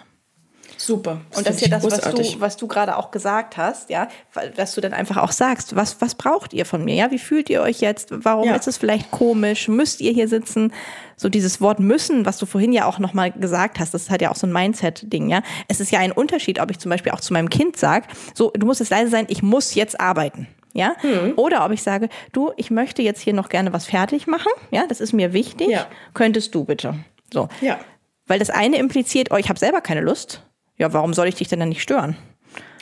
Super. 0.77 1.21
Das 1.29 1.39
und 1.39 1.47
das 1.47 1.55
ist 1.55 1.61
ja 1.61 1.67
das, 1.69 1.83
was 1.83 2.01
du, 2.01 2.39
was 2.39 2.57
du 2.57 2.67
gerade 2.67 2.97
auch 2.97 3.11
gesagt 3.11 3.57
hast, 3.57 3.89
ja, 3.89 4.07
dass 4.55 4.75
du 4.75 4.81
dann 4.81 4.93
einfach 4.93 5.17
auch 5.17 5.31
sagst, 5.31 5.75
was, 5.75 5.99
was 6.01 6.15
braucht 6.15 6.53
ihr 6.53 6.65
von 6.65 6.85
mir? 6.85 6.95
Ja, 6.95 7.11
wie 7.11 7.17
fühlt 7.19 7.49
ihr 7.49 7.61
euch 7.61 7.81
jetzt? 7.81 8.09
Warum 8.11 8.47
ja. 8.47 8.55
ist 8.55 8.67
es 8.67 8.77
vielleicht 8.77 9.09
komisch? 9.11 9.67
Müsst 9.67 10.01
ihr 10.01 10.11
hier 10.11 10.27
sitzen? 10.27 10.71
So 11.15 11.29
dieses 11.29 11.61
Wort 11.61 11.79
müssen, 11.79 12.25
was 12.25 12.37
du 12.37 12.45
vorhin 12.45 12.71
ja 12.71 12.85
auch 12.85 12.99
nochmal 12.99 13.31
gesagt 13.31 13.79
hast, 13.79 13.93
das 13.93 14.09
hat 14.11 14.21
ja 14.21 14.29
auch 14.29 14.35
so 14.35 14.45
ein 14.45 14.53
Mindset-Ding, 14.53 15.29
ja. 15.29 15.41
Es 15.67 15.79
ist 15.79 15.91
ja 15.91 15.99
ein 15.99 16.11
Unterschied, 16.11 16.59
ob 16.59 16.69
ich 16.69 16.77
zum 16.77 16.91
Beispiel 16.91 17.11
auch 17.11 17.21
zu 17.21 17.33
meinem 17.33 17.49
Kind 17.49 17.75
sage, 17.75 18.07
so, 18.35 18.51
du 18.51 18.65
musst 18.67 18.79
jetzt 18.79 18.89
leise 18.89 19.09
sein, 19.09 19.25
ich 19.29 19.41
muss 19.41 19.73
jetzt 19.73 19.99
arbeiten. 19.99 20.47
Ja? 20.73 20.95
Hm. 21.01 21.33
Oder 21.37 21.65
ob 21.65 21.71
ich 21.71 21.81
sage, 21.81 22.07
du, 22.33 22.51
ich 22.55 22.69
möchte 22.69 23.01
jetzt 23.01 23.21
hier 23.21 23.33
noch 23.33 23.49
gerne 23.49 23.73
was 23.73 23.87
fertig 23.87 24.27
machen. 24.27 24.51
Ja, 24.69 24.85
das 24.87 25.01
ist 25.01 25.11
mir 25.11 25.33
wichtig. 25.33 25.69
Ja. 25.69 25.87
Könntest 26.13 26.53
du 26.53 26.65
bitte. 26.65 26.93
So. 27.33 27.49
Ja. 27.61 27.79
Weil 28.27 28.37
das 28.37 28.51
eine 28.51 28.77
impliziert, 28.77 29.29
oh, 29.31 29.37
ich 29.37 29.49
habe 29.49 29.57
selber 29.57 29.81
keine 29.81 30.01
Lust 30.01 30.43
ja, 30.77 30.93
warum 30.93 31.13
soll 31.13 31.27
ich 31.27 31.35
dich 31.35 31.47
denn 31.47 31.59
dann 31.59 31.69
nicht 31.69 31.81
stören? 31.81 32.15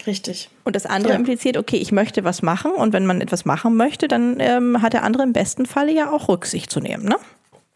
Richtig. 0.06 0.50
Und 0.64 0.76
das 0.76 0.86
andere 0.86 1.14
ja. 1.14 1.20
impliziert, 1.20 1.58
okay, 1.58 1.78
ich 1.78 1.92
möchte 1.92 2.24
was 2.24 2.42
machen 2.42 2.72
und 2.72 2.94
wenn 2.94 3.06
man 3.06 3.22
etwas 3.22 3.46
machen 3.46 3.76
möchte, 3.76 4.08
dann 4.08 4.38
ähm, 4.40 4.82
hat 4.82 4.94
der 4.94 5.04
andere 5.04 5.24
im 5.24 5.34
besten 5.34 5.66
Falle 5.66 5.92
ja 5.92 6.12
auch 6.12 6.28
Rücksicht 6.28 6.70
zu 6.70 6.80
nehmen, 6.80 7.06
ne? 7.06 7.18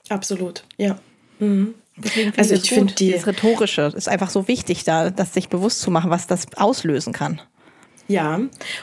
Absolut, 0.10 0.64
ja. 0.78 0.98
Mhm. 1.40 1.74
Deswegen 1.98 2.34
also 2.38 2.56
ich 2.56 2.70
finde 2.70 2.94
die 2.94 3.12
das 3.12 3.28
rhetorische 3.28 3.92
ist 3.96 4.08
einfach 4.08 4.30
so 4.30 4.48
wichtig, 4.48 4.84
da 4.86 5.10
das 5.10 5.34
sich 5.34 5.50
bewusst 5.50 5.82
zu 5.82 5.92
machen, 5.92 6.10
was 6.10 6.28
das 6.28 6.46
auslösen 6.56 7.14
kann. 7.14 7.42
Ja, 8.08 8.40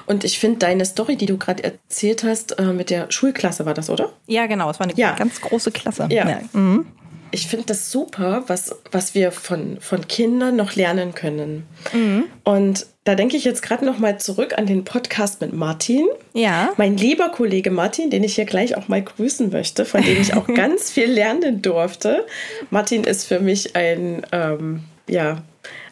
und 0.06 0.22
ich 0.22 0.38
finde 0.38 0.58
deine 0.58 0.84
Story, 0.84 1.16
die 1.16 1.26
du 1.26 1.36
gerade 1.36 1.64
erzählt 1.64 2.22
hast, 2.22 2.58
äh, 2.58 2.72
mit 2.72 2.90
der 2.90 3.10
Schulklasse 3.10 3.66
war 3.66 3.74
das, 3.74 3.90
oder? 3.90 4.12
Ja, 4.26 4.46
genau. 4.46 4.70
Es 4.70 4.78
war 4.78 4.86
eine 4.86 4.96
ja. 4.96 5.16
ganz 5.16 5.40
große 5.40 5.72
Klasse. 5.72 6.06
Ja. 6.10 6.28
ja. 6.28 6.40
Mhm 6.52 6.86
ich 7.30 7.46
finde 7.46 7.66
das 7.66 7.90
super, 7.90 8.44
was, 8.46 8.74
was 8.90 9.14
wir 9.14 9.32
von, 9.32 9.78
von 9.80 10.06
Kindern 10.08 10.56
noch 10.56 10.74
lernen 10.76 11.14
können. 11.14 11.66
Mhm. 11.92 12.24
Und 12.44 12.86
da 13.04 13.14
denke 13.14 13.36
ich 13.36 13.44
jetzt 13.44 13.62
gerade 13.62 13.84
noch 13.84 13.98
mal 13.98 14.18
zurück 14.18 14.58
an 14.58 14.66
den 14.66 14.84
Podcast 14.84 15.40
mit 15.40 15.52
Martin. 15.52 16.06
Ja. 16.32 16.70
Mein 16.76 16.96
lieber 16.96 17.28
Kollege 17.28 17.70
Martin, 17.70 18.10
den 18.10 18.24
ich 18.24 18.34
hier 18.34 18.46
gleich 18.46 18.76
auch 18.76 18.88
mal 18.88 19.02
grüßen 19.02 19.50
möchte, 19.50 19.84
von 19.84 20.02
dem 20.02 20.20
ich 20.20 20.34
auch 20.34 20.46
ganz 20.54 20.90
viel 20.90 21.10
lernen 21.10 21.62
durfte. 21.62 22.26
Martin 22.70 23.04
ist 23.04 23.24
für 23.24 23.38
mich 23.38 23.76
ein, 23.76 24.26
ähm, 24.32 24.80
ja, 25.08 25.42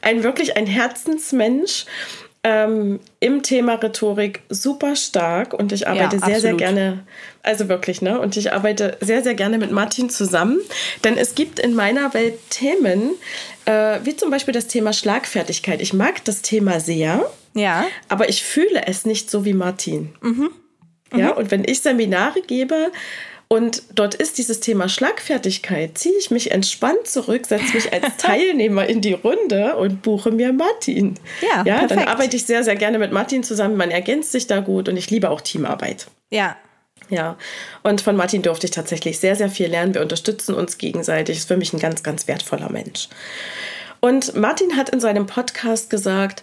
ein 0.03 0.23
wirklich 0.23 0.57
ein 0.57 0.67
Herzensmensch 0.67 1.87
ähm, 2.45 3.01
im 3.21 3.43
Thema 3.43 3.75
Rhetorik 3.75 4.43
super 4.51 4.97
stark 4.97 5.55
und 5.55 5.73
ich 5.73 5.89
arbeite 5.89 6.17
ja, 6.17 6.27
sehr, 6.27 6.41
sehr 6.41 6.55
gerne, 6.55 7.05
also 7.43 7.71
wirklich, 7.71 8.03
ne? 8.03 8.21
Und 8.21 8.37
ich 8.37 8.53
arbeite 8.53 8.99
sehr, 9.01 9.23
sehr 9.23 9.35
gerne 9.35 9.57
mit 9.57 9.73
Martin 9.73 10.11
zusammen, 10.11 10.61
denn 11.03 11.17
es 11.17 11.35
gibt 11.35 11.59
in 11.59 11.75
meiner 11.75 12.13
Welt 12.13 12.39
Themen, 12.51 13.13
äh, 13.65 13.99
wie 14.05 14.15
zum 14.15 14.31
Beispiel 14.31 14.53
das 14.53 14.67
Thema 14.67 14.93
Schlagfertigkeit. 14.93 15.81
Ich 15.81 15.95
mag 15.95 16.23
das 16.27 16.43
Thema 16.43 16.81
sehr, 16.81 17.29
ja. 17.55 17.87
aber 18.11 18.29
ich 18.29 18.45
fühle 18.45 18.87
es 18.87 19.07
nicht 19.07 19.31
so 19.31 19.47
wie 19.47 19.55
Martin. 19.55 20.15
Mhm. 20.21 20.51
Ja, 21.17 21.33
mhm. 21.33 21.39
und 21.39 21.51
wenn 21.51 21.65
ich 21.65 21.81
Seminare 21.81 22.43
gebe, 22.47 22.93
und 23.49 23.83
dort 23.95 24.15
ist 24.15 24.39
dieses 24.39 24.61
Thema 24.61 24.89
Schlagfertigkeit. 24.89 25.97
Ziehe 25.99 26.15
ich 26.19 26.31
mich 26.31 26.51
entspannt 26.51 27.07
zurück, 27.07 27.47
setze 27.47 27.75
mich 27.75 27.93
als 27.93 28.17
Teilnehmer 28.19 28.87
in 28.87 29.01
die 29.01 29.13
Runde 29.13 29.77
und 29.77 30.03
buche 30.03 30.31
mir 30.31 30.53
Martin. 30.53 31.15
Ja, 31.43 31.63
ja 31.65 31.79
perfekt. 31.79 31.91
dann 31.91 32.09
arbeite 32.09 32.37
ich 32.37 32.47
sehr, 32.47 32.65
sehr 32.65 32.77
gerne 32.77 32.99
mit 32.99 33.13
Martin 33.13 33.43
zusammen. 33.43 33.77
Man 33.77 33.91
ergänzt 33.91 34.33
sich 34.33 34.47
da 34.47 34.61
gut 34.61 34.89
und 34.89 34.97
ich 34.97 35.11
liebe 35.11 35.31
auch 35.31 35.41
Teamarbeit. 35.41 36.07
Ja. 36.31 36.57
Ja, 37.11 37.37
und 37.83 38.01
von 38.01 38.17
Martin 38.17 38.41
durfte 38.41 38.67
ich 38.67 38.71
tatsächlich 38.71 39.19
sehr, 39.19 39.37
sehr 39.37 39.51
viel 39.51 39.67
lernen. 39.67 39.93
Wir 39.93 40.01
unterstützen 40.01 40.55
uns 40.55 40.79
gegenseitig. 40.79 41.37
Ist 41.37 41.49
für 41.49 41.59
mich 41.59 41.75
ein 41.75 41.79
ganz, 41.79 42.03
ganz 42.03 42.27
wertvoller 42.27 42.71
Mensch. 42.71 43.09
Und 44.01 44.35
Martin 44.35 44.77
hat 44.77 44.89
in 44.89 45.01
seinem 45.01 45.27
Podcast 45.27 45.91
gesagt, 45.91 46.43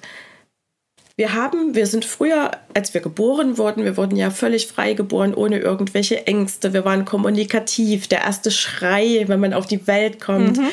wir 1.16 1.34
haben, 1.34 1.76
wir 1.76 1.88
sind 1.88 2.06
früher, 2.06 2.52
als 2.74 2.94
wir 2.94 3.02
geboren 3.02 3.58
wurden, 3.58 3.84
wir 3.84 3.98
wurden 3.98 4.16
ja 4.16 4.30
völlig 4.32 4.68
frei 4.68 4.94
geboren, 4.94 5.34
ohne 5.34 5.60
irgendwelche 5.60 6.26
Ängste. 6.26 6.74
Wir 6.74 6.86
waren 6.86 7.06
kommunikativ. 7.06 8.08
Der 8.08 8.22
erste 8.22 8.52
Schrei, 8.52 9.26
wenn 9.28 9.40
man 9.40 9.54
auf 9.54 9.68
die 9.68 9.86
Welt 9.88 10.22
kommt. 10.22 10.58
Mhm. 10.58 10.70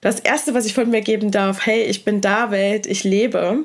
Das 0.00 0.20
erste, 0.20 0.54
was 0.54 0.66
ich 0.66 0.74
von 0.74 0.90
mir 0.90 1.02
geben 1.02 1.30
darf, 1.30 1.66
hey, 1.66 1.82
ich 1.82 2.04
bin 2.04 2.20
da, 2.20 2.50
Welt, 2.50 2.86
ich 2.86 3.04
lebe. 3.04 3.64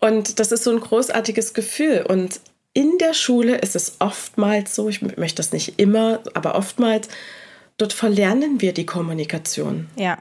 Und 0.00 0.38
das 0.38 0.52
ist 0.52 0.64
so 0.64 0.70
ein 0.70 0.80
großartiges 0.80 1.54
Gefühl. 1.54 2.04
Und 2.08 2.40
in 2.72 2.98
der 2.98 3.14
Schule 3.14 3.56
ist 3.56 3.74
es 3.74 3.96
oftmals 3.98 4.74
so, 4.74 4.88
ich 4.88 5.02
möchte 5.02 5.36
das 5.36 5.52
nicht 5.52 5.78
immer, 5.78 6.20
aber 6.34 6.54
oftmals, 6.54 7.08
dort 7.76 7.92
verlernen 7.92 8.60
wir 8.60 8.72
die 8.72 8.86
Kommunikation. 8.86 9.88
Ja. 9.96 10.18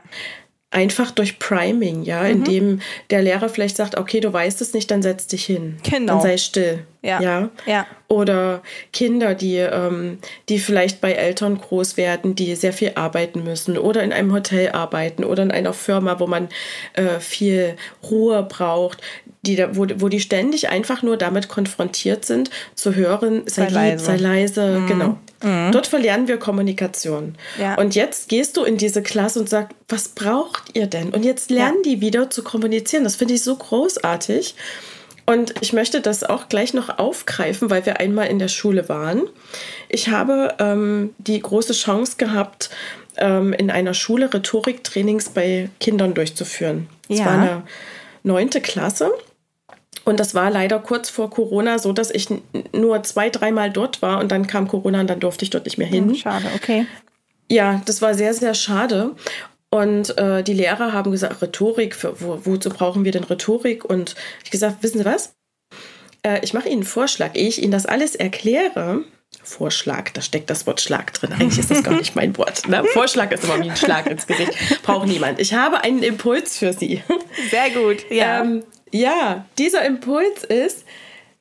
Einfach 0.70 1.12
durch 1.12 1.40
Priming, 1.40 2.04
ja, 2.04 2.24
mhm. 2.24 2.30
indem 2.30 2.82
der 3.10 3.22
Lehrer 3.22 3.48
vielleicht 3.48 3.78
sagt, 3.78 3.98
okay, 3.98 4.20
du 4.20 4.32
weißt 4.32 4.62
es 4.62 4.74
nicht, 4.74 4.92
dann 4.92 5.02
setz 5.02 5.28
dich 5.28 5.46
hin. 5.46 5.78
Genau. 5.84 6.14
Dann 6.14 6.22
sei 6.22 6.38
still. 6.38 6.86
Ja. 7.08 7.22
ja. 7.22 7.50
ja. 7.66 7.88
Oder 8.10 8.62
Kinder, 8.92 9.34
die, 9.34 9.58
ähm, 9.58 10.20
die 10.50 10.60
vielleicht 10.60 11.02
bei 11.02 11.14
Eltern 11.14 11.58
groß 11.58 11.98
werden, 11.98 12.36
die 12.36 12.56
sehr 12.56 12.74
viel 12.74 12.92
arbeiten 12.96 13.44
müssen 13.44 13.78
oder 13.78 14.04
in 14.04 14.14
einem 14.14 14.34
Hotel 14.34 14.70
arbeiten 14.72 15.24
oder 15.24 15.44
in 15.44 15.52
einer 15.52 15.74
Firma, 15.74 16.20
wo 16.20 16.28
man 16.28 16.50
äh, 16.94 17.20
viel 17.20 17.76
Ruhe 18.10 18.44
braucht, 18.44 19.02
die, 19.44 19.58
wo, 19.72 19.88
wo 19.98 20.10
die 20.10 20.20
ständig 20.20 20.70
einfach 20.70 21.02
nur 21.02 21.18
damit 21.18 21.48
konfrontiert 21.48 22.26
sind, 22.26 22.50
zu 22.76 22.96
hören, 22.96 23.44
sei, 23.46 23.64
sei 23.64 23.66
lieb, 23.66 23.74
leise. 23.76 24.06
sei 24.06 24.18
leise, 24.18 24.80
mhm. 24.80 24.88
genau. 24.88 25.18
Mhm. 25.44 25.72
Dort 25.72 25.88
verlernen 25.88 26.28
wir 26.28 26.38
Kommunikation. 26.38 27.36
Ja. 27.60 27.76
Und 27.76 27.96
jetzt 27.96 28.30
gehst 28.30 28.58
du 28.58 28.64
in 28.64 28.78
diese 28.78 29.02
Klasse 29.02 29.40
und 29.40 29.50
sagst, 29.50 29.76
was 29.88 30.10
braucht 30.10 30.76
ihr 30.76 30.88
denn? 30.88 31.12
Und 31.12 31.24
jetzt 31.24 31.52
lernen 31.52 31.84
ja. 31.86 31.92
die 31.92 32.02
wieder 32.02 32.30
zu 32.30 32.44
kommunizieren. 32.44 33.04
Das 33.04 33.16
finde 33.16 33.36
ich 33.36 33.44
so 33.44 33.56
großartig. 33.56 34.56
Und 35.30 35.56
ich 35.60 35.74
möchte 35.74 36.00
das 36.00 36.24
auch 36.24 36.48
gleich 36.48 36.74
noch 36.74 37.00
aufgreifen, 37.00 37.70
weil 37.70 37.86
wir 37.86 38.00
einmal 38.00 38.28
in 38.28 38.40
der 38.40 38.48
Schule 38.48 38.88
waren. 38.88 39.24
Ich 39.90 40.08
habe 40.08 40.56
ähm, 40.58 41.14
die 41.18 41.40
große 41.42 41.74
Chance 41.74 42.14
gehabt, 42.18 42.70
ähm, 43.18 43.52
in 43.52 43.70
einer 43.70 43.94
Schule 43.94 44.34
Rhetoriktrainings 44.34 45.30
bei 45.30 45.70
Kindern 45.82 46.14
durchzuführen. 46.14 46.88
Es 47.10 47.20
ja. 47.20 47.26
war 47.26 47.34
eine 47.34 47.64
neunte 48.24 48.62
Klasse. 48.62 49.12
Und 50.06 50.22
das 50.22 50.34
war 50.34 50.50
leider 50.50 50.80
kurz 50.80 51.10
vor 51.10 51.30
Corona 51.30 51.78
so, 51.78 51.92
dass 51.92 52.10
ich 52.10 52.30
nur 52.72 53.04
zwei, 53.04 53.30
dreimal 53.30 53.70
dort 53.70 54.02
war 54.02 54.20
und 54.20 54.32
dann 54.32 54.48
kam 54.48 54.70
Corona 54.70 55.02
und 55.02 55.10
dann 55.10 55.20
durfte 55.20 55.44
ich 55.44 55.50
dort 55.50 55.66
nicht 55.66 55.78
mehr 55.78 55.88
hin. 55.88 56.16
Schade, 56.16 56.46
okay. 56.56 56.88
Ja, 57.52 57.82
das 57.86 58.02
war 58.02 58.14
sehr, 58.14 58.34
sehr 58.34 58.54
schade. 58.54 59.12
Und 59.70 60.18
äh, 60.18 60.44
die 60.44 60.54
Lehrer 60.54 60.94
haben 60.94 61.12
gesagt, 61.12 61.42
Rhetorik, 61.42 61.96
für, 61.96 62.22
wo, 62.22 62.40
wozu 62.46 62.70
brauchen 62.70 63.04
wir 63.04 63.12
denn 63.12 63.26
Rhetorik? 63.26 63.84
Und 63.84 64.16
ich 64.44 64.52
gesagt, 64.52 64.82
wissen 64.82 65.00
Sie 65.00 65.06
was? 65.06 65.36
Äh, 66.24 66.40
ich 66.44 66.54
mache 66.54 66.68
Ihnen 66.68 66.80
einen 66.80 66.84
Vorschlag. 66.84 67.36
Ehe 67.36 67.48
ich 67.48 67.62
Ihnen 67.62 67.72
das 67.72 67.86
alles 67.86 68.16
erkläre, 68.16 69.04
Vorschlag, 69.44 70.12
da 70.12 70.22
steckt 70.22 70.50
das 70.50 70.68
Wort 70.68 70.82
Schlag 70.82 71.14
drin. 71.14 71.32
Eigentlich 71.34 71.60
ist 71.60 71.72
das 71.72 71.84
gar 71.84 71.96
nicht 71.96 72.16
mein 72.16 72.38
Wort. 72.38 72.68
Ne? 72.68 72.84
Vorschlag 72.94 73.32
ist 73.32 73.44
immer 73.44 73.62
wie 73.64 73.70
ein 73.70 73.78
Schlag 73.78 74.08
ins 74.08 74.28
Gesicht. 74.28 74.52
Braucht 74.84 75.08
niemand. 75.08 75.40
Ich 75.40 75.54
habe 75.54 75.82
einen 75.82 76.04
Impuls 76.04 76.58
für 76.58 76.74
Sie. 76.74 77.02
Sehr 77.50 77.70
gut, 77.72 78.10
ja. 78.10 78.42
Ähm, 78.42 78.64
ja, 78.92 79.46
dieser 79.58 79.86
Impuls 79.86 80.44
ist, 80.44 80.86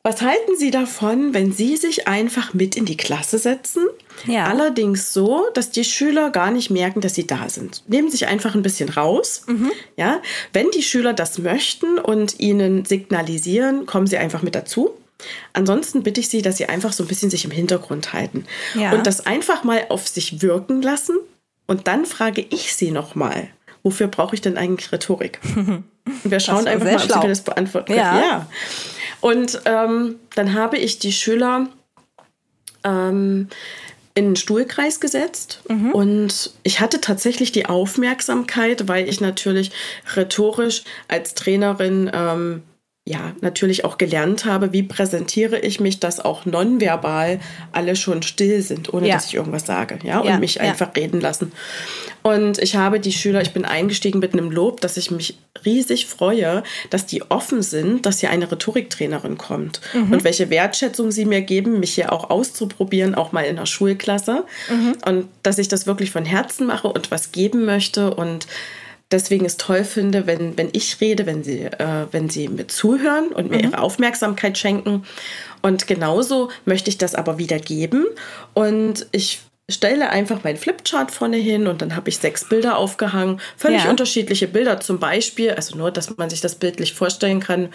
was 0.06 0.22
halten 0.22 0.56
Sie 0.56 0.70
davon, 0.70 1.34
wenn 1.34 1.50
Sie 1.50 1.76
sich 1.76 2.06
einfach 2.06 2.54
mit 2.54 2.76
in 2.76 2.84
die 2.84 2.96
Klasse 2.96 3.38
setzen? 3.38 3.88
Ja. 4.24 4.44
Allerdings 4.44 5.12
so, 5.12 5.48
dass 5.52 5.72
die 5.72 5.82
Schüler 5.82 6.30
gar 6.30 6.52
nicht 6.52 6.70
merken, 6.70 7.00
dass 7.00 7.16
sie 7.16 7.26
da 7.26 7.48
sind. 7.48 7.82
Nehmen 7.88 8.08
sich 8.08 8.28
einfach 8.28 8.54
ein 8.54 8.62
bisschen 8.62 8.88
raus. 8.88 9.42
Mhm. 9.48 9.72
Ja, 9.96 10.22
wenn 10.52 10.70
die 10.70 10.84
Schüler 10.84 11.12
das 11.12 11.38
möchten 11.38 11.98
und 11.98 12.38
ihnen 12.38 12.84
signalisieren, 12.84 13.86
kommen 13.86 14.06
sie 14.06 14.16
einfach 14.16 14.42
mit 14.42 14.54
dazu. 14.54 14.92
Ansonsten 15.54 16.04
bitte 16.04 16.20
ich 16.20 16.28
Sie, 16.28 16.40
dass 16.40 16.58
Sie 16.58 16.66
einfach 16.66 16.92
so 16.92 17.02
ein 17.02 17.08
bisschen 17.08 17.30
sich 17.30 17.44
im 17.44 17.50
Hintergrund 17.50 18.12
halten 18.12 18.44
ja. 18.76 18.92
und 18.92 19.08
das 19.08 19.26
einfach 19.26 19.64
mal 19.64 19.86
auf 19.88 20.06
sich 20.06 20.40
wirken 20.40 20.82
lassen. 20.82 21.16
Und 21.66 21.88
dann 21.88 22.06
frage 22.06 22.46
ich 22.48 22.76
Sie 22.76 22.92
nochmal, 22.92 23.48
wofür 23.82 24.06
brauche 24.06 24.36
ich 24.36 24.40
denn 24.40 24.56
eigentlich 24.56 24.92
Rhetorik? 24.92 25.40
Wir 26.22 26.38
schauen 26.38 26.68
einfach 26.68 26.84
mal, 26.84 27.00
schlau. 27.00 27.16
ob 27.16 27.22
Sie 27.22 27.26
mir 27.26 27.32
das 27.32 27.40
beantworten 27.40 27.86
können. 27.86 27.98
Ja. 27.98 28.20
ja. 28.20 28.46
Und 29.20 29.60
ähm, 29.64 30.16
dann 30.34 30.54
habe 30.54 30.76
ich 30.78 30.98
die 30.98 31.12
Schüler 31.12 31.68
ähm, 32.84 33.48
in 34.14 34.26
einen 34.26 34.36
Stuhlkreis 34.36 34.98
gesetzt 34.98 35.60
mhm. 35.68 35.92
und 35.92 36.54
ich 36.62 36.80
hatte 36.80 37.02
tatsächlich 37.02 37.52
die 37.52 37.66
Aufmerksamkeit, 37.66 38.88
weil 38.88 39.08
ich 39.08 39.20
natürlich 39.20 39.72
rhetorisch 40.14 40.84
als 41.06 41.34
Trainerin 41.34 42.10
ähm, 42.14 42.62
ja, 43.08 43.32
natürlich 43.40 43.84
auch 43.84 43.98
gelernt 43.98 44.44
habe, 44.46 44.72
wie 44.72 44.82
präsentiere 44.82 45.60
ich 45.60 45.78
mich, 45.78 46.00
dass 46.00 46.18
auch 46.18 46.44
nonverbal 46.44 47.38
alle 47.70 47.94
schon 47.94 48.24
still 48.24 48.60
sind, 48.62 48.92
ohne 48.92 49.06
Ja. 49.06 49.14
dass 49.14 49.26
ich 49.26 49.34
irgendwas 49.34 49.64
sage, 49.64 50.00
ja, 50.02 50.18
und 50.18 50.26
Ja, 50.28 50.38
mich 50.40 50.56
ja. 50.56 50.62
einfach 50.62 50.90
reden 50.96 51.20
lassen. 51.20 51.52
Und 52.24 52.58
ich 52.58 52.74
habe 52.74 52.98
die 52.98 53.12
Schüler, 53.12 53.40
ich 53.42 53.52
bin 53.52 53.64
eingestiegen 53.64 54.18
mit 54.18 54.32
einem 54.32 54.50
Lob, 54.50 54.80
dass 54.80 54.96
ich 54.96 55.12
mich 55.12 55.38
riesig 55.64 56.06
freue, 56.06 56.64
dass 56.90 57.06
die 57.06 57.22
offen 57.30 57.62
sind, 57.62 58.04
dass 58.06 58.18
hier 58.18 58.30
eine 58.30 58.50
Rhetoriktrainerin 58.50 59.38
kommt 59.38 59.80
Mhm. 59.94 60.12
und 60.14 60.24
welche 60.24 60.50
Wertschätzung 60.50 61.12
sie 61.12 61.26
mir 61.26 61.42
geben, 61.42 61.78
mich 61.78 61.94
hier 61.94 62.12
auch 62.12 62.28
auszuprobieren, 62.30 63.14
auch 63.14 63.30
mal 63.30 63.42
in 63.42 63.54
der 63.54 63.66
Schulklasse 63.66 64.42
Mhm. 64.68 64.96
und 65.06 65.28
dass 65.44 65.58
ich 65.58 65.68
das 65.68 65.86
wirklich 65.86 66.10
von 66.10 66.24
Herzen 66.24 66.66
mache 66.66 66.88
und 66.88 67.12
was 67.12 67.30
geben 67.30 67.64
möchte 67.66 68.12
und 68.12 68.48
deswegen 69.10 69.44
es 69.46 69.56
toll 69.56 69.84
finde, 69.84 70.26
wenn, 70.26 70.56
wenn 70.58 70.68
ich 70.72 71.00
rede, 71.00 71.26
wenn 71.26 71.44
sie, 71.44 71.62
äh, 71.62 72.06
wenn 72.10 72.28
sie 72.28 72.48
mir 72.48 72.66
zuhören 72.66 73.28
und 73.28 73.50
mir 73.50 73.62
ihre 73.62 73.78
Aufmerksamkeit 73.80 74.58
schenken. 74.58 75.04
Und 75.62 75.86
genauso 75.86 76.50
möchte 76.64 76.90
ich 76.90 76.98
das 76.98 77.14
aber 77.14 77.38
wieder 77.38 77.58
geben. 77.58 78.06
Und 78.54 79.06
ich 79.12 79.40
stelle 79.68 80.10
einfach 80.10 80.44
meinen 80.44 80.56
Flipchart 80.56 81.10
vorne 81.10 81.36
hin 81.38 81.66
und 81.66 81.82
dann 81.82 81.96
habe 81.96 82.08
ich 82.08 82.18
sechs 82.18 82.48
Bilder 82.48 82.78
aufgehangen. 82.78 83.40
Völlig 83.56 83.84
Ja. 83.84 83.90
unterschiedliche 83.90 84.46
Bilder. 84.46 84.78
Zum 84.80 84.98
Beispiel, 85.00 85.50
also 85.52 85.76
nur, 85.76 85.90
dass 85.90 86.16
man 86.16 86.30
sich 86.30 86.40
das 86.40 86.54
bildlich 86.54 86.94
vorstellen 86.94 87.40
kann, 87.40 87.70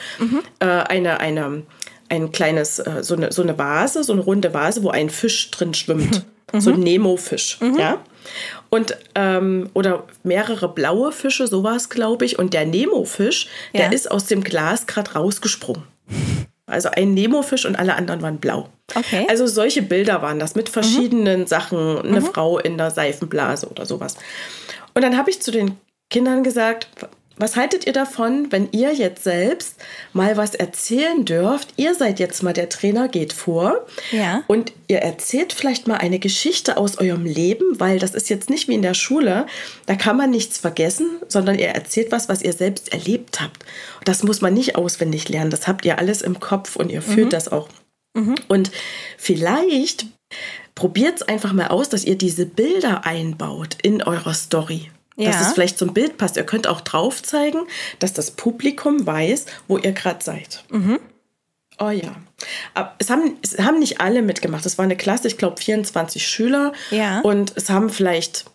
äh, 0.59 0.65
eine, 0.65 1.19
eine, 1.19 1.63
ein 2.07 2.31
kleines, 2.31 2.79
äh, 2.79 3.03
so, 3.03 3.15
eine, 3.15 3.31
so 3.33 3.41
eine 3.41 3.57
Vase, 3.57 4.03
so 4.03 4.13
eine 4.13 4.21
runde 4.21 4.53
Vase, 4.53 4.83
wo 4.83 4.89
ein 4.89 5.09
Fisch 5.09 5.51
drin 5.51 5.73
schwimmt. 5.73 6.25
So 6.53 6.73
ein 6.73 6.81
Nemo-Fisch, 6.81 7.59
ja. 7.79 8.03
Und, 8.73 8.97
ähm, 9.15 9.69
oder 9.73 10.05
mehrere 10.23 10.69
blaue 10.69 11.11
Fische, 11.11 11.45
so 11.45 11.61
war 11.63 11.75
es, 11.75 11.89
glaube 11.89 12.23
ich. 12.25 12.39
Und 12.39 12.53
der 12.53 12.65
Nemo-Fisch, 12.65 13.47
Ja. 13.73 13.81
der 13.81 13.91
ist 13.93 14.09
aus 14.09 14.25
dem 14.25 14.43
Glas 14.43 14.87
gerade 14.87 15.11
rausgesprungen. 15.11 15.83
Also 16.67 16.89
ein 16.89 17.13
Nemo-Fisch 17.13 17.65
und 17.65 17.75
alle 17.75 17.95
anderen 17.95 18.21
waren 18.21 18.37
blau. 18.37 18.69
Okay. 18.95 19.27
Also 19.29 19.45
solche 19.45 19.81
Bilder 19.81 20.21
waren 20.21 20.39
das 20.39 20.55
mit 20.55 20.69
verschiedenen 20.69 21.47
Sachen. 21.47 21.99
Eine 21.99 22.21
Frau 22.21 22.59
in 22.59 22.77
der 22.77 22.91
Seifenblase 22.91 23.67
oder 23.67 23.85
sowas. 23.85 24.15
Und 24.93 25.01
dann 25.01 25.17
habe 25.17 25.29
ich 25.29 25.41
zu 25.41 25.51
den 25.51 25.77
Kindern 26.09 26.43
gesagt, 26.43 26.87
was 27.41 27.55
haltet 27.55 27.87
ihr 27.87 27.93
davon, 27.93 28.51
wenn 28.51 28.69
ihr 28.71 28.93
jetzt 28.93 29.23
selbst 29.23 29.75
mal 30.13 30.37
was 30.37 30.55
erzählen 30.55 31.25
dürft? 31.25 31.73
Ihr 31.75 31.95
seid 31.95 32.19
jetzt 32.19 32.43
mal 32.43 32.53
der 32.53 32.69
Trainer, 32.69 33.07
geht 33.07 33.33
vor. 33.33 33.85
Ja. 34.11 34.43
Und 34.47 34.71
ihr 34.87 34.99
erzählt 34.99 35.51
vielleicht 35.51 35.87
mal 35.87 35.97
eine 35.97 36.19
Geschichte 36.19 36.77
aus 36.77 36.97
eurem 36.99 37.25
Leben, 37.25 37.79
weil 37.79 37.99
das 37.99 38.13
ist 38.13 38.29
jetzt 38.29 38.49
nicht 38.49 38.67
wie 38.67 38.75
in 38.75 38.81
der 38.81 38.93
Schule. 38.93 39.47
Da 39.87 39.95
kann 39.95 40.17
man 40.17 40.29
nichts 40.29 40.59
vergessen, 40.59 41.09
sondern 41.27 41.57
ihr 41.57 41.69
erzählt 41.69 42.11
was, 42.11 42.29
was 42.29 42.41
ihr 42.41 42.53
selbst 42.53 42.93
erlebt 42.93 43.41
habt. 43.41 43.65
Das 44.05 44.23
muss 44.23 44.41
man 44.41 44.53
nicht 44.53 44.75
auswendig 44.75 45.27
lernen. 45.27 45.51
Das 45.51 45.67
habt 45.67 45.83
ihr 45.85 45.97
alles 45.97 46.21
im 46.21 46.39
Kopf 46.39 46.75
und 46.75 46.91
ihr 46.91 47.01
fühlt 47.01 47.33
das 47.33 47.51
auch. 47.51 47.67
Und 48.47 48.71
vielleicht 49.17 50.05
probiert 50.75 51.15
es 51.15 51.21
einfach 51.23 51.53
mal 51.53 51.67
aus, 51.67 51.89
dass 51.89 52.05
ihr 52.05 52.17
diese 52.17 52.45
Bilder 52.45 53.05
einbaut 53.05 53.77
in 53.81 54.03
eurer 54.03 54.33
Story. 54.33 54.89
Dass 55.21 55.35
Ja. 55.35 55.41
es 55.47 55.53
vielleicht 55.53 55.77
zum 55.77 55.93
Bild 55.93 56.17
passt. 56.17 56.35
Ihr 56.37 56.43
könnt 56.43 56.67
auch 56.67 56.81
drauf 56.81 57.21
zeigen, 57.23 57.59
dass 57.99 58.13
das 58.13 58.31
Publikum 58.31 59.05
weiß, 59.05 59.45
wo 59.67 59.77
ihr 59.77 59.91
gerade 59.91 60.23
seid. 60.23 60.63
Oh 61.79 61.89
ja. 61.89 62.15
Aber 62.73 62.93
es 62.99 63.09
haben, 63.09 63.37
es 63.41 63.57
haben 63.59 63.79
nicht 63.79 64.01
alle 64.01 64.21
mitgemacht. 64.21 64.65
Es 64.65 64.77
war 64.77 64.83
eine 64.85 64.95
Klasse, 64.97 65.27
ich 65.27 65.37
glaube 65.37 65.59
24 65.61 66.27
Schüler. 66.27 66.73
Ja. 66.91 67.21
Und 67.21 67.53
es 67.55 67.69
haben 67.69 67.89
vielleicht 67.89 68.45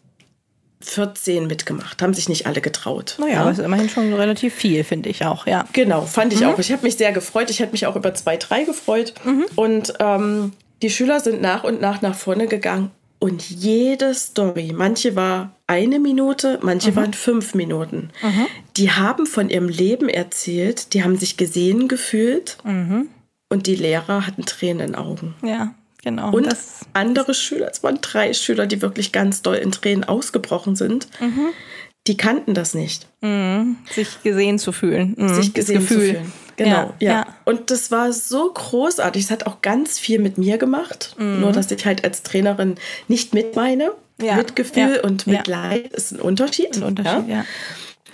14 0.81 1.47
mitgemacht. 1.47 2.01
Haben 2.03 2.14
sich 2.14 2.29
nicht 2.29 2.47
alle 2.47 2.61
getraut. 2.61 3.17
naja, 3.19 3.41
aber 3.41 3.51
es 3.51 3.59
ist 3.59 3.64
immerhin 3.64 3.89
schon 3.89 4.12
relativ 4.12 4.55
viel, 4.55 4.85
finde 4.85 5.09
ich 5.09 5.25
auch, 5.25 5.47
ja. 5.47 5.64
Genau, 5.73 6.03
fand 6.03 6.33
Mhm. 6.33 6.39
ich 6.39 6.47
auch. 6.47 6.59
Ich 6.59 6.71
habe 6.71 6.83
mich 6.83 6.97
sehr 6.97 7.12
gefreut. 7.12 7.51
Ich 7.51 7.61
hätte 7.61 7.73
mich 7.73 7.87
auch 7.87 7.97
über 7.97 8.14
zwei, 8.14 8.37
drei 8.37 8.64
gefreut. 8.64 9.14
Mhm. 9.25 9.47
Und 9.57 9.95
ähm, 9.99 10.53
die 10.83 10.91
Schüler 10.91 11.19
sind 11.21 11.41
nach 11.41 11.64
und 11.64 11.81
nach 11.81 12.03
nach 12.03 12.14
vorne 12.14 12.47
gegangen. 12.47 12.91
Und 13.19 13.49
jede 13.49 14.14
Story, 14.14 14.73
manche 14.77 15.17
war 15.17 15.56
eine 15.67 15.99
Minute, 15.99 16.59
manche 16.62 16.93
Mhm. 16.93 16.97
waren 16.97 17.14
fünf 17.14 17.55
Minuten. 17.55 18.11
Die 18.77 18.91
haben 18.93 19.27
von 19.27 19.51
ihrem 19.51 19.69
Leben 19.69 20.09
erzählt, 20.09 20.93
die 20.95 21.03
haben 21.03 21.17
sich 21.17 21.37
gesehen 21.37 21.89
gefühlt. 21.89 22.59
Mhm. 22.64 23.09
Und 23.49 23.67
die 23.67 23.77
Lehrer 23.77 24.27
hatten 24.27 24.45
Tränen 24.45 24.81
in 24.87 24.93
den 24.93 24.95
Augen. 24.97 25.35
Ja, 25.43 25.75
genau. 26.03 26.33
Und 26.33 26.47
das, 26.47 26.81
andere 26.95 27.33
Schüler, 27.35 27.69
es 27.71 27.83
waren 27.83 27.99
drei 28.01 28.33
Schüler, 28.33 28.67
die 28.67 28.83
wirklich 28.83 29.12
ganz 29.12 29.43
doll 29.43 29.57
in 29.57 29.71
Tränen 29.73 30.05
ausgebrochen 30.05 30.75
sind. 30.77 31.09
Mhm. 31.21 31.49
Die 32.09 32.17
kannten 32.17 32.55
das 32.55 32.75
nicht. 32.75 33.07
sich 33.91 34.23
gesehen 34.23 34.59
zu 34.61 34.71
fühlen. 34.71 35.14
Mhm, 35.17 35.35
sich 35.35 35.53
das 35.53 35.67
gesehen 35.67 35.81
zu 35.81 35.95
fühlen. 35.95 36.33
Genau, 36.57 36.95
ja, 37.01 37.11
ja. 37.12 37.27
Und 37.45 37.71
das 37.73 37.91
war 37.91 38.12
so 38.12 38.53
großartig. 38.53 39.25
Es 39.25 39.31
hat 39.33 39.47
auch 39.47 39.61
ganz 39.61 39.99
viel 39.99 40.21
mit 40.21 40.39
mir 40.39 40.57
gemacht. 40.59 41.14
Nur, 41.19 41.51
dass 41.53 41.71
ich 41.71 41.85
halt 41.85 42.05
als 42.05 42.23
Trainerin 42.23 42.77
nicht 43.09 43.35
mit 43.35 43.57
meine. 43.57 43.91
Ja, 44.21 44.37
Mitgefühl 44.37 44.97
ja, 44.97 45.03
und 45.03 45.27
ja. 45.27 45.33
Mitleid 45.33 45.93
ist 45.93 46.12
ein 46.12 46.21
Unterschied. 46.21 46.77
Ein 46.77 46.83
Unterschied, 46.85 47.29
ja. 47.29 47.45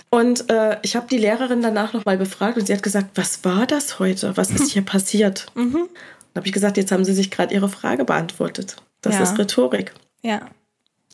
Und 0.09 0.49
äh, 0.51 0.77
ich 0.83 0.95
habe 0.95 1.07
die 1.09 1.17
Lehrerin 1.17 1.61
danach 1.61 1.93
nochmal 1.93 2.17
befragt 2.17 2.57
und 2.57 2.67
sie 2.67 2.73
hat 2.73 2.83
gesagt, 2.83 3.11
was 3.15 3.43
war 3.45 3.65
das 3.65 3.99
heute? 3.99 4.37
Was 4.37 4.51
ist 4.51 4.71
hier 4.73 4.83
passiert? 4.83 5.47
Mhm. 5.55 5.87
Dann 6.33 6.41
habe 6.41 6.47
ich 6.47 6.53
gesagt, 6.53 6.77
jetzt 6.77 6.91
haben 6.91 7.05
Sie 7.05 7.13
sich 7.13 7.31
gerade 7.31 7.53
Ihre 7.53 7.69
Frage 7.69 8.05
beantwortet. 8.05 8.75
Das 9.01 9.15
Ja. 9.15 9.23
ist 9.23 9.37
Rhetorik. 9.39 9.93
Ja. 10.21 10.41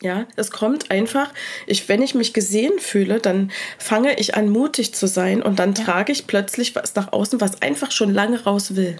Ja, 0.02 0.26
es 0.36 0.50
kommt 0.50 0.90
einfach, 0.90 1.30
ich, 1.66 1.88
wenn 1.90 2.00
ich 2.00 2.14
mich 2.14 2.32
gesehen 2.32 2.78
fühle, 2.78 3.18
dann 3.20 3.50
fange 3.78 4.18
ich 4.18 4.34
an, 4.34 4.48
mutig 4.48 4.94
zu 4.94 5.06
sein 5.06 5.42
und 5.42 5.58
dann 5.58 5.74
trage 5.74 6.10
ich 6.10 6.26
plötzlich 6.26 6.74
was 6.74 6.94
nach 6.94 7.12
außen, 7.12 7.40
was 7.42 7.60
einfach 7.60 7.90
schon 7.90 8.12
lange 8.14 8.42
raus 8.44 8.76
will. 8.76 8.96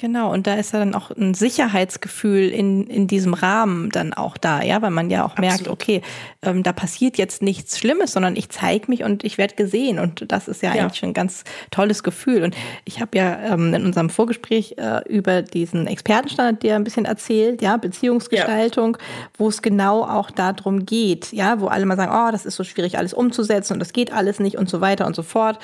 Genau, 0.00 0.32
und 0.32 0.46
da 0.46 0.54
ist 0.54 0.72
ja 0.72 0.78
dann 0.78 0.94
auch 0.94 1.10
ein 1.10 1.34
Sicherheitsgefühl 1.34 2.50
in, 2.50 2.86
in 2.86 3.08
diesem 3.08 3.34
Rahmen 3.34 3.90
dann 3.90 4.12
auch 4.12 4.36
da, 4.36 4.62
ja, 4.62 4.80
weil 4.80 4.92
man 4.92 5.10
ja 5.10 5.24
auch 5.26 5.36
merkt, 5.38 5.62
Absolut. 5.62 5.82
okay, 5.82 6.02
ähm, 6.42 6.62
da 6.62 6.72
passiert 6.72 7.18
jetzt 7.18 7.42
nichts 7.42 7.76
Schlimmes, 7.78 8.12
sondern 8.12 8.36
ich 8.36 8.48
zeige 8.48 8.88
mich 8.88 9.02
und 9.02 9.24
ich 9.24 9.38
werde 9.38 9.56
gesehen. 9.56 9.98
Und 9.98 10.30
das 10.30 10.46
ist 10.46 10.62
ja, 10.62 10.72
Ja. 10.72 10.82
eigentlich 10.82 11.00
schon 11.00 11.10
ein 11.10 11.14
ganz 11.14 11.42
tolles 11.72 12.04
Gefühl. 12.04 12.44
Und 12.44 12.56
ich 12.84 13.00
habe 13.00 13.18
ja 13.18 13.40
ähm, 13.52 13.74
in 13.74 13.84
unserem 13.84 14.08
Vorgespräch 14.08 14.76
äh, 14.78 15.00
über 15.08 15.42
diesen 15.42 15.88
Expertenstandard 15.88 16.62
dir 16.62 16.76
ein 16.76 16.84
bisschen 16.84 17.04
erzählt, 17.04 17.60
ja, 17.60 17.76
Beziehungsgestaltung, 17.76 18.98
wo 19.36 19.48
es 19.48 19.62
genau 19.62 20.04
auch 20.04 20.30
darum 20.30 20.86
geht, 20.86 21.32
ja, 21.32 21.60
wo 21.60 21.66
alle 21.66 21.86
mal 21.86 21.96
sagen, 21.96 22.12
oh, 22.14 22.30
das 22.30 22.46
ist 22.46 22.54
so 22.54 22.62
schwierig, 22.62 22.98
alles 22.98 23.14
umzusetzen 23.14 23.72
und 23.72 23.80
das 23.80 23.92
geht 23.92 24.12
alles 24.12 24.38
nicht 24.38 24.58
und 24.58 24.68
so 24.70 24.80
weiter 24.80 25.06
und 25.08 25.16
so 25.16 25.24
fort. 25.24 25.58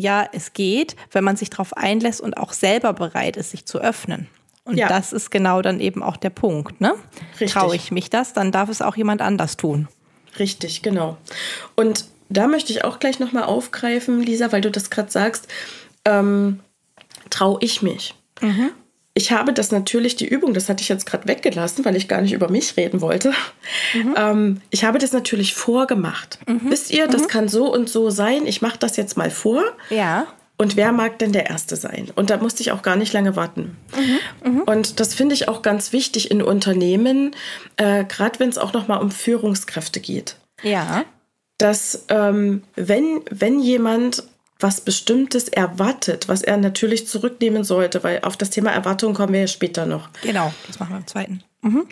Ja, 0.00 0.28
es 0.32 0.52
geht, 0.52 0.94
wenn 1.10 1.24
man 1.24 1.34
sich 1.36 1.50
darauf 1.50 1.76
einlässt 1.76 2.20
und 2.20 2.36
auch 2.36 2.52
selber 2.52 2.92
bereit 2.92 3.36
ist, 3.36 3.50
sich 3.50 3.64
zu 3.66 3.80
öffnen. 3.80 4.28
Und 4.64 4.76
Ja. 4.76 4.86
das 4.86 5.12
ist 5.12 5.30
genau 5.32 5.60
dann 5.60 5.80
eben 5.80 6.04
auch 6.04 6.16
der 6.16 6.30
Punkt. 6.30 6.80
Ne? 6.80 6.94
Traue 7.48 7.74
ich 7.74 7.90
mich 7.90 8.08
das, 8.08 8.32
dann 8.32 8.52
darf 8.52 8.68
es 8.68 8.80
auch 8.80 8.94
jemand 8.96 9.22
anders 9.22 9.56
tun. 9.56 9.88
Richtig, 10.38 10.82
genau. 10.82 11.16
Und 11.74 12.04
da 12.28 12.46
möchte 12.46 12.70
ich 12.72 12.84
auch 12.84 13.00
gleich 13.00 13.18
nochmal 13.18 13.42
aufgreifen, 13.42 14.20
Lisa, 14.22 14.52
weil 14.52 14.60
du 14.60 14.70
das 14.70 14.90
gerade 14.90 15.10
sagst, 15.10 15.48
ähm, 16.04 16.60
traue 17.30 17.58
ich 17.60 17.82
mich. 17.82 18.14
Ich 19.18 19.32
habe 19.32 19.52
das 19.52 19.72
natürlich, 19.72 20.14
die 20.14 20.28
Übung, 20.28 20.54
das 20.54 20.68
hatte 20.68 20.80
ich 20.80 20.88
jetzt 20.88 21.06
gerade 21.06 21.26
weggelassen, 21.26 21.84
weil 21.84 21.96
ich 21.96 22.06
gar 22.06 22.20
nicht 22.20 22.32
über 22.32 22.48
mich 22.48 22.76
reden 22.76 23.00
wollte. 23.00 23.32
Ähm, 24.16 24.60
ich 24.70 24.84
habe 24.84 24.98
das 25.00 25.12
natürlich 25.12 25.54
vorgemacht. 25.54 26.38
Wisst 26.46 26.92
ihr, 26.92 27.08
das 27.08 27.26
kann 27.26 27.48
so 27.48 27.72
und 27.72 27.88
so 27.88 28.10
sein. 28.10 28.46
Ich 28.46 28.62
mache 28.62 28.78
das 28.78 28.96
jetzt 28.96 29.16
mal 29.16 29.30
vor. 29.32 29.64
Ja. 29.90 30.28
Und 30.56 30.76
wer 30.76 30.92
mag 30.92 31.18
denn 31.18 31.32
der 31.32 31.50
Erste 31.50 31.74
sein? 31.74 32.08
Und 32.14 32.30
da 32.30 32.36
musste 32.36 32.62
ich 32.62 32.70
auch 32.70 32.82
gar 32.82 32.94
nicht 32.94 33.12
lange 33.12 33.34
warten. 33.34 33.76
Und 34.66 35.00
das 35.00 35.14
finde 35.14 35.34
ich 35.34 35.48
auch 35.48 35.62
ganz 35.62 35.92
wichtig 35.92 36.30
in 36.30 36.40
Unternehmen, 36.40 37.34
äh, 37.76 38.04
gerade 38.04 38.38
wenn 38.38 38.48
es 38.50 38.58
auch 38.58 38.72
noch 38.72 38.86
mal 38.86 38.98
um 38.98 39.10
Führungskräfte 39.10 39.98
geht 39.98 40.36
Ja. 40.62 41.04
dass 41.58 42.04
ähm, 42.08 42.62
wenn, 42.76 43.22
wenn 43.30 43.58
jemand 43.60 44.22
was 44.60 44.80
Bestimmtes 44.80 45.48
erwartet, 45.48 46.28
was 46.28 46.42
er 46.42 46.56
natürlich 46.56 47.06
zurücknehmen 47.06 47.62
sollte, 47.64 48.02
weil 48.02 48.20
auf 48.22 48.36
das 48.36 48.50
Thema 48.50 48.70
Erwartung 48.72 49.14
kommen 49.14 49.32
wir 49.32 49.40
ja 49.42 49.46
später 49.46 49.86
noch. 49.86 50.08
Genau, 50.22 50.52
das 50.66 50.80
machen 50.80 50.94
wir 50.94 50.98
im 50.98 51.06
zweiten. 51.06 51.42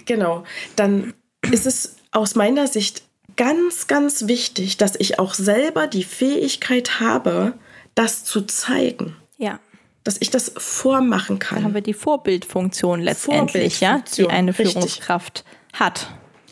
Genau, 0.05 0.45
dann 0.75 1.15
ist 1.51 1.67
es 1.67 1.97
aus 2.13 2.35
meiner 2.35 2.67
Sicht 2.67 3.03
ganz, 3.37 3.87
ganz 3.87 4.27
wichtig, 4.27 4.79
dass 4.79 4.97
ich 4.99 5.19
auch 5.19 5.35
selber 5.35 5.87
die 5.87 6.05
Fähigkeit 6.05 6.99
habe, 7.01 7.53
das 7.95 8.25
zu 8.25 8.43
zeigen, 8.43 9.17
Ja. 9.39 9.61
dass 10.05 10.17
ich 10.21 10.31
das 10.31 10.53
vormachen 10.57 11.39
Da 11.39 11.51
haben 11.51 11.63
kann. 11.63 11.75
wir 11.75 11.81
die 11.83 11.95
Vorbildfunktion 11.95 13.01
letztendlich, 13.01 13.81
ja, 13.81 13.99
die 13.99 14.23
Vorbildfunktion, 14.23 14.31
eine 14.31 14.51
richtig. 14.51 14.73
Führungskraft 14.73 15.45
hat. 15.75 16.09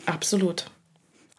Absolut. 0.06 0.66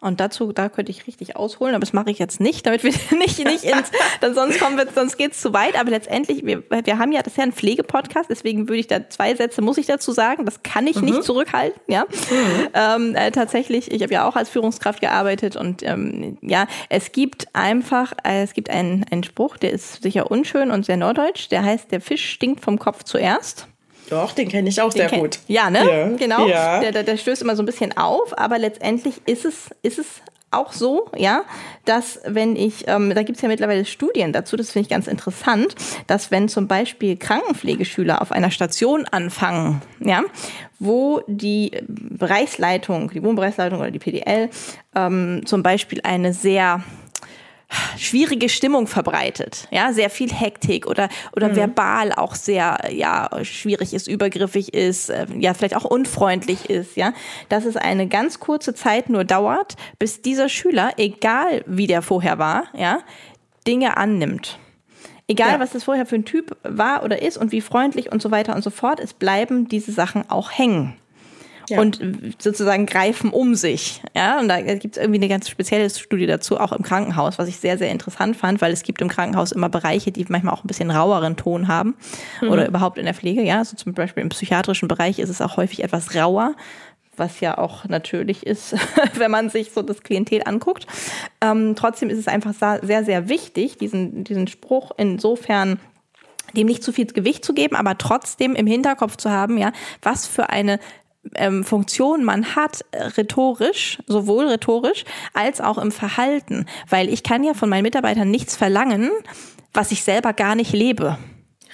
Und 0.06 0.20
dazu, 0.20 0.52
da 0.52 0.68
könnte 0.68 0.92
ich 0.92 1.08
richtig 1.08 1.34
ausholen, 1.34 1.74
aber 1.74 1.80
das 1.80 1.92
mache 1.92 2.12
ich 2.12 2.20
jetzt 2.20 2.38
nicht, 2.38 2.64
damit 2.64 2.84
wir 2.84 2.92
nicht, 3.18 3.44
nicht 3.44 3.64
ins, 3.64 3.90
dann 4.20 4.36
sonst 4.36 4.60
kommen 4.60 4.78
wir, 4.78 4.86
sonst 4.94 5.16
geht's 5.16 5.40
zu 5.40 5.52
weit. 5.52 5.78
Aber 5.78 5.90
letztendlich, 5.90 6.46
wir, 6.46 6.62
wir 6.70 6.98
haben 6.98 7.10
ja, 7.10 7.22
das 7.22 7.32
ist 7.32 7.38
ja 7.38 7.42
ein 7.42 7.52
Pflegepodcast, 7.52 8.30
deswegen 8.30 8.68
würde 8.68 8.78
ich 8.78 8.86
da 8.86 9.08
zwei 9.08 9.34
Sätze, 9.34 9.62
muss 9.62 9.78
ich 9.78 9.86
dazu 9.86 10.12
sagen, 10.12 10.44
das 10.44 10.62
kann 10.62 10.86
ich 10.86 10.96
mhm. 10.96 11.06
nicht 11.06 11.24
zurückhalten, 11.24 11.80
ja. 11.88 12.04
Mhm. 12.30 12.68
Ähm, 12.72 13.14
äh, 13.16 13.32
tatsächlich, 13.32 13.90
ich 13.90 14.00
habe 14.00 14.12
ja 14.12 14.28
auch 14.28 14.36
als 14.36 14.48
Führungskraft 14.48 15.00
gearbeitet 15.00 15.56
und 15.56 15.82
ähm, 15.82 16.38
ja, 16.40 16.68
es 16.88 17.10
gibt 17.10 17.48
einfach, 17.52 18.12
äh, 18.22 18.44
es 18.44 18.52
gibt 18.52 18.70
einen, 18.70 19.04
einen 19.10 19.24
Spruch, 19.24 19.56
der 19.56 19.72
ist 19.72 20.04
sicher 20.04 20.30
unschön 20.30 20.70
und 20.70 20.86
sehr 20.86 20.96
norddeutsch, 20.96 21.48
der 21.50 21.64
heißt, 21.64 21.90
der 21.90 22.00
Fisch 22.00 22.30
stinkt 22.30 22.60
vom 22.60 22.78
Kopf 22.78 23.02
zuerst. 23.02 23.66
Doch, 24.10 24.32
den 24.32 24.48
kenne 24.48 24.68
ich 24.68 24.80
auch 24.80 24.92
den 24.92 25.08
sehr 25.08 25.18
gut. 25.18 25.40
Ja, 25.48 25.70
ne? 25.70 25.84
Ja. 25.84 26.08
Genau. 26.16 26.46
Ja. 26.46 26.80
Der, 26.80 26.92
der, 26.92 27.02
der 27.02 27.16
stößt 27.16 27.42
immer 27.42 27.56
so 27.56 27.62
ein 27.62 27.66
bisschen 27.66 27.96
auf, 27.96 28.38
aber 28.38 28.58
letztendlich 28.58 29.20
ist 29.26 29.44
es, 29.44 29.70
ist 29.82 29.98
es 29.98 30.06
auch 30.50 30.72
so, 30.72 31.10
ja, 31.16 31.42
dass 31.84 32.20
wenn 32.24 32.56
ich, 32.56 32.84
ähm, 32.86 33.12
da 33.14 33.22
gibt 33.22 33.36
es 33.36 33.42
ja 33.42 33.48
mittlerweile 33.48 33.84
Studien 33.84 34.32
dazu, 34.32 34.56
das 34.56 34.70
finde 34.70 34.84
ich 34.84 34.88
ganz 34.88 35.06
interessant, 35.06 35.74
dass 36.06 36.30
wenn 36.30 36.48
zum 36.48 36.68
Beispiel 36.68 37.16
Krankenpflegeschüler 37.16 38.22
auf 38.22 38.32
einer 38.32 38.50
Station 38.50 39.06
anfangen, 39.10 39.82
ja, 40.00 40.22
wo 40.78 41.20
die 41.26 41.72
Bereichsleitung, 41.88 43.10
die 43.10 43.22
Wohnbereichsleitung 43.22 43.80
oder 43.80 43.90
die 43.90 43.98
PDL 43.98 44.50
ähm, 44.94 45.42
zum 45.44 45.62
Beispiel 45.62 46.00
eine 46.04 46.32
sehr 46.32 46.82
schwierige 47.98 48.48
Stimmung 48.48 48.86
verbreitet, 48.86 49.66
ja, 49.70 49.92
sehr 49.92 50.10
viel 50.10 50.32
Hektik 50.32 50.86
oder 50.86 51.08
oder 51.34 51.48
mhm. 51.48 51.56
verbal 51.56 52.12
auch 52.12 52.34
sehr 52.34 52.78
ja 52.90 53.28
schwierig 53.42 53.92
ist, 53.92 54.06
übergriffig 54.06 54.72
ist, 54.72 55.10
äh, 55.10 55.26
ja 55.36 55.54
vielleicht 55.54 55.76
auch 55.76 55.84
unfreundlich 55.84 56.70
ist, 56.70 56.96
ja, 56.96 57.12
dass 57.48 57.64
es 57.64 57.76
eine 57.76 58.06
ganz 58.06 58.38
kurze 58.38 58.74
Zeit 58.74 59.08
nur 59.08 59.24
dauert, 59.24 59.74
bis 59.98 60.22
dieser 60.22 60.48
Schüler, 60.48 60.92
egal 60.96 61.64
wie 61.66 61.86
der 61.86 62.02
vorher 62.02 62.38
war, 62.38 62.64
ja, 62.74 63.00
Dinge 63.66 63.96
annimmt. 63.96 64.58
Egal, 65.28 65.54
ja. 65.54 65.60
was 65.60 65.72
das 65.72 65.84
vorher 65.84 66.06
für 66.06 66.14
ein 66.14 66.24
Typ 66.24 66.56
war 66.62 67.02
oder 67.02 67.20
ist 67.20 67.36
und 67.36 67.50
wie 67.50 67.60
freundlich 67.60 68.12
und 68.12 68.22
so 68.22 68.30
weiter 68.30 68.54
und 68.54 68.62
so 68.62 68.70
fort, 68.70 69.00
es 69.00 69.12
bleiben 69.12 69.66
diese 69.66 69.90
Sachen 69.90 70.30
auch 70.30 70.52
hängen 70.52 70.96
ja. 71.68 71.80
und 71.80 72.00
sozusagen 72.38 72.86
greifen 72.86 73.30
um 73.30 73.54
sich. 73.54 74.02
Ja, 74.14 74.38
und 74.38 74.48
da 74.48 74.60
gibt 74.60 74.96
es 74.96 75.02
irgendwie 75.02 75.18
eine 75.18 75.28
ganz 75.28 75.48
spezielle 75.48 75.88
Studie 75.90 76.26
dazu, 76.26 76.58
auch 76.58 76.72
im 76.72 76.82
Krankenhaus, 76.82 77.38
was 77.38 77.48
ich 77.48 77.56
sehr, 77.56 77.78
sehr 77.78 77.90
interessant 77.90 78.36
fand, 78.36 78.60
weil 78.60 78.72
es 78.72 78.82
gibt 78.82 79.00
im 79.00 79.08
Krankenhaus 79.08 79.52
immer 79.52 79.68
Bereiche, 79.68 80.12
die 80.12 80.24
manchmal 80.28 80.54
auch 80.54 80.64
ein 80.64 80.68
bisschen 80.68 80.90
raueren 80.90 81.36
Ton 81.36 81.68
haben 81.68 81.96
mhm. 82.40 82.48
oder 82.48 82.66
überhaupt 82.66 82.98
in 82.98 83.04
der 83.04 83.14
Pflege. 83.14 83.42
Ja, 83.42 83.64
so 83.64 83.76
zum 83.76 83.94
Beispiel 83.94 84.22
im 84.22 84.28
psychiatrischen 84.28 84.88
Bereich 84.88 85.18
ist 85.18 85.30
es 85.30 85.40
auch 85.40 85.56
häufig 85.56 85.82
etwas 85.82 86.14
rauer, 86.14 86.54
was 87.16 87.40
ja 87.40 87.58
auch 87.58 87.86
natürlich 87.86 88.46
ist, 88.46 88.76
wenn 89.14 89.30
man 89.30 89.50
sich 89.50 89.72
so 89.72 89.82
das 89.82 90.02
Klientel 90.02 90.42
anguckt. 90.44 90.86
Ähm, 91.40 91.74
trotzdem 91.76 92.10
ist 92.10 92.18
es 92.18 92.28
einfach 92.28 92.52
sehr, 92.82 93.04
sehr 93.04 93.28
wichtig, 93.28 93.78
diesen, 93.78 94.24
diesen 94.24 94.46
Spruch 94.46 94.92
insofern 94.96 95.78
dem 96.54 96.68
nicht 96.68 96.82
zu 96.82 96.92
viel 96.92 97.06
Gewicht 97.06 97.44
zu 97.44 97.54
geben, 97.54 97.76
aber 97.76 97.98
trotzdem 97.98 98.54
im 98.54 98.66
Hinterkopf 98.66 99.16
zu 99.16 99.30
haben, 99.30 99.58
ja, 99.58 99.72
was 100.02 100.26
für 100.26 100.48
eine 100.48 100.78
ähm, 101.34 101.64
Funktion 101.64 102.24
man 102.24 102.56
hat, 102.56 102.84
rhetorisch, 102.92 103.98
sowohl 104.06 104.46
rhetorisch 104.48 105.04
als 105.34 105.60
auch 105.60 105.78
im 105.78 105.92
Verhalten. 105.92 106.66
Weil 106.88 107.08
ich 107.08 107.22
kann 107.22 107.44
ja 107.44 107.54
von 107.54 107.68
meinen 107.68 107.82
Mitarbeitern 107.82 108.30
nichts 108.30 108.56
verlangen, 108.56 109.10
was 109.72 109.92
ich 109.92 110.02
selber 110.02 110.32
gar 110.32 110.54
nicht 110.54 110.72
lebe. 110.72 111.18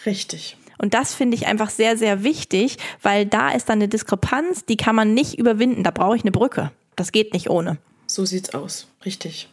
Richtig. 0.07 0.57
Und 0.79 0.95
das 0.95 1.15
finde 1.15 1.37
ich 1.37 1.47
einfach 1.47 1.71
sehr, 1.71 1.97
sehr 1.97 2.25
wichtig, 2.25 2.77
weil 3.03 3.25
da 3.25 3.51
ist 3.51 3.69
dann 3.69 3.79
eine 3.79 3.89
Diskrepanz, 3.89 4.65
die 4.65 4.77
kann 4.77 4.97
man 4.97 5.15
nicht 5.15 5.39
überwinden. 5.39 5.85
Da 5.85 5.93
brauche 5.93 6.17
ich 6.17 6.23
eine 6.23 6.33
Brücke. 6.33 6.73
Das 6.97 7.13
geht 7.13 7.33
nicht 7.33 7.49
ohne. 7.49 7.79
So 8.07 8.25
sieht's 8.25 8.53
aus. 8.53 8.89
Richtig. 9.05 9.49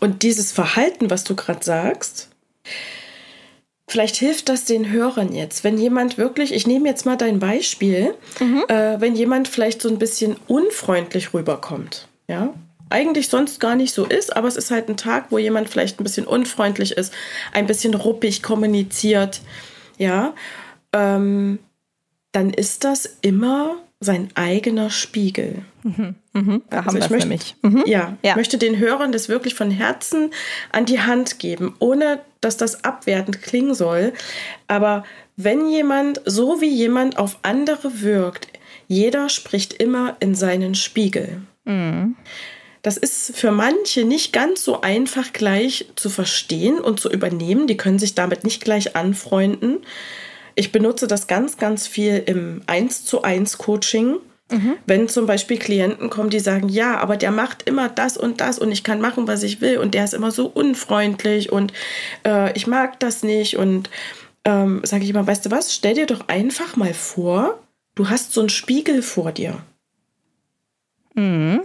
Und 0.00 0.22
dieses 0.22 0.52
Verhalten, 0.52 1.10
was 1.10 1.24
du 1.24 1.34
gerade 1.34 1.64
sagst, 1.64 2.28
Vielleicht 3.88 4.16
hilft 4.16 4.48
das 4.48 4.64
den 4.64 4.90
Hörern 4.90 5.34
jetzt, 5.34 5.64
wenn 5.64 5.76
jemand 5.76 6.16
wirklich, 6.16 6.54
ich 6.54 6.66
nehme 6.66 6.88
jetzt 6.88 7.04
mal 7.04 7.16
dein 7.16 7.40
Beispiel, 7.40 8.14
mhm. 8.40 8.64
äh, 8.68 9.00
wenn 9.00 9.14
jemand 9.14 9.48
vielleicht 9.48 9.82
so 9.82 9.88
ein 9.88 9.98
bisschen 9.98 10.36
unfreundlich 10.46 11.34
rüberkommt, 11.34 12.08
ja, 12.28 12.54
eigentlich 12.90 13.28
sonst 13.28 13.58
gar 13.58 13.74
nicht 13.74 13.92
so 13.92 14.04
ist, 14.04 14.36
aber 14.36 14.48
es 14.48 14.56
ist 14.56 14.70
halt 14.70 14.88
ein 14.88 14.96
Tag, 14.96 15.26
wo 15.30 15.38
jemand 15.38 15.68
vielleicht 15.68 15.98
ein 15.98 16.04
bisschen 16.04 16.26
unfreundlich 16.26 16.92
ist, 16.92 17.12
ein 17.52 17.66
bisschen 17.66 17.94
ruppig 17.94 18.42
kommuniziert, 18.42 19.40
ja, 19.98 20.34
ähm, 20.92 21.58
dann 22.32 22.50
ist 22.50 22.84
das 22.84 23.18
immer 23.20 23.76
sein 24.00 24.28
eigener 24.34 24.90
Spiegel. 24.90 25.64
Mhm. 25.82 26.14
Mhm. 26.32 26.62
Da 26.70 26.78
also 26.78 26.88
haben 26.88 26.94
wir 26.94 27.10
möchte, 27.10 27.28
nämlich. 27.28 27.56
Mhm. 27.62 27.82
Ja, 27.86 28.16
ja, 28.22 28.36
möchte 28.36 28.58
den 28.58 28.78
Hörern 28.78 29.12
das 29.12 29.28
wirklich 29.28 29.54
von 29.54 29.70
Herzen 29.70 30.30
an 30.70 30.86
die 30.86 31.00
Hand 31.00 31.38
geben, 31.38 31.74
ohne 31.78 32.20
dass 32.42 32.58
das 32.58 32.84
abwertend 32.84 33.40
klingen 33.40 33.74
soll. 33.74 34.12
Aber 34.68 35.04
wenn 35.36 35.68
jemand, 35.68 36.20
so 36.26 36.60
wie 36.60 36.68
jemand 36.68 37.16
auf 37.18 37.38
andere 37.42 38.02
wirkt, 38.02 38.48
jeder 38.88 39.30
spricht 39.30 39.72
immer 39.72 40.16
in 40.20 40.34
seinen 40.34 40.74
Spiegel. 40.74 41.40
Mhm. 41.64 42.16
Das 42.82 42.96
ist 42.96 43.36
für 43.36 43.52
manche 43.52 44.04
nicht 44.04 44.32
ganz 44.32 44.64
so 44.64 44.80
einfach 44.80 45.32
gleich 45.32 45.86
zu 45.94 46.10
verstehen 46.10 46.80
und 46.80 46.98
zu 46.98 47.10
übernehmen. 47.10 47.68
Die 47.68 47.76
können 47.76 48.00
sich 48.00 48.14
damit 48.14 48.42
nicht 48.42 48.62
gleich 48.62 48.96
anfreunden. 48.96 49.78
Ich 50.56 50.72
benutze 50.72 51.06
das 51.06 51.28
ganz, 51.28 51.56
ganz 51.56 51.86
viel 51.86 52.22
im 52.26 52.62
1 52.66 53.04
zu 53.04 53.22
1 53.22 53.56
Coaching. 53.58 54.16
Mhm. 54.52 54.74
Wenn 54.86 55.08
zum 55.08 55.26
Beispiel 55.26 55.58
Klienten 55.58 56.10
kommen, 56.10 56.30
die 56.30 56.40
sagen, 56.40 56.68
ja, 56.68 56.98
aber 56.98 57.16
der 57.16 57.30
macht 57.30 57.62
immer 57.68 57.88
das 57.88 58.16
und 58.16 58.40
das 58.40 58.58
und 58.58 58.70
ich 58.70 58.84
kann 58.84 59.00
machen, 59.00 59.26
was 59.26 59.42
ich 59.42 59.60
will 59.60 59.78
und 59.78 59.94
der 59.94 60.04
ist 60.04 60.14
immer 60.14 60.30
so 60.30 60.46
unfreundlich 60.46 61.50
und 61.50 61.72
äh, 62.26 62.52
ich 62.56 62.66
mag 62.66 63.00
das 63.00 63.22
nicht 63.22 63.56
und 63.56 63.90
ähm, 64.44 64.82
sage 64.84 65.04
ich 65.04 65.10
immer, 65.10 65.26
weißt 65.26 65.46
du 65.46 65.50
was, 65.50 65.74
stell 65.74 65.94
dir 65.94 66.06
doch 66.06 66.28
einfach 66.28 66.76
mal 66.76 66.94
vor, 66.94 67.60
du 67.94 68.08
hast 68.08 68.32
so 68.32 68.40
einen 68.40 68.50
Spiegel 68.50 69.02
vor 69.02 69.32
dir. 69.32 69.58
Mhm. 71.14 71.62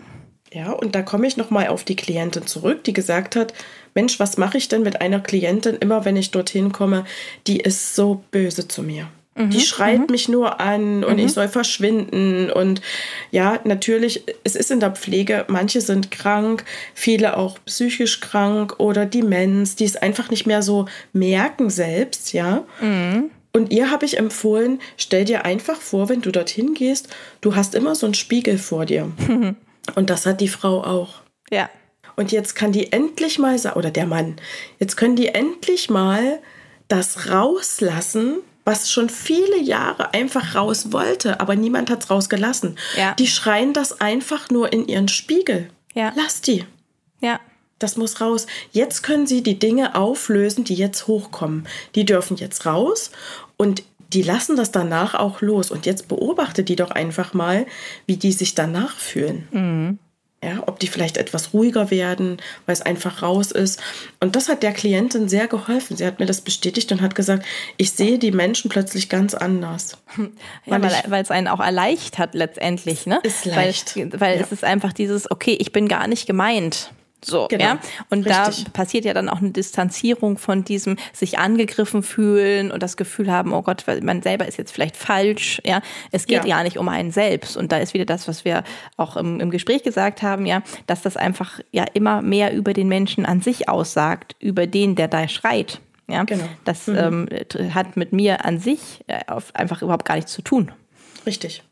Ja, 0.54 0.72
und 0.72 0.96
da 0.96 1.02
komme 1.02 1.28
ich 1.28 1.36
nochmal 1.36 1.68
auf 1.68 1.84
die 1.84 1.98
Klientin 1.98 2.48
zurück, 2.48 2.84
die 2.86 2.94
gesagt 2.94 3.36
hat, 3.36 3.54
Mensch, 3.96 4.20
was 4.20 4.38
mache 4.38 4.58
ich 4.58 4.70
denn 4.70 4.84
mit 4.84 5.02
einer 5.02 5.20
Klientin, 5.20 5.76
immer 5.76 6.06
wenn 6.06 6.16
ich 6.16 6.32
dorthin 6.32 6.72
komme, 6.72 7.06
die 7.48 7.58
ist 7.58 7.96
so 7.96 8.24
böse 8.32 8.68
zu 8.68 8.82
mir. 8.82 9.10
Mhm, 9.38 9.50
die 9.52 9.62
schreit 9.62 10.00
mhm. 10.00 10.08
mich 10.10 10.28
nur 10.28 10.60
an 10.60 11.04
und 11.04 11.14
mhm. 11.14 11.26
ich 11.26 11.34
soll 11.34 11.48
verschwinden. 11.48 12.50
Und 12.50 12.82
ja, 13.32 13.60
natürlich, 13.64 14.24
es 14.44 14.56
ist 14.56 14.72
in 14.72 14.80
der 14.80 14.92
Pflege, 14.92 15.46
manche 15.48 15.82
sind 15.82 16.12
krank, 16.12 16.66
viele 16.94 17.38
auch 17.38 17.58
psychisch 17.66 18.20
krank 18.20 18.76
oder 18.80 19.06
Demenz, 19.06 19.76
die 19.76 19.86
es 19.86 19.96
einfach 19.96 20.30
nicht 20.30 20.48
mehr 20.48 20.62
so 20.62 20.88
merken 21.14 21.70
selbst, 21.70 22.34
ja. 22.34 22.66
Mhm. 22.82 23.30
Und 23.54 23.72
ihr 23.72 23.90
habe 23.90 24.06
ich 24.06 24.18
empfohlen, 24.18 24.80
stell 24.98 25.26
dir 25.26 25.46
einfach 25.46 25.78
vor, 25.78 26.10
wenn 26.10 26.22
du 26.22 26.32
dorthin 26.32 26.74
gehst, 26.74 27.10
du 27.42 27.56
hast 27.56 27.74
immer 27.74 27.96
so 27.96 28.06
einen 28.06 28.14
Spiegel 28.14 28.58
vor 28.58 28.86
dir. 28.86 29.12
Und 29.96 30.10
das 30.10 30.26
hat 30.26 30.42
die 30.42 30.48
Frau 30.48 30.84
auch. 30.84 31.22
Ja. 31.50 31.70
Und 32.16 32.32
jetzt 32.32 32.56
kann 32.56 32.72
die 32.72 32.92
endlich 32.92 33.40
mal, 33.40 33.58
oder 33.76 33.90
der 33.90 34.06
Mann, 34.06 34.36
jetzt 34.80 34.98
können 34.98 35.16
die 35.16 35.30
endlich 35.30 35.90
mal 35.90 36.40
das 36.88 37.30
rauslassen, 37.30 38.38
was 38.68 38.92
schon 38.92 39.10
viele 39.10 39.62
Jahre 39.62 40.14
einfach 40.14 40.54
raus 40.54 40.92
wollte, 40.92 41.40
aber 41.40 41.56
niemand 41.56 41.90
hat 41.90 42.04
es 42.04 42.10
rausgelassen. 42.10 42.78
Ja. 42.98 43.14
Die 43.14 43.28
schreien 43.28 43.72
das 43.72 44.02
einfach 44.02 44.50
nur 44.50 44.74
in 44.74 44.90
ihren 44.90 45.08
Spiegel. 45.08 45.70
Ja. 45.94 46.12
Lass 46.18 46.42
die. 46.42 46.66
Ja. 47.22 47.40
Das 47.80 47.96
muss 47.96 48.20
raus. 48.20 48.46
Jetzt 48.74 49.04
können 49.04 49.26
sie 49.26 49.42
die 49.42 49.58
Dinge 49.58 49.96
auflösen, 49.96 50.66
die 50.66 50.76
jetzt 50.76 51.08
hochkommen. 51.08 51.66
Die 51.96 52.04
dürfen 52.04 52.36
jetzt 52.36 52.66
raus 52.66 53.12
und 53.56 53.84
die 54.12 54.22
lassen 54.22 54.58
das 54.58 54.72
danach 54.72 55.16
auch 55.16 55.40
los. 55.40 55.72
Und 55.72 55.86
jetzt 55.86 56.10
beobachte 56.10 56.66
die 56.66 56.76
doch 56.76 56.92
einfach 56.92 57.34
mal, 57.34 57.68
wie 58.06 58.18
die 58.18 58.34
sich 58.34 58.54
danach 58.54 58.98
fühlen. 58.98 59.48
Mhm. 59.52 60.00
Ja, 60.44 60.62
ob 60.68 60.80
die 60.80 60.88
vielleicht 60.88 61.18
etwas 61.18 61.52
ruhiger 61.54 61.90
werden, 61.90 62.38
weil 62.68 62.74
es 62.74 62.84
einfach 62.84 63.24
raus 63.24 63.52
ist. 63.52 63.82
Und 64.20 64.36
das 64.36 64.50
hat 64.50 64.62
der 64.62 64.72
Klientin 64.72 65.28
sehr 65.28 65.48
geholfen. 65.48 65.98
Sie 65.98 66.06
hat 66.06 66.20
mir 66.20 66.28
das 66.28 66.42
bestätigt 66.42 66.92
und 66.92 67.02
hat 67.02 67.16
gesagt, 67.16 67.44
ich 67.78 67.92
sehe 67.92 68.20
die 68.20 68.32
Menschen 68.32 68.70
plötzlich 68.70 69.10
ganz 69.10 69.34
anders. 69.34 69.98
Ja, 70.66 70.82
weil, 71.10 71.22
es 71.22 71.32
einen 71.32 71.48
auch 71.48 71.60
erleichtert 71.60 72.36
letztendlich. 72.36 73.08
Ne? 73.08 73.20
Ist 73.24 73.46
leicht. 73.46 73.96
Weil, 73.96 74.20
weil 74.20 74.38
ja. 74.38 74.44
es 74.44 74.52
ist 74.52 74.64
einfach 74.64 74.94
dieses, 74.94 75.30
okay, 75.32 75.58
ich 75.60 75.72
bin 75.72 75.88
gar 75.88 76.08
nicht 76.08 76.28
gemeint. 76.28 76.92
So, 77.24 77.48
genau, 77.50 77.64
ja. 77.64 77.80
Und 78.10 78.26
richtig. 78.28 78.66
da 78.66 78.70
passiert 78.72 79.06
ja 79.06 79.14
dann 79.14 79.28
auch 79.28 79.40
eine 79.40 79.52
Distanzierung 79.52 80.38
von 80.38 80.64
diesem 80.64 80.98
sich 81.14 81.40
angegriffen 81.40 82.04
fühlen 82.04 82.72
und 82.72 82.84
das 82.84 82.96
Gefühl 82.96 83.32
haben, 83.32 83.54
oh 83.54 83.64
Gott, 83.64 83.84
man 84.04 84.22
selber 84.22 84.48
ist 84.48 84.58
jetzt 84.58 84.72
vielleicht 84.72 84.96
falsch, 84.96 85.62
ja. 85.66 85.82
Es 86.12 86.28
geht 86.28 86.46
ja, 86.46 86.58
ja 86.58 86.64
nicht 86.64 86.78
um 86.78 86.88
einen 86.90 87.12
selbst. 87.12 87.58
Und 87.58 87.72
da 87.72 87.78
ist 87.78 87.94
wieder 87.94 88.06
das, 88.06 88.28
was 88.28 88.46
wir 88.46 88.64
auch 88.98 89.18
im, 89.18 89.40
im 89.40 89.50
Gespräch 89.50 89.84
gesagt 89.84 90.22
haben, 90.22 90.46
ja, 90.46 90.62
dass 90.86 91.02
das 91.02 91.18
einfach 91.18 91.60
ja 91.72 91.86
immer 91.94 92.22
mehr 92.22 92.54
über 92.54 92.74
den 92.74 92.88
Menschen 92.88 93.26
an 93.26 93.42
sich 93.42 93.68
aussagt, 93.68 94.36
über 94.40 94.68
den, 94.68 94.96
der 94.96 95.08
da 95.08 95.28
schreit. 95.28 95.82
Ja, 96.10 96.24
genau. 96.24 96.46
das 96.64 96.88
mhm. 96.88 97.28
ähm, 97.30 97.74
hat 97.74 97.98
mit 97.98 98.14
mir 98.14 98.46
an 98.46 98.60
sich 98.60 99.04
äh, 99.08 99.20
einfach 99.54 99.82
überhaupt 99.82 100.06
gar 100.06 100.16
nichts 100.16 100.32
zu 100.32 100.42
tun. 100.42 100.72
Richtig. 101.26 101.64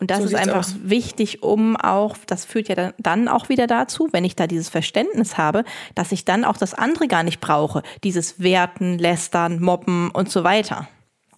Und 0.00 0.10
das 0.10 0.20
so 0.20 0.24
ist 0.24 0.34
einfach 0.34 0.60
aus. 0.60 0.76
wichtig, 0.82 1.42
um 1.42 1.76
auch, 1.76 2.16
das 2.26 2.46
führt 2.46 2.68
ja 2.68 2.92
dann 2.98 3.28
auch 3.28 3.50
wieder 3.50 3.66
dazu, 3.66 4.08
wenn 4.12 4.24
ich 4.24 4.34
da 4.34 4.46
dieses 4.46 4.70
Verständnis 4.70 5.36
habe, 5.36 5.64
dass 5.94 6.10
ich 6.10 6.24
dann 6.24 6.44
auch 6.44 6.56
das 6.56 6.72
andere 6.72 7.06
gar 7.06 7.22
nicht 7.22 7.40
brauche. 7.40 7.82
Dieses 8.02 8.40
Werten, 8.40 8.98
Lästern, 8.98 9.60
Mobben 9.60 10.10
und 10.10 10.30
so 10.30 10.42
weiter. 10.42 10.88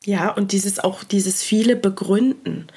Ja, 0.05 0.31
und 0.31 0.53
dieses 0.53 0.79
auch 0.79 1.03
dieses 1.03 1.43
viele 1.43 1.75
Begründen. 1.75 2.69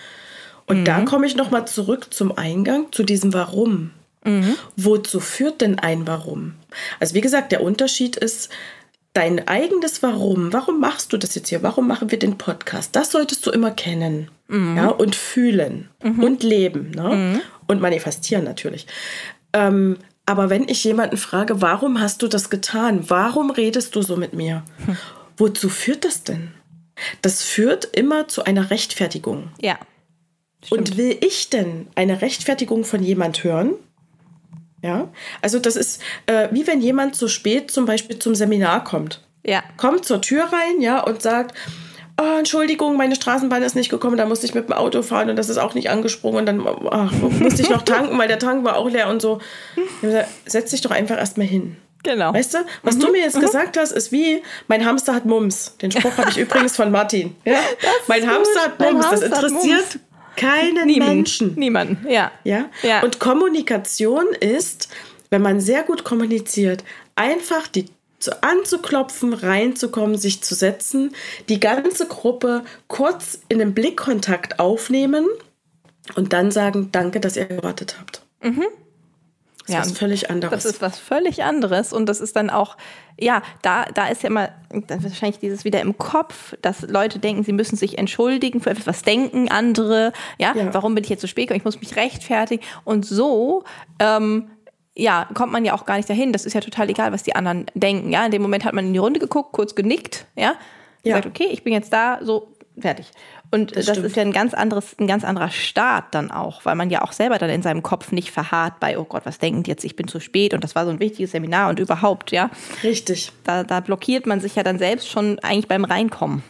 Und 0.66 0.82
mhm. 0.82 0.86
da 0.86 1.02
komme 1.02 1.28
ich 1.28 1.36
nochmal 1.36 1.68
zurück 1.68 2.08
zum 2.12 2.36
Eingang, 2.36 2.92
zu 2.92 3.04
diesem 3.04 3.34
Warum. 3.34 3.92
Mhm. 4.24 4.56
Wozu 4.76 5.20
führt 5.20 5.62
denn 5.62 5.78
ein 5.78 6.08
Warum? 6.08 6.56
Also 7.00 7.14
wie 7.14 7.22
gesagt, 7.22 7.52
der 7.52 7.62
Unterschied 7.62 8.16
ist, 8.16 8.50
dein 9.16 9.48
eigenes 9.48 10.04
Warum, 10.04 10.54
warum 10.54 10.80
machst 10.80 11.14
du 11.14 11.18
das 11.18 11.34
jetzt 11.36 11.50
hier? 11.50 11.64
Warum 11.64 11.88
machen 11.88 12.12
wir 12.12 12.20
den 12.20 12.38
Podcast? 12.38 12.96
Das 12.96 13.12
solltest 13.12 13.46
du 13.46 13.52
immer 13.52 13.72
kennen 13.72 14.30
mhm. 14.48 14.78
ja, 14.78 14.90
und 14.90 15.16
fühlen 15.16 15.90
mhm. 16.04 16.24
und 16.24 16.44
leben 16.44 16.92
ne? 16.92 17.16
Mhm. 17.16 17.42
und 17.68 17.82
manifestieren 17.82 18.44
natürlich. 18.44 18.86
Ähm, 19.54 19.98
aber 20.26 20.50
wenn 20.50 20.68
ich 20.68 20.84
jemanden 20.84 21.18
frage, 21.18 21.62
warum 21.62 22.02
hast 22.02 22.22
du 22.22 22.28
das 22.28 22.50
getan? 22.50 23.06
Warum 23.10 23.52
redest 23.52 23.96
du 23.96 24.02
so 24.02 24.18
mit 24.18 24.34
mir? 24.34 24.64
Hm. 24.86 24.98
Wozu 25.38 25.70
führt 25.70 26.04
das 26.04 26.24
denn? 26.24 26.52
Das 27.22 27.44
führt 27.44 27.86
immer 27.96 28.28
zu 28.28 28.44
einer 28.44 28.72
Rechtfertigung. 28.72 29.52
Ja. 29.62 29.78
Stimmt. 30.64 30.90
Und 30.90 30.98
will 30.98 31.18
ich 31.22 31.50
denn 31.52 31.88
eine 31.94 32.22
Rechtfertigung 32.22 32.86
von 32.86 33.04
jemand 33.04 33.44
hören? 33.44 33.76
Ja, 34.82 35.10
also 35.42 35.60
das 35.60 35.76
ist 35.76 36.02
äh, 36.28 36.50
wie 36.52 36.68
wenn 36.68 36.82
jemand 36.82 37.16
zu 37.16 37.28
spät 37.28 37.72
zum 37.72 37.86
Beispiel 37.86 38.20
zum 38.20 38.36
Seminar 38.36 38.84
kommt. 38.84 39.22
Ja. 39.44 39.64
Kommt 39.78 40.06
zur 40.06 40.22
Tür 40.22 40.44
rein, 40.46 40.82
ja, 40.82 41.00
und 41.02 41.22
sagt, 41.22 41.56
oh, 42.20 42.38
Entschuldigung, 42.38 42.98
meine 42.98 43.16
Straßenbahn 43.16 43.64
ist 43.64 43.76
nicht 43.76 43.90
gekommen, 43.90 44.18
da 44.18 44.26
musste 44.26 44.46
ich 44.46 44.56
mit 44.56 44.68
dem 44.68 44.74
Auto 44.74 45.02
fahren 45.02 45.30
und 45.30 45.36
das 45.36 45.50
ist 45.50 45.58
auch 45.58 45.74
nicht 45.76 45.90
angesprungen 45.90 46.40
und 46.40 46.46
dann 46.46 46.68
ach, 46.92 47.12
musste 47.40 47.62
ich 47.62 47.70
noch 47.70 47.82
tanken, 47.84 48.18
weil 48.18 48.28
der 48.28 48.40
Tank 48.40 48.64
war 48.64 48.78
auch 48.78 48.90
leer 48.90 49.10
und 49.10 49.22
so. 49.22 49.40
Gesagt, 50.02 50.30
Setz 50.46 50.72
dich 50.72 50.82
doch 50.82 50.92
einfach 50.92 51.18
erstmal 51.18 51.48
hin. 51.48 51.78
Genau. 52.04 52.34
Weißt 52.34 52.54
du, 52.54 52.60
was 52.84 52.96
mhm. 52.96 53.00
du 53.00 53.12
mir 53.12 53.22
jetzt 53.22 53.36
mhm. 53.36 53.42
gesagt 53.42 53.78
hast, 53.78 53.92
ist 53.92 54.12
wie, 54.12 54.44
mein 54.68 54.86
Hamster 54.86 55.16
hat 55.16 55.26
Mums. 55.26 55.76
Den 55.82 55.92
Spruch 55.92 56.18
habe 56.18 56.30
ich 56.30 56.38
übrigens 56.38 56.76
von 56.76 56.92
Martin. 56.92 57.36
Ja? 57.46 57.58
Mein 58.08 58.30
Hamster 58.30 58.62
hat 58.62 58.80
Mums. 58.80 59.10
das 59.10 59.22
interessiert 59.22 60.00
keinen 60.36 60.88
Niemand. 60.88 61.16
Menschen. 61.16 61.56
Niemanden, 61.56 62.08
ja. 62.10 62.32
ja. 62.44 62.70
Ja. 62.84 63.04
Und 63.04 63.20
Kommunikation 63.20 64.28
ist, 64.40 64.90
wenn 65.30 65.42
man 65.42 65.60
sehr 65.60 65.84
gut 65.84 66.04
kommuniziert, 66.04 66.84
einfach 67.16 67.68
die 67.68 67.86
anzuklopfen, 68.42 69.34
reinzukommen, 69.34 70.18
sich 70.18 70.42
zu 70.42 70.56
setzen, 70.56 71.14
die 71.50 71.60
ganze 71.60 72.08
Gruppe 72.08 72.64
kurz 72.88 73.40
in 73.50 73.60
den 73.60 73.74
Blickkontakt 73.74 74.60
aufnehmen 74.60 75.28
und 76.16 76.34
dann 76.34 76.52
sagen, 76.52 76.90
danke, 76.92 77.20
dass 77.20 77.38
ihr 77.38 77.46
gewartet 77.46 77.98
habt. 78.00 78.22
Mhm. 78.42 78.66
Das 79.66 79.74
ja, 79.74 79.82
ist 79.82 79.92
was 79.92 79.98
völlig 79.98 80.30
anderes. 80.30 80.64
Das 80.64 80.66
ist 80.66 80.82
was 80.82 81.00
völlig 81.00 81.44
anderes 81.44 81.92
und 81.92 82.08
das 82.08 82.22
ist 82.22 82.36
dann 82.36 82.50
auch, 82.50 82.78
ja, 83.20 83.42
da, 83.64 83.86
da 83.86 84.08
ist 84.08 84.22
ja 84.22 84.30
immer 84.30 84.50
wahrscheinlich 84.70 85.40
dieses 85.40 85.66
wieder 85.66 85.82
im 85.82 85.98
Kopf, 85.98 86.56
dass 86.62 86.84
Leute 86.84 87.18
denken, 87.18 87.44
sie 87.44 87.54
müssen 87.54 87.76
sich 87.76 87.98
entschuldigen 87.98 88.62
für 88.62 88.70
etwas, 88.70 88.86
was 88.86 89.02
denken 89.02 89.50
andere, 89.50 90.14
ja, 90.38 90.54
ja. 90.56 90.74
warum 90.74 90.94
bin 90.94 91.04
ich 91.04 91.10
jetzt 91.10 91.22
so 91.22 91.28
spät 91.28 91.48
gekommen, 91.48 91.60
ich 91.60 91.66
muss 91.66 91.80
mich 91.80 91.96
rechtfertigen 91.96 92.64
und 92.84 93.06
so, 93.06 93.64
ähm, 94.00 94.50
ja, 94.96 95.28
kommt 95.34 95.52
man 95.52 95.66
ja 95.66 95.74
auch 95.74 95.86
gar 95.86 95.98
nicht 95.98 96.10
dahin. 96.10 96.32
Das 96.32 96.46
ist 96.46 96.54
ja 96.54 96.62
total 96.62 96.90
egal, 96.90 97.12
was 97.12 97.24
die 97.24 97.36
anderen 97.36 97.66
denken. 97.74 98.12
Ja, 98.12 98.26
in 98.26 98.32
dem 98.32 98.42
Moment 98.42 98.64
hat 98.64 98.74
man 98.74 98.88
in 98.88 98.94
die 98.94 99.00
Runde 99.00 99.20
geguckt, 99.20 99.52
kurz 99.52 99.76
genickt, 99.76 100.26
ja, 100.36 100.56
ja. 101.04 101.18
gesagt, 101.18 101.26
okay, 101.26 101.50
ich 101.52 101.64
bin 101.64 101.74
jetzt 101.74 101.92
da, 101.92 102.20
so 102.22 102.54
fertig. 102.80 103.12
Und 103.56 103.74
das, 103.74 103.86
das 103.86 104.00
ist 104.00 104.18
ja 104.18 104.22
ein 104.22 104.34
ganz 104.34 104.54
anderes, 104.54 104.98
ein 105.00 105.08
ganz 105.08 105.24
anderer 105.24 105.50
Start 105.50 106.14
dann 106.14 106.30
auch, 106.30 106.66
weil 106.66 106.76
man 106.76 106.90
ja 106.90 107.04
auch 107.04 107.14
selber 107.14 107.38
dann 107.38 107.50
in 107.50 107.62
seinem 107.62 107.84
Kopf 107.84 108.12
nicht 108.12 108.30
verharrt 108.30 108.82
bei, 108.82 109.00
oh 109.00 109.06
Gott, 109.06 109.26
was 109.26 109.40
denken 109.40 109.64
die 109.64 109.72
jetzt, 109.72 109.86
ich 109.86 109.96
bin 109.96 110.10
zu 110.10 110.20
spät 110.20 110.54
und 110.54 110.62
das 110.62 110.76
war 110.76 110.84
so 110.84 110.92
ein 110.92 111.00
wichtiges 111.00 111.32
Seminar 111.32 111.70
und 111.70 111.80
überhaupt, 111.80 112.32
ja. 112.32 112.50
Richtig. 112.84 113.32
Da, 113.46 113.64
da 113.64 113.80
blockiert 113.80 114.26
man 114.26 114.42
sich 114.42 114.56
ja 114.56 114.64
dann 114.64 114.78
selbst 114.78 115.08
schon 115.10 115.40
eigentlich 115.40 115.70
beim 115.70 115.86
Reinkommen. 115.86 116.44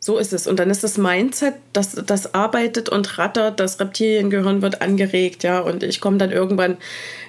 So 0.00 0.18
ist 0.18 0.34
es. 0.34 0.46
Und 0.46 0.58
dann 0.58 0.68
ist 0.68 0.84
das 0.84 0.98
Mindset, 0.98 1.54
das, 1.72 1.92
das 1.92 2.34
arbeitet 2.34 2.90
und 2.90 3.16
rattert, 3.16 3.58
das 3.58 3.80
Reptiliengehirn 3.80 4.60
wird 4.60 4.82
angeregt, 4.82 5.44
ja. 5.44 5.60
Und 5.60 5.82
ich 5.82 5.98
komme 6.02 6.18
dann 6.18 6.30
irgendwann 6.30 6.76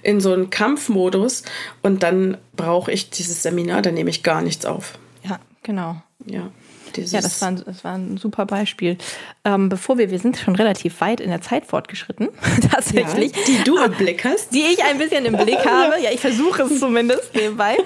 in 0.03 0.19
so 0.19 0.33
einen 0.33 0.49
Kampfmodus 0.49 1.43
und 1.83 2.03
dann 2.03 2.35
brauche 2.57 2.91
ich 2.91 3.11
dieses 3.11 3.43
Seminar, 3.43 3.81
dann 3.81 3.93
nehme 3.93 4.09
ich 4.09 4.23
gar 4.23 4.41
nichts 4.41 4.65
auf. 4.65 4.99
Ja, 5.23 5.39
genau. 5.63 6.01
Ja. 6.25 6.51
Dieses 6.95 7.11
ja, 7.11 7.21
das 7.21 7.41
war, 7.41 7.49
ein, 7.49 7.63
das 7.65 7.83
war 7.83 7.93
ein 7.93 8.17
super 8.17 8.45
Beispiel. 8.45 8.97
Ähm, 9.43 9.69
bevor 9.69 9.97
wir, 9.97 10.11
wir 10.11 10.19
sind 10.19 10.37
schon 10.37 10.55
relativ 10.55 11.01
weit 11.01 11.19
in 11.19 11.29
der 11.29 11.41
Zeit 11.41 11.65
fortgeschritten, 11.65 12.29
tatsächlich. 12.71 13.31
Ja, 13.35 13.41
die 13.47 13.63
du 13.63 13.77
im 13.77 13.91
Blick 13.93 14.23
hast. 14.23 14.53
Die 14.53 14.61
ich 14.61 14.83
ein 14.83 14.97
bisschen 14.97 15.25
im 15.25 15.37
Blick 15.37 15.65
habe. 15.65 16.01
Ja, 16.01 16.11
ich 16.11 16.19
versuche 16.19 16.63
es 16.63 16.79
zumindest 16.79 17.35
nebenbei. 17.35 17.77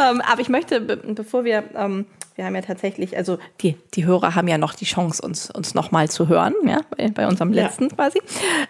ähm, 0.00 0.20
aber 0.20 0.40
ich 0.40 0.48
möchte, 0.48 0.80
bevor 0.80 1.44
wir 1.44 1.64
ähm, 1.74 2.06
wir 2.40 2.46
haben 2.46 2.54
ja 2.54 2.62
tatsächlich, 2.62 3.18
also 3.18 3.38
die, 3.60 3.76
die 3.92 4.06
Hörer 4.06 4.34
haben 4.34 4.48
ja 4.48 4.56
noch 4.56 4.72
die 4.72 4.86
Chance, 4.86 5.20
uns, 5.20 5.50
uns 5.50 5.74
nochmal 5.74 6.08
zu 6.08 6.26
hören, 6.26 6.54
ja, 6.64 6.80
bei, 6.96 7.08
bei 7.08 7.28
unserem 7.28 7.52
letzten 7.52 7.88
ja. 7.88 7.94
quasi. 7.94 8.22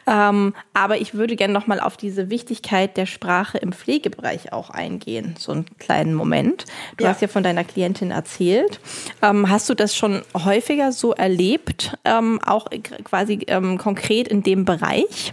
Ähm, 0.08 0.54
aber 0.74 1.00
ich 1.00 1.14
würde 1.14 1.36
gerne 1.36 1.54
nochmal 1.54 1.78
auf 1.78 1.96
diese 1.96 2.30
Wichtigkeit 2.30 2.96
der 2.96 3.06
Sprache 3.06 3.58
im 3.58 3.72
Pflegebereich 3.72 4.52
auch 4.52 4.70
eingehen, 4.70 5.36
so 5.38 5.52
einen 5.52 5.66
kleinen 5.78 6.14
Moment. 6.14 6.64
Du 6.96 7.04
ja. 7.04 7.10
hast 7.10 7.22
ja 7.22 7.28
von 7.28 7.44
deiner 7.44 7.62
Klientin 7.62 8.10
erzählt. 8.10 8.80
Ähm, 9.22 9.48
hast 9.48 9.69
du 9.70 9.74
das 9.74 9.96
schon 9.96 10.22
häufiger 10.34 10.92
so 10.92 11.12
erlebt, 11.12 11.96
ähm, 12.04 12.40
auch 12.44 12.66
quasi 13.04 13.40
ähm, 13.46 13.78
konkret 13.78 14.28
in 14.28 14.42
dem 14.42 14.64
Bereich? 14.64 15.32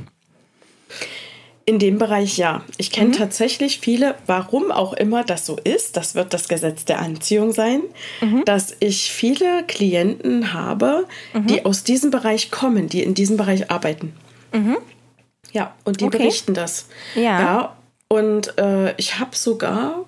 In 1.66 1.80
dem 1.80 1.98
Bereich 1.98 2.38
ja. 2.38 2.64
Ich 2.78 2.92
kenne 2.92 3.10
mhm. 3.10 3.14
tatsächlich 3.14 3.80
viele, 3.80 4.16
warum 4.26 4.72
auch 4.72 4.94
immer 4.94 5.26
das 5.26 5.46
so 5.46 5.58
ist, 5.62 5.98
das 5.98 6.16
wird 6.16 6.34
das 6.34 6.48
Gesetz 6.48 6.86
der 6.86 7.00
Anziehung 7.00 7.52
sein, 7.52 7.82
mhm. 8.22 8.46
dass 8.46 8.74
ich 8.80 9.12
viele 9.12 9.64
Klienten 9.68 10.54
habe, 10.54 11.06
mhm. 11.34 11.48
die 11.48 11.66
aus 11.66 11.84
diesem 11.84 12.10
Bereich 12.10 12.52
kommen, 12.52 12.88
die 12.88 13.04
in 13.04 13.16
diesem 13.16 13.36
Bereich 13.36 13.70
arbeiten. 13.70 14.14
Mhm. 14.54 14.78
Ja, 15.52 15.76
und 15.84 16.00
die 16.00 16.06
okay. 16.06 16.20
berichten 16.20 16.54
das. 16.54 16.88
Ja. 17.16 17.22
ja 17.22 17.78
und 18.08 18.58
äh, 18.58 18.96
ich 18.96 19.20
habe 19.20 19.36
sogar 19.36 20.06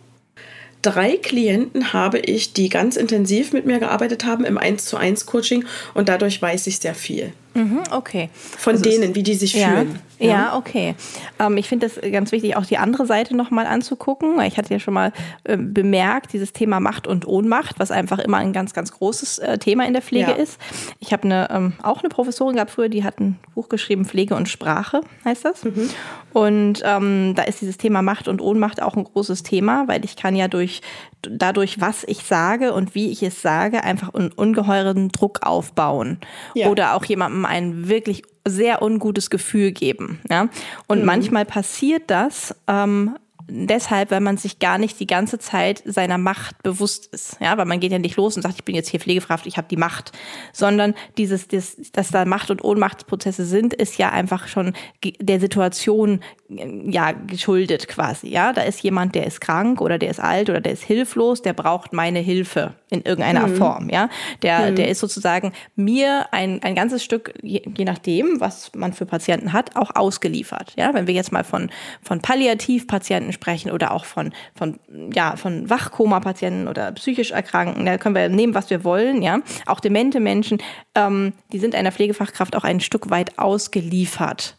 drei 0.82 1.18
Klienten 1.18 1.94
habe 1.94 2.20
ich, 2.20 2.54
die 2.54 2.70
ganz 2.70 2.96
intensiv 2.96 3.54
mit 3.54 3.66
mir 3.66 3.80
gearbeitet 3.80 4.26
haben 4.26 4.46
im 4.46 4.58
1 4.58 4.86
zu 4.86 4.98
1 4.98 5.26
Coaching 5.26 5.66
und 5.94 6.10
dadurch 6.10 6.42
weiß 6.42 6.68
ich 6.68 6.80
sehr 6.80 6.96
viel. 6.96 7.34
Mhm, 7.54 7.82
okay. 7.91 8.30
Von 8.58 8.74
also 8.74 8.84
denen, 8.84 9.16
wie 9.16 9.24
die 9.24 9.34
sich 9.34 9.54
ja, 9.54 9.70
fühlen. 9.70 10.00
Ja, 10.20 10.28
ja 10.28 10.58
okay. 10.58 10.95
Ähm, 11.39 11.58
ich 11.58 11.68
finde 11.68 11.88
es 11.88 12.00
ganz 12.12 12.32
wichtig, 12.32 12.56
auch 12.56 12.66
die 12.66 12.78
andere 12.78 13.06
Seite 13.06 13.36
nochmal 13.36 13.66
anzugucken. 13.66 14.39
Ich 14.41 14.58
hatte 14.58 14.74
ja 14.74 14.80
schon 14.80 14.93
mal 14.93 15.12
äh, 15.43 15.58
bemerkt, 15.58 16.34
dieses 16.34 16.54
Thema 16.54 16.80
Macht 16.80 17.08
und 17.08 17.28
Ohnmacht, 17.28 17.80
was 17.80 17.91
einfach 17.91 18.20
immer 18.20 18.38
ein 18.38 18.54
ganz, 18.54 18.74
ganz 18.74 18.91
großes 18.91 19.39
äh, 19.39 19.58
Thema 19.58 19.86
in 19.86 19.93
der 19.93 20.02
Pflege 20.02 20.32
ja. 20.32 20.38
ist. 20.38 20.60
Ich 21.00 21.12
habe 21.12 21.24
eine, 21.24 21.50
ähm, 21.52 21.74
auch 21.82 22.00
eine 22.00 22.10
Professorin 22.10 22.56
gehabt 22.56 22.72
früher, 22.72 22.89
die 22.89 23.04
hat 23.04 23.20
ein 23.20 23.39
Buch 23.56 23.70
geschrieben, 23.70 24.06
Pflege 24.06 24.36
und 24.36 24.47
Sprache 24.47 25.02
heißt 25.26 25.45
das. 25.45 25.64
Mhm. 25.64 25.89
Und 26.34 26.82
ähm, 26.84 27.34
da 27.36 27.43
ist 27.43 27.62
dieses 27.62 27.78
Thema 27.78 28.02
Macht 28.02 28.28
und 28.28 28.41
Ohnmacht 28.41 28.82
auch 28.82 28.95
ein 28.95 29.04
großes 29.04 29.43
Thema, 29.43 29.88
weil 29.88 30.06
ich 30.06 30.16
kann 30.16 30.36
ja 30.36 30.47
durch 30.47 30.82
dadurch, 31.22 31.82
was 31.82 32.04
ich 32.06 32.24
sage 32.24 32.74
und 32.74 32.96
wie 32.96 33.12
ich 33.12 33.24
es 33.24 33.42
sage, 33.42 33.84
einfach 33.84 34.14
einen 34.14 34.32
ungeheuren 34.32 35.10
Druck 35.10 35.46
aufbauen. 35.46 36.20
Ja. 36.56 36.68
Oder 36.70 36.96
auch 36.96 37.06
jemandem 37.06 37.46
ein 37.46 37.88
wirklich 37.88 38.24
sehr 38.46 38.82
ungutes 38.82 39.30
Gefühl 39.30 39.72
geben. 39.72 40.20
Ja? 40.30 40.50
Und 40.88 41.00
mhm. 41.00 41.06
manchmal 41.06 41.46
passiert 41.46 42.04
das, 42.08 42.56
ähm, 42.68 43.16
deshalb, 43.50 44.12
weil 44.12 44.22
man 44.22 44.38
sich 44.38 44.60
gar 44.60 44.78
nicht 44.78 45.00
die 45.00 45.08
ganze 45.08 45.40
Zeit 45.40 45.82
seiner 45.86 46.18
Macht 46.18 46.62
bewusst 46.64 47.08
ist. 47.08 47.38
Ja, 47.40 47.58
weil 47.58 47.66
man 47.66 47.80
geht 47.80 47.92
ja 47.92 48.00
nicht 48.00 48.16
los 48.16 48.36
und 48.36 48.44
sagt, 48.44 48.56
ich 48.56 48.64
bin 48.64 48.76
jetzt 48.76 48.90
hier 48.90 49.00
Pflegefracht, 49.00 49.46
ich 49.46 49.58
habe 49.58 49.68
die 49.68 49.78
Macht, 49.78 50.12
sondern 50.54 50.94
dieses, 51.18 51.48
das, 51.48 51.78
dass 51.92 52.12
da 52.12 52.26
Macht- 52.26 52.52
und 52.52 52.64
Ohnmachtsprozesse 52.64 53.46
sind, 53.46 53.74
ist 53.74 53.98
ja 53.98 54.12
einfach 54.12 54.48
schon 54.48 54.74
der 55.04 55.40
Situation 55.40 56.22
ja 56.50 57.12
geschuldet 57.12 57.88
quasi. 57.88 58.28
Ja, 58.28 58.54
da 58.54 58.62
ist 58.62 58.82
jemand, 58.82 59.14
der 59.14 59.28
ist 59.28 59.39
krank 59.39 59.82
oder 59.82 60.00
der 60.00 60.10
ist 60.10 60.20
alt 60.20 60.50
oder 60.50 60.60
der 60.60 60.74
ist 60.74 60.84
hilflos, 60.84 61.41
der 61.41 61.54
braucht 61.54 61.93
meine 61.93 62.20
Hilfe 62.20 62.74
in 62.89 63.04
irgendeiner 63.04 63.47
mhm. 63.47 63.56
Form. 63.56 63.89
Ja, 63.89 64.10
der, 64.41 64.72
mhm. 64.72 64.76
der 64.76 64.88
ist 64.88 65.00
sozusagen 65.00 65.54
mir 65.76 66.26
ein, 66.32 66.62
ein 66.64 66.74
ganzes 66.74 67.04
Stück, 67.04 67.34
je, 67.43 67.62
je 67.78 67.86
nachdem, 67.86 68.39
was 68.39 68.72
man 68.76 68.93
für 68.93 69.06
Patienten 69.06 69.54
hat, 69.54 69.76
auch 69.76 69.95
ausgeliefert. 69.95 70.74
Ja, 70.76 70.93
wenn 70.93 71.06
wir 71.06 71.14
jetzt 71.14 71.32
mal 71.32 71.43
von, 71.43 71.70
von 72.02 72.20
Palliativpatienten 72.22 73.32
sprechen 73.32 73.70
oder 73.70 73.91
auch 73.91 74.06
von, 74.06 74.34
von, 74.56 74.80
ja, 75.14 75.36
von 75.36 75.70
Wachkoma-Patienten 75.70 76.68
oder 76.68 76.91
psychisch 76.93 77.32
Erkrankten, 77.32 77.86
da 77.86 77.97
können 78.00 78.16
wir 78.16 78.28
nehmen, 78.28 78.56
was 78.56 78.72
wir 78.72 78.84
wollen. 78.84 79.22
Ja, 79.22 79.39
auch 79.68 79.80
demente 79.80 80.20
Menschen, 80.20 80.58
ähm, 80.95 81.34
die 81.52 81.60
sind 81.60 81.76
einer 81.76 81.91
Pflegefachkraft 81.91 82.56
auch 82.56 82.64
ein 82.64 82.80
Stück 82.80 83.12
weit 83.12 83.38
ausgeliefert 83.38 84.56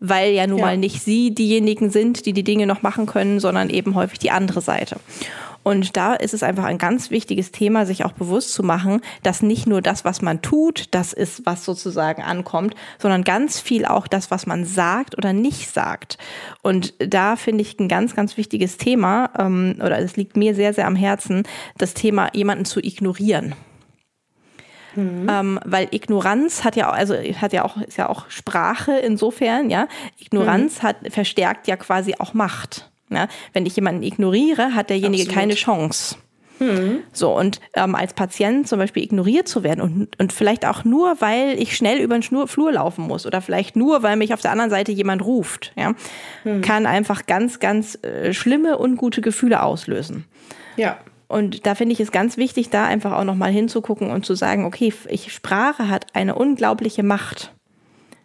weil 0.00 0.32
ja 0.32 0.46
nun 0.46 0.58
ja. 0.58 0.66
mal 0.66 0.76
nicht 0.76 1.02
sie 1.02 1.34
diejenigen 1.34 1.90
sind, 1.90 2.26
die 2.26 2.32
die 2.32 2.44
Dinge 2.44 2.66
noch 2.66 2.82
machen 2.82 3.06
können, 3.06 3.40
sondern 3.40 3.70
eben 3.70 3.94
häufig 3.94 4.18
die 4.18 4.30
andere 4.30 4.60
Seite. 4.60 4.96
Und 5.68 5.98
da 5.98 6.14
ist 6.14 6.32
es 6.32 6.42
einfach 6.42 6.64
ein 6.64 6.78
ganz 6.78 7.10
wichtiges 7.10 7.52
Thema, 7.52 7.84
sich 7.84 8.04
auch 8.04 8.12
bewusst 8.12 8.54
zu 8.54 8.62
machen, 8.62 9.02
dass 9.22 9.42
nicht 9.42 9.66
nur 9.66 9.82
das, 9.82 10.02
was 10.02 10.22
man 10.22 10.40
tut, 10.40 10.86
das 10.92 11.12
ist, 11.12 11.44
was 11.44 11.64
sozusagen 11.64 12.22
ankommt, 12.22 12.74
sondern 12.98 13.22
ganz 13.22 13.60
viel 13.60 13.84
auch 13.84 14.06
das, 14.06 14.30
was 14.30 14.46
man 14.46 14.64
sagt 14.64 15.18
oder 15.18 15.34
nicht 15.34 15.70
sagt. 15.70 16.16
Und 16.62 16.94
da 16.98 17.36
finde 17.36 17.62
ich 17.62 17.78
ein 17.78 17.88
ganz, 17.88 18.16
ganz 18.16 18.38
wichtiges 18.38 18.78
Thema, 18.78 19.30
ähm, 19.38 19.74
oder 19.78 19.98
es 19.98 20.16
liegt 20.16 20.38
mir 20.38 20.54
sehr, 20.54 20.72
sehr 20.72 20.86
am 20.86 20.96
Herzen, 20.96 21.42
das 21.76 21.92
Thema 21.92 22.30
jemanden 22.32 22.64
zu 22.64 22.80
ignorieren. 22.80 23.54
Mhm. 24.98 25.28
Ähm, 25.30 25.60
weil 25.64 25.86
Ignoranz 25.92 26.64
hat 26.64 26.74
ja, 26.74 26.90
also 26.90 27.14
hat 27.14 27.52
ja 27.52 27.64
auch, 27.64 27.76
ist 27.76 27.98
ja 27.98 28.08
auch 28.08 28.28
Sprache 28.28 28.98
insofern, 28.98 29.70
ja. 29.70 29.86
Ignoranz 30.18 30.82
mhm. 30.82 30.86
hat, 30.88 30.96
verstärkt 31.10 31.68
ja 31.68 31.76
quasi 31.76 32.16
auch 32.18 32.34
Macht. 32.34 32.90
Ja? 33.08 33.28
Wenn 33.52 33.64
ich 33.64 33.76
jemanden 33.76 34.02
ignoriere, 34.02 34.74
hat 34.74 34.90
derjenige 34.90 35.22
Absolut. 35.22 35.40
keine 35.40 35.54
Chance. 35.54 36.16
Mhm. 36.58 37.04
So, 37.12 37.36
und 37.36 37.60
ähm, 37.74 37.94
als 37.94 38.14
Patient 38.14 38.66
zum 38.66 38.80
Beispiel 38.80 39.04
ignoriert 39.04 39.46
zu 39.46 39.62
werden 39.62 39.80
und, 39.80 40.18
und 40.18 40.32
vielleicht 40.32 40.66
auch 40.66 40.84
nur, 40.84 41.20
weil 41.20 41.54
ich 41.62 41.76
schnell 41.76 42.00
über 42.00 42.16
den 42.16 42.24
Schnur, 42.24 42.48
Flur 42.48 42.72
laufen 42.72 43.06
muss 43.06 43.24
oder 43.24 43.40
vielleicht 43.40 43.76
nur, 43.76 44.02
weil 44.02 44.16
mich 44.16 44.34
auf 44.34 44.40
der 44.40 44.50
anderen 44.50 44.70
Seite 44.70 44.90
jemand 44.90 45.24
ruft, 45.24 45.72
ja, 45.76 45.94
mhm. 46.42 46.60
kann 46.62 46.86
einfach 46.86 47.26
ganz, 47.26 47.60
ganz 47.60 48.02
äh, 48.02 48.32
schlimme, 48.32 48.80
ungute 48.80 49.20
Gefühle 49.20 49.62
auslösen. 49.62 50.24
Ja. 50.76 50.98
Und 51.28 51.66
da 51.66 51.74
finde 51.74 51.92
ich 51.92 52.00
es 52.00 52.10
ganz 52.10 52.38
wichtig, 52.38 52.70
da 52.70 52.86
einfach 52.86 53.12
auch 53.12 53.24
nochmal 53.24 53.50
hinzugucken 53.50 54.10
und 54.10 54.24
zu 54.24 54.34
sagen, 54.34 54.64
okay, 54.64 54.92
ich, 55.08 55.32
Sprache 55.32 55.88
hat 55.88 56.06
eine 56.14 56.34
unglaubliche 56.34 57.02
Macht. 57.02 57.52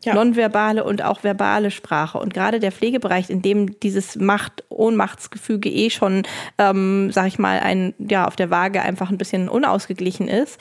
Ja. 0.03 0.15
Nonverbale 0.15 0.83
und 0.83 1.01
auch 1.01 1.23
verbale 1.23 1.71
Sprache. 1.71 2.17
Und 2.17 2.33
gerade 2.33 2.59
der 2.59 2.73
Pflegebereich, 2.73 3.29
in 3.29 3.41
dem 3.41 3.79
dieses 3.79 4.17
Macht-Ohnmachtsgefüge 4.17 5.69
eh 5.69 5.89
schon, 5.89 6.23
ähm, 6.57 7.09
sag 7.11 7.27
ich 7.27 7.39
mal, 7.39 7.59
ein, 7.59 7.93
ja, 7.99 8.25
auf 8.25 8.35
der 8.35 8.49
Waage 8.49 8.81
einfach 8.81 9.09
ein 9.09 9.17
bisschen 9.17 9.47
unausgeglichen 9.47 10.27
ist, 10.27 10.59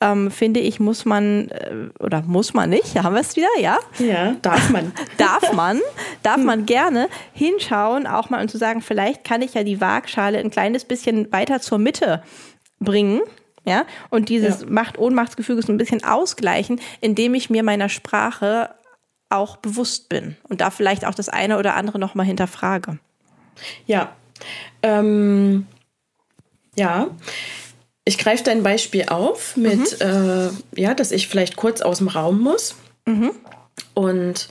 ähm, 0.00 0.30
finde 0.30 0.60
ich, 0.60 0.80
muss 0.80 1.04
man, 1.04 1.48
äh, 1.48 1.88
oder 1.98 2.22
muss 2.22 2.54
man 2.54 2.70
nicht, 2.70 3.02
haben 3.02 3.14
wir 3.14 3.20
es 3.20 3.36
wieder, 3.36 3.48
ja? 3.60 3.78
Ja, 3.98 4.32
darf 4.42 4.70
man. 4.70 4.92
darf 5.16 5.52
man, 5.52 5.80
darf 6.22 6.38
man 6.38 6.66
gerne 6.66 7.08
hinschauen, 7.32 8.06
auch 8.06 8.30
mal 8.30 8.40
und 8.40 8.50
zu 8.50 8.58
sagen, 8.58 8.82
vielleicht 8.82 9.24
kann 9.24 9.42
ich 9.42 9.54
ja 9.54 9.62
die 9.62 9.80
Waagschale 9.80 10.38
ein 10.38 10.50
kleines 10.50 10.84
bisschen 10.84 11.32
weiter 11.32 11.60
zur 11.60 11.78
Mitte 11.78 12.22
bringen. 12.80 13.20
Ja, 13.66 13.86
und 14.10 14.28
dieses 14.28 14.60
ja. 14.60 14.66
Macht-Ohnmachtsgefüge 14.68 15.62
so 15.62 15.72
ein 15.72 15.78
bisschen 15.78 16.04
ausgleichen, 16.04 16.82
indem 17.00 17.34
ich 17.34 17.48
mir 17.48 17.62
meiner 17.62 17.88
Sprache 17.88 18.74
auch 19.30 19.56
bewusst 19.56 20.10
bin 20.10 20.36
und 20.50 20.60
da 20.60 20.70
vielleicht 20.70 21.06
auch 21.06 21.14
das 21.14 21.30
eine 21.30 21.58
oder 21.58 21.74
andere 21.74 21.98
nochmal 21.98 22.26
hinterfrage. 22.26 22.98
Ja, 23.86 24.14
ähm, 24.82 25.66
ja. 26.76 27.08
Ich 28.04 28.18
greife 28.18 28.44
dein 28.44 28.62
Beispiel 28.62 29.06
auf 29.08 29.56
mit, 29.56 29.98
mhm. 30.00 30.50
äh, 30.76 30.80
ja, 30.80 30.94
dass 30.94 31.10
ich 31.10 31.28
vielleicht 31.28 31.56
kurz 31.56 31.80
aus 31.80 31.98
dem 31.98 32.08
Raum 32.08 32.40
muss. 32.40 32.74
Mhm. 33.06 33.30
Und 33.94 34.48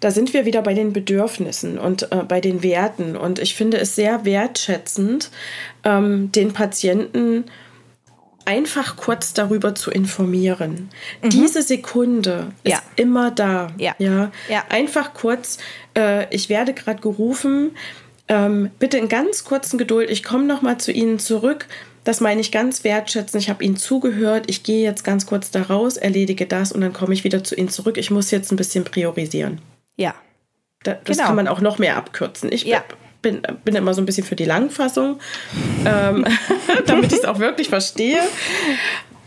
da 0.00 0.10
sind 0.10 0.34
wir 0.34 0.44
wieder 0.44 0.62
bei 0.62 0.74
den 0.74 0.92
Bedürfnissen 0.92 1.78
und 1.78 2.10
äh, 2.12 2.22
bei 2.26 2.40
den 2.40 2.62
Werten. 2.62 3.16
Und 3.16 3.38
ich 3.38 3.54
finde 3.54 3.78
es 3.78 3.94
sehr 3.94 4.24
wertschätzend, 4.24 5.30
ähm, 5.84 6.32
den 6.32 6.52
Patienten 6.52 7.44
einfach 8.44 8.96
kurz 8.96 9.32
darüber 9.34 9.74
zu 9.74 9.90
informieren. 9.90 10.90
Mhm. 11.22 11.30
Diese 11.30 11.62
Sekunde 11.62 12.52
ist 12.64 12.72
ja. 12.72 12.82
immer 12.96 13.30
da. 13.30 13.68
Ja. 13.78 13.94
ja. 13.98 14.32
Ja. 14.48 14.64
Einfach 14.68 15.14
kurz, 15.14 15.58
äh, 15.96 16.32
ich 16.34 16.48
werde 16.48 16.74
gerade 16.74 17.00
gerufen, 17.00 17.72
ähm, 18.28 18.70
bitte 18.78 18.98
in 18.98 19.08
ganz 19.08 19.44
kurzen 19.44 19.78
Geduld, 19.78 20.10
ich 20.10 20.22
komme 20.22 20.44
nochmal 20.44 20.78
zu 20.78 20.92
Ihnen 20.92 21.18
zurück. 21.18 21.66
Das 22.04 22.20
meine 22.20 22.40
ich 22.40 22.50
ganz 22.50 22.84
wertschätzen. 22.84 23.38
Ich 23.38 23.48
habe 23.48 23.62
Ihnen 23.64 23.76
zugehört. 23.76 24.44
Ich 24.48 24.62
gehe 24.62 24.82
jetzt 24.82 25.04
ganz 25.04 25.26
kurz 25.26 25.50
da 25.50 25.62
raus, 25.62 25.96
erledige 25.96 26.46
das 26.46 26.72
und 26.72 26.80
dann 26.80 26.92
komme 26.92 27.14
ich 27.14 27.24
wieder 27.24 27.44
zu 27.44 27.54
Ihnen 27.54 27.68
zurück. 27.68 27.96
Ich 27.96 28.10
muss 28.10 28.30
jetzt 28.30 28.50
ein 28.50 28.56
bisschen 28.56 28.84
priorisieren. 28.84 29.60
Ja. 29.96 30.14
Da, 30.82 30.94
das 30.94 31.16
genau. 31.16 31.28
kann 31.28 31.36
man 31.36 31.48
auch 31.48 31.60
noch 31.60 31.78
mehr 31.78 31.96
abkürzen. 31.96 32.50
Ich 32.50 32.64
ja 32.64 32.82
bin, 33.22 33.42
bin 33.64 33.74
immer 33.74 33.94
so 33.94 34.02
ein 34.02 34.06
bisschen 34.06 34.26
für 34.26 34.36
die 34.36 34.44
Langfassung, 34.44 35.20
ähm, 35.86 36.26
damit 36.86 37.12
ich 37.12 37.20
es 37.20 37.24
auch 37.24 37.38
wirklich 37.38 37.68
verstehe. 37.68 38.20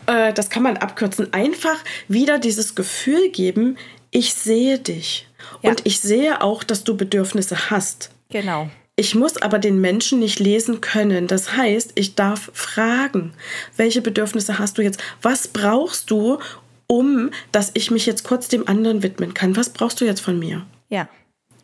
Äh, 0.06 0.34
das 0.34 0.50
kann 0.50 0.62
man 0.62 0.78
abkürzen. 0.78 1.34
Einfach 1.34 1.78
wieder 2.08 2.38
dieses 2.38 2.76
Gefühl 2.76 3.30
geben, 3.30 3.78
ich 4.12 4.34
sehe 4.34 4.78
dich. 4.78 5.28
Ja. 5.62 5.72
Und 5.72 5.86
ich 5.86 6.00
sehe 6.00 6.42
auch, 6.42 6.64
dass 6.64 6.84
du 6.84 6.96
Bedürfnisse 6.96 7.70
hast. 7.72 8.12
Genau. 8.30 8.70
Ich 8.98 9.14
muss 9.14 9.38
aber 9.38 9.60
den 9.60 9.82
Menschen 9.82 10.20
nicht 10.20 10.40
lesen 10.40 10.80
können. 10.80 11.28
Das 11.28 11.58
heißt, 11.58 11.92
ich 11.96 12.16
darf 12.16 12.50
fragen, 12.54 13.34
welche 13.76 14.02
Bedürfnisse 14.02 14.58
hast 14.58 14.78
du 14.78 14.82
jetzt? 14.82 15.02
Was 15.22 15.50
brauchst 15.50 16.10
du, 16.12 16.40
um 16.88 17.32
dass 17.52 17.72
ich 17.74 17.92
mich 17.92 18.06
jetzt 18.06 18.24
kurz 18.24 18.48
dem 18.48 18.68
anderen 18.68 19.04
widmen 19.04 19.34
kann? 19.34 19.58
Was 19.58 19.70
brauchst 19.70 20.00
du 20.00 20.06
jetzt 20.06 20.22
von 20.22 20.40
mir? 20.40 20.66
Ja. 20.90 21.10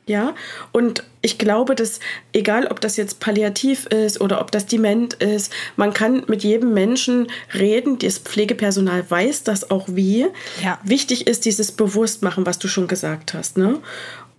Ja, 0.07 0.33
und 0.71 1.03
ich 1.21 1.37
glaube, 1.37 1.75
dass 1.75 1.99
egal 2.33 2.67
ob 2.67 2.81
das 2.81 2.97
jetzt 2.97 3.19
palliativ 3.19 3.85
ist 3.85 4.19
oder 4.19 4.41
ob 4.41 4.51
das 4.51 4.65
dement 4.65 5.13
ist, 5.13 5.53
man 5.77 5.93
kann 5.93 6.23
mit 6.27 6.43
jedem 6.43 6.73
Menschen 6.73 7.27
reden. 7.53 7.99
Das 7.99 8.17
Pflegepersonal 8.17 9.09
weiß 9.09 9.43
das 9.43 9.69
auch 9.69 9.85
wie. 9.87 10.25
Ja. 10.61 10.79
Wichtig 10.83 11.27
ist 11.27 11.45
dieses 11.45 11.71
Bewusstmachen, 11.71 12.45
was 12.45 12.59
du 12.59 12.67
schon 12.67 12.87
gesagt 12.87 13.33
hast. 13.35 13.57
Ne? 13.57 13.79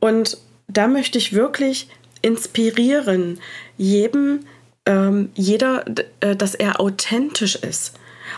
Und 0.01 0.37
da 0.67 0.89
möchte 0.89 1.17
ich 1.17 1.33
wirklich 1.33 1.89
inspirieren, 2.23 3.39
jedem, 3.77 4.41
ähm, 4.87 5.31
jeder, 5.35 5.85
äh, 6.21 6.35
dass 6.37 6.55
er 6.55 6.81
authentisch 6.81 7.57
ist. 7.57 7.95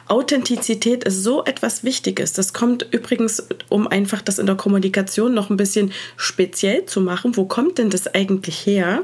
Authentizität 0.06 1.04
ist 1.04 1.22
so 1.22 1.44
etwas 1.44 1.84
Wichtiges. 1.84 2.32
Das 2.32 2.52
kommt 2.52 2.86
übrigens, 2.90 3.46
um 3.68 3.86
einfach 3.86 4.22
das 4.22 4.38
in 4.38 4.46
der 4.46 4.56
Kommunikation 4.56 5.34
noch 5.34 5.50
ein 5.50 5.56
bisschen 5.56 5.92
speziell 6.16 6.84
zu 6.86 7.00
machen. 7.00 7.36
Wo 7.36 7.44
kommt 7.44 7.78
denn 7.78 7.90
das 7.90 8.12
eigentlich 8.12 8.66
her? 8.66 9.02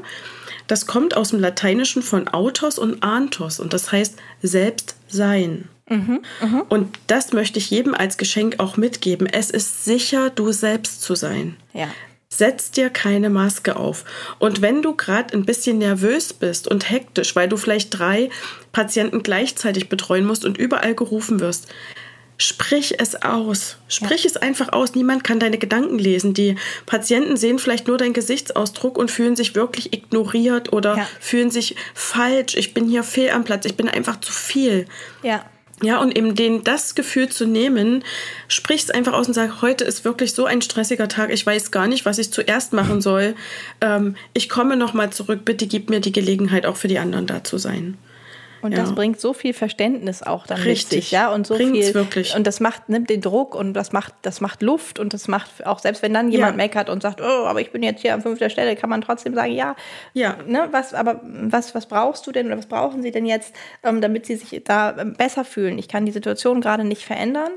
Das 0.67 0.85
kommt 0.85 1.15
aus 1.17 1.29
dem 1.29 1.39
Lateinischen 1.39 2.01
von 2.01 2.27
autos 2.27 2.77
und 2.77 3.03
antos 3.03 3.59
und 3.59 3.73
das 3.73 3.91
heißt 3.91 4.15
selbst 4.41 4.95
sein. 5.07 5.67
Mhm, 5.89 6.21
mh. 6.41 6.65
Und 6.69 6.97
das 7.07 7.33
möchte 7.33 7.59
ich 7.59 7.69
jedem 7.69 7.93
als 7.93 8.17
Geschenk 8.17 8.59
auch 8.59 8.77
mitgeben. 8.77 9.27
Es 9.27 9.49
ist 9.49 9.83
sicher, 9.83 10.29
du 10.29 10.51
selbst 10.51 11.01
zu 11.01 11.15
sein. 11.15 11.57
Ja. 11.73 11.89
Setz 12.33 12.71
dir 12.71 12.89
keine 12.89 13.29
Maske 13.29 13.75
auf. 13.75 14.05
Und 14.39 14.61
wenn 14.61 14.81
du 14.81 14.95
gerade 14.95 15.33
ein 15.33 15.45
bisschen 15.45 15.79
nervös 15.79 16.31
bist 16.31 16.65
und 16.65 16.89
hektisch, 16.89 17.35
weil 17.35 17.49
du 17.49 17.57
vielleicht 17.57 17.99
drei 17.99 18.29
Patienten 18.71 19.21
gleichzeitig 19.21 19.89
betreuen 19.89 20.25
musst 20.25 20.45
und 20.45 20.57
überall 20.57 20.95
gerufen 20.95 21.41
wirst, 21.41 21.67
sprich 22.37 22.95
es 22.99 23.21
aus. 23.21 23.75
Sprich 23.89 24.23
ja. 24.23 24.29
es 24.29 24.37
einfach 24.37 24.71
aus. 24.71 24.95
Niemand 24.95 25.25
kann 25.25 25.41
deine 25.41 25.57
Gedanken 25.57 25.99
lesen. 25.99 26.33
Die 26.33 26.55
Patienten 26.85 27.35
sehen 27.35 27.59
vielleicht 27.59 27.89
nur 27.89 27.97
deinen 27.97 28.13
Gesichtsausdruck 28.13 28.97
und 28.97 29.11
fühlen 29.11 29.35
sich 29.35 29.53
wirklich 29.53 29.91
ignoriert 29.91 30.71
oder 30.71 30.97
ja. 30.97 31.07
fühlen 31.19 31.51
sich 31.51 31.75
falsch. 31.93 32.55
Ich 32.55 32.73
bin 32.73 32.87
hier 32.87 33.03
fehl 33.03 33.31
am 33.31 33.43
Platz. 33.43 33.65
Ich 33.65 33.75
bin 33.75 33.89
einfach 33.89 34.21
zu 34.21 34.31
viel. 34.31 34.87
Ja. 35.21 35.45
Ja, 35.81 35.99
und 35.99 36.15
eben 36.15 36.35
den, 36.35 36.63
das 36.63 36.93
Gefühl 36.93 37.29
zu 37.29 37.47
nehmen, 37.47 38.03
sprichst 38.47 38.93
einfach 38.93 39.13
aus 39.13 39.27
und 39.27 39.33
sag, 39.33 39.63
heute 39.63 39.83
ist 39.83 40.05
wirklich 40.05 40.33
so 40.33 40.45
ein 40.45 40.61
stressiger 40.61 41.07
Tag, 41.07 41.31
ich 41.31 41.43
weiß 41.43 41.71
gar 41.71 41.87
nicht, 41.87 42.05
was 42.05 42.19
ich 42.19 42.31
zuerst 42.31 42.71
machen 42.71 43.01
soll. 43.01 43.35
Ähm, 43.81 44.15
ich 44.33 44.47
komme 44.47 44.77
nochmal 44.77 45.11
zurück, 45.11 45.43
bitte 45.43 45.65
gib 45.65 45.89
mir 45.89 45.99
die 45.99 46.11
Gelegenheit, 46.11 46.67
auch 46.67 46.77
für 46.77 46.87
die 46.87 46.99
anderen 46.99 47.25
da 47.25 47.43
zu 47.43 47.57
sein. 47.57 47.97
Und 48.61 48.73
ja. 48.73 48.79
das 48.79 48.93
bringt 48.93 49.19
so 49.19 49.33
viel 49.33 49.53
Verständnis 49.53 50.23
auch 50.23 50.45
dann 50.45 50.59
Richtig. 50.59 50.97
mit 50.97 51.03
sich, 51.03 51.11
ja, 51.11 51.33
und 51.33 51.47
so 51.47 51.55
Bringt's 51.55 51.87
viel 51.87 51.93
wirklich. 51.93 52.35
und 52.35 52.45
das 52.45 52.59
macht 52.59 52.89
nimmt 52.89 53.09
den 53.09 53.21
Druck 53.21 53.55
und 53.55 53.73
das 53.73 53.91
macht 53.91 54.13
das 54.21 54.41
macht 54.41 54.61
Luft 54.61 54.99
und 54.99 55.13
das 55.13 55.27
macht 55.27 55.65
auch 55.65 55.79
selbst 55.79 56.01
wenn 56.01 56.13
dann 56.13 56.31
jemand 56.31 56.53
ja. 56.53 56.57
meckert 56.57 56.89
und 56.89 57.01
sagt, 57.01 57.21
oh, 57.21 57.45
aber 57.45 57.61
ich 57.61 57.71
bin 57.71 57.83
jetzt 57.83 58.01
hier 58.01 58.13
an 58.13 58.21
fünfter 58.21 58.49
Stelle, 58.49 58.75
kann 58.75 58.89
man 58.89 59.01
trotzdem 59.01 59.33
sagen, 59.33 59.53
ja, 59.53 59.75
ja, 60.13 60.37
ne, 60.47 60.67
was 60.71 60.93
aber 60.93 61.21
was 61.23 61.73
was 61.75 61.85
brauchst 61.87 62.27
du 62.27 62.31
denn 62.31 62.47
oder 62.47 62.57
was 62.57 62.67
brauchen 62.67 63.01
sie 63.01 63.11
denn 63.11 63.25
jetzt, 63.25 63.55
ähm, 63.83 64.01
damit 64.01 64.25
sie 64.25 64.35
sich 64.35 64.61
da 64.63 64.95
ähm, 64.97 65.13
besser 65.13 65.45
fühlen? 65.45 65.77
Ich 65.79 65.87
kann 65.87 66.05
die 66.05 66.11
Situation 66.11 66.61
gerade 66.61 66.83
nicht 66.83 67.03
verändern. 67.03 67.51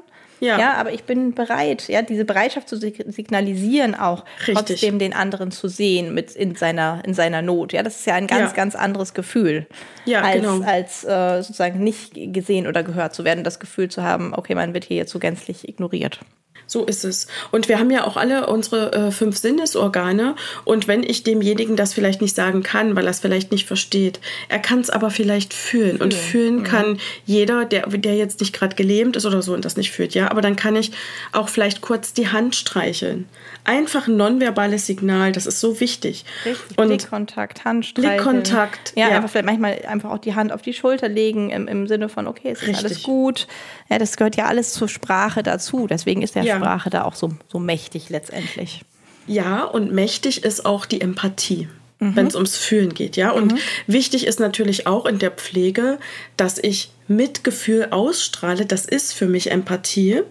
Ja. 0.45 0.59
ja, 0.59 0.75
aber 0.75 0.93
ich 0.93 1.05
bin 1.05 1.35
bereit, 1.35 1.89
ja, 1.89 2.03
diese 2.03 2.27
Bereitschaft 2.27 2.69
zu 2.69 2.77
signalisieren 2.77 3.95
auch, 3.95 4.25
Richtig. 4.47 4.55
trotzdem 4.55 4.99
den 4.99 5.15
anderen 5.15 5.51
zu 5.51 5.69
sehen 5.69 6.13
mit 6.13 6.33
in 6.33 6.55
seiner, 6.55 7.03
in 7.07 7.15
seiner 7.15 7.41
Not. 7.41 7.73
Ja, 7.73 7.83
das 7.83 8.01
ist 8.01 8.07
ja 8.07 8.15
ein 8.15 8.27
ganz, 8.27 8.51
ja. 8.51 8.57
ganz 8.57 8.75
anderes 8.75 9.15
Gefühl, 9.15 9.67
ja, 10.05 10.21
als, 10.21 10.43
genau. 10.43 10.61
als 10.61 11.05
äh, 11.05 11.43
sozusagen 11.43 11.83
nicht 11.83 12.13
gesehen 12.15 12.67
oder 12.67 12.83
gehört 12.83 13.15
zu 13.15 13.25
werden, 13.25 13.43
das 13.43 13.59
Gefühl 13.59 13.89
zu 13.89 14.03
haben, 14.03 14.35
okay, 14.35 14.55
man 14.55 14.75
wird 14.75 14.85
hier 14.85 14.99
jetzt 14.99 15.13
so 15.13 15.19
gänzlich 15.19 15.67
ignoriert. 15.67 16.21
So 16.67 16.85
ist 16.85 17.05
es. 17.05 17.27
Und 17.51 17.69
wir 17.69 17.79
haben 17.79 17.91
ja 17.91 18.07
auch 18.07 18.17
alle 18.17 18.47
unsere 18.47 18.93
äh, 18.93 19.11
fünf 19.11 19.37
Sinnesorgane. 19.37 20.35
Und 20.65 20.89
wenn 20.89 21.03
ich 21.03 21.23
demjenigen 21.23 21.77
das 21.77 21.93
vielleicht 21.93 22.23
nicht 22.23 22.35
sagen 22.35 22.63
kann, 22.63 22.97
weil 22.97 23.05
er 23.05 23.11
es 23.11 23.21
vielleicht 23.21 23.53
nicht 23.53 23.67
versteht, 23.67 24.21
er 24.49 24.59
kann 24.59 24.81
es 24.81 24.91
aber 24.91 25.11
vielleicht 25.11 25.55
fühlen. 25.55 26.01
Und 26.01 26.15
fühlen 26.15 26.59
mhm. 26.59 26.65
kann 26.65 26.99
jeder, 27.27 27.65
der, 27.65 27.87
der 27.87 28.17
jetzt 28.17 28.41
nicht 28.41 28.53
gerade 28.53 28.75
gelähmt 28.75 29.17
ist 29.17 29.27
oder 29.27 29.43
so 29.43 29.55
und 29.55 29.65
das 29.65 29.77
nicht 29.77 29.91
fühlt. 29.91 30.15
Ja, 30.15 30.31
aber 30.31 30.41
dann 30.41 30.57
kann 30.57 30.77
ich 30.77 30.93
auch 31.33 31.49
vielleicht 31.49 31.81
kurz 31.81 32.13
die 32.13 32.29
Hand 32.29 32.55
streicheln. 32.55 33.27
Einfach 33.65 34.09
ein 34.09 34.17
nonverbales 34.17 34.87
Signal, 34.87 35.33
das 35.33 35.47
ist 35.47 35.61
so 35.61 35.81
wichtig. 35.81 36.25
Richtig, 36.45 36.79
und 36.79 36.89
Blickkontakt, 36.89 37.65
Handstreicheln. 37.65 38.17
Blickkontakt. 38.17 38.93
Ja, 38.95 39.09
ja, 39.09 39.17
einfach 39.17 39.31
vielleicht 39.31 39.47
manchmal 39.47 39.83
einfach 39.87 40.11
auch 40.11 40.19
die 40.19 40.35
Hand 40.35 40.53
auf 40.53 40.63
die 40.63 40.75
Schulter 40.75 41.09
legen 41.09 41.51
im, 41.51 41.69
im 41.69 41.87
Sinne 41.87 42.09
von, 42.09 42.27
okay, 42.27 42.51
es 42.51 42.63
ist 42.63 42.69
Richtig. 42.69 42.85
alles 42.85 43.03
gut. 43.03 43.47
Ja, 43.91 43.99
das 43.99 44.17
gehört 44.17 44.37
ja 44.37 44.47
alles 44.47 44.73
zur 44.73 44.89
Sprache 44.89 45.43
dazu. 45.43 45.87
Deswegen 45.87 46.23
ist 46.23 46.35
der 46.35 46.45
ja. 46.45 46.57
Sprache 46.57 46.91
da 46.91 47.05
auch 47.05 47.15
so, 47.15 47.33
so 47.49 47.59
mächtig 47.59 48.11
letztendlich. 48.11 48.85
Ja, 49.27 49.65
und 49.65 49.93
mächtig 49.93 50.45
ist 50.45 50.67
auch 50.67 50.87
die 50.87 51.01
Empathie. 51.01 51.69
Mhm. 52.01 52.17
wenn 52.17 52.27
es 52.27 52.35
ums 52.35 52.57
Fühlen 52.57 52.93
geht, 52.93 53.17
ja. 53.17 53.31
Und 53.31 53.53
mhm. 53.53 53.59
wichtig 53.87 54.27
ist 54.27 54.41
natürlich 54.41 54.87
auch 54.89 55.07
in 55.07 55.21
der 55.21 55.31
Pflege, 55.31 55.99
dass 56.37 56.59
ich 56.59 56.91
Mitgefühl 57.07 57.89
ausstrahle. 57.91 58.67
Das 58.67 58.85
ist 58.85 59.13
für 59.13 59.27
mich 59.27 59.53
Empathie 59.53 60.23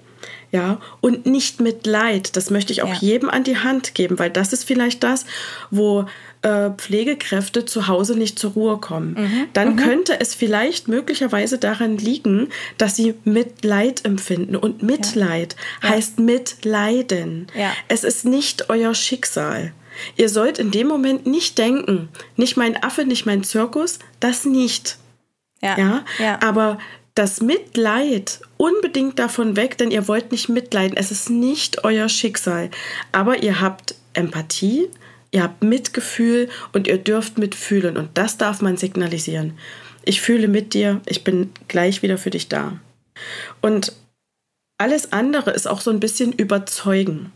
ja, 0.51 0.79
und 1.01 1.25
nicht 1.25 1.61
mit 1.61 1.87
Leid. 1.87 2.35
Das 2.37 2.51
möchte 2.51 2.73
ich 2.73 2.83
auch 2.83 2.89
ja. 2.89 2.99
jedem 2.99 3.29
an 3.29 3.43
die 3.43 3.57
Hand 3.57 3.95
geben, 3.95 4.19
weil 4.19 4.29
das 4.29 4.53
ist 4.53 4.65
vielleicht 4.65 5.03
das, 5.03 5.25
wo 5.71 6.05
äh, 6.43 6.71
Pflegekräfte 6.71 7.65
zu 7.65 7.87
Hause 7.87 8.17
nicht 8.17 8.37
zur 8.37 8.51
Ruhe 8.51 8.77
kommen. 8.77 9.13
Mhm. 9.13 9.47
Dann 9.53 9.71
mhm. 9.71 9.77
könnte 9.77 10.19
es 10.19 10.35
vielleicht 10.35 10.87
möglicherweise 10.87 11.57
daran 11.57 11.97
liegen, 11.97 12.49
dass 12.77 12.95
sie 12.95 13.15
Mitleid 13.23 14.05
empfinden. 14.05 14.55
Und 14.55 14.83
Mitleid 14.83 15.55
ja. 15.81 15.89
heißt 15.89 16.19
mitleiden. 16.19 17.47
Ja. 17.55 17.71
Es 17.87 18.03
ist 18.03 18.25
nicht 18.25 18.69
euer 18.69 18.93
Schicksal. 18.93 19.73
Ihr 20.17 20.29
sollt 20.29 20.59
in 20.59 20.71
dem 20.71 20.87
Moment 20.87 21.25
nicht 21.27 21.57
denken, 21.57 22.09
nicht 22.35 22.57
mein 22.57 22.81
Affe, 22.81 23.05
nicht 23.05 23.25
mein 23.25 23.43
Zirkus, 23.43 23.99
das 24.19 24.45
nicht. 24.45 24.97
Ja. 25.61 25.77
ja? 25.77 26.05
ja. 26.19 26.39
Aber 26.41 26.77
das 27.15 27.41
Mitleid 27.41 28.41
unbedingt 28.57 29.19
davon 29.19 29.55
weg, 29.55 29.77
denn 29.77 29.91
ihr 29.91 30.07
wollt 30.07 30.31
nicht 30.31 30.49
mitleiden. 30.49 30.97
Es 30.97 31.11
ist 31.11 31.29
nicht 31.29 31.83
euer 31.83 32.09
Schicksal. 32.09 32.71
Aber 33.11 33.43
ihr 33.43 33.61
habt 33.61 33.95
Empathie, 34.13 34.89
ihr 35.34 35.43
habt 35.43 35.63
Mitgefühl 35.63 36.47
und 36.71 36.88
ihr 36.88 36.97
dürft 36.97 37.38
mitfühlen. 37.38 37.97
Und 37.97 38.09
das 38.13 38.38
darf 38.38 38.61
man 38.61 38.77
signalisieren. 38.77 39.57
Ich 40.05 40.21
fühle 40.21 40.47
mit 40.47 40.73
dir, 40.73 41.01
ich 41.05 41.23
bin 41.23 41.51
gleich 41.67 42.01
wieder 42.01 42.17
für 42.17 42.29
dich 42.29 42.47
da. 42.47 42.79
Und 43.61 43.93
alles 44.77 45.11
andere 45.11 45.51
ist 45.51 45.67
auch 45.67 45.81
so 45.81 45.91
ein 45.91 45.99
bisschen 45.99 46.31
überzeugen. 46.34 47.31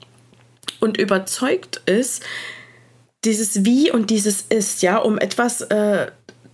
Und 0.80 0.98
überzeugt 0.98 1.82
ist 1.86 2.24
dieses 3.26 3.66
Wie 3.66 3.92
und 3.92 4.10
dieses 4.12 4.42
Ist, 4.50 4.84
ja, 4.84 4.98
um 4.98 5.18
etwas 5.18 5.62
äh, 5.62 6.08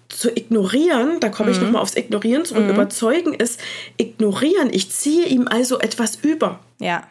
zu 0.07 0.29
ignorieren, 0.29 1.19
da 1.19 1.29
komme 1.29 1.51
ich 1.51 1.57
mhm. 1.57 1.65
nochmal 1.65 1.81
aufs 1.81 1.95
Ignorieren 1.95 2.45
zurück, 2.45 2.63
mhm. 2.63 2.69
überzeugen 2.69 3.33
ist 3.33 3.59
ignorieren. 3.97 4.69
Ich 4.71 4.91
ziehe 4.91 5.25
ihm 5.25 5.47
also 5.47 5.79
etwas 5.79 6.15
über. 6.21 6.61
Ja. 6.79 7.03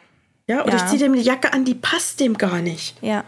Ja, 0.47 0.63
und 0.63 0.73
ja. 0.73 0.77
ich 0.77 0.87
ziehe 0.87 0.99
dem 0.99 1.13
eine 1.13 1.23
Jacke 1.23 1.53
an, 1.53 1.65
die 1.65 1.75
passt 1.75 2.21
dem 2.21 2.39
gar 2.39 2.63
nicht. 2.63 2.97
Ja. 3.03 3.25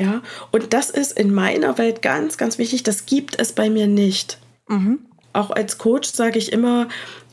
Ja, 0.00 0.22
und 0.50 0.72
das 0.72 0.88
ist 0.88 1.12
in 1.12 1.34
meiner 1.34 1.76
Welt 1.76 2.00
ganz, 2.00 2.38
ganz 2.38 2.56
wichtig. 2.56 2.82
Das 2.82 3.04
gibt 3.04 3.38
es 3.38 3.52
bei 3.52 3.68
mir 3.68 3.86
nicht. 3.86 4.38
Mhm. 4.66 5.00
Auch 5.34 5.50
als 5.50 5.76
Coach 5.76 6.08
sage 6.08 6.38
ich 6.38 6.52
immer, 6.52 6.88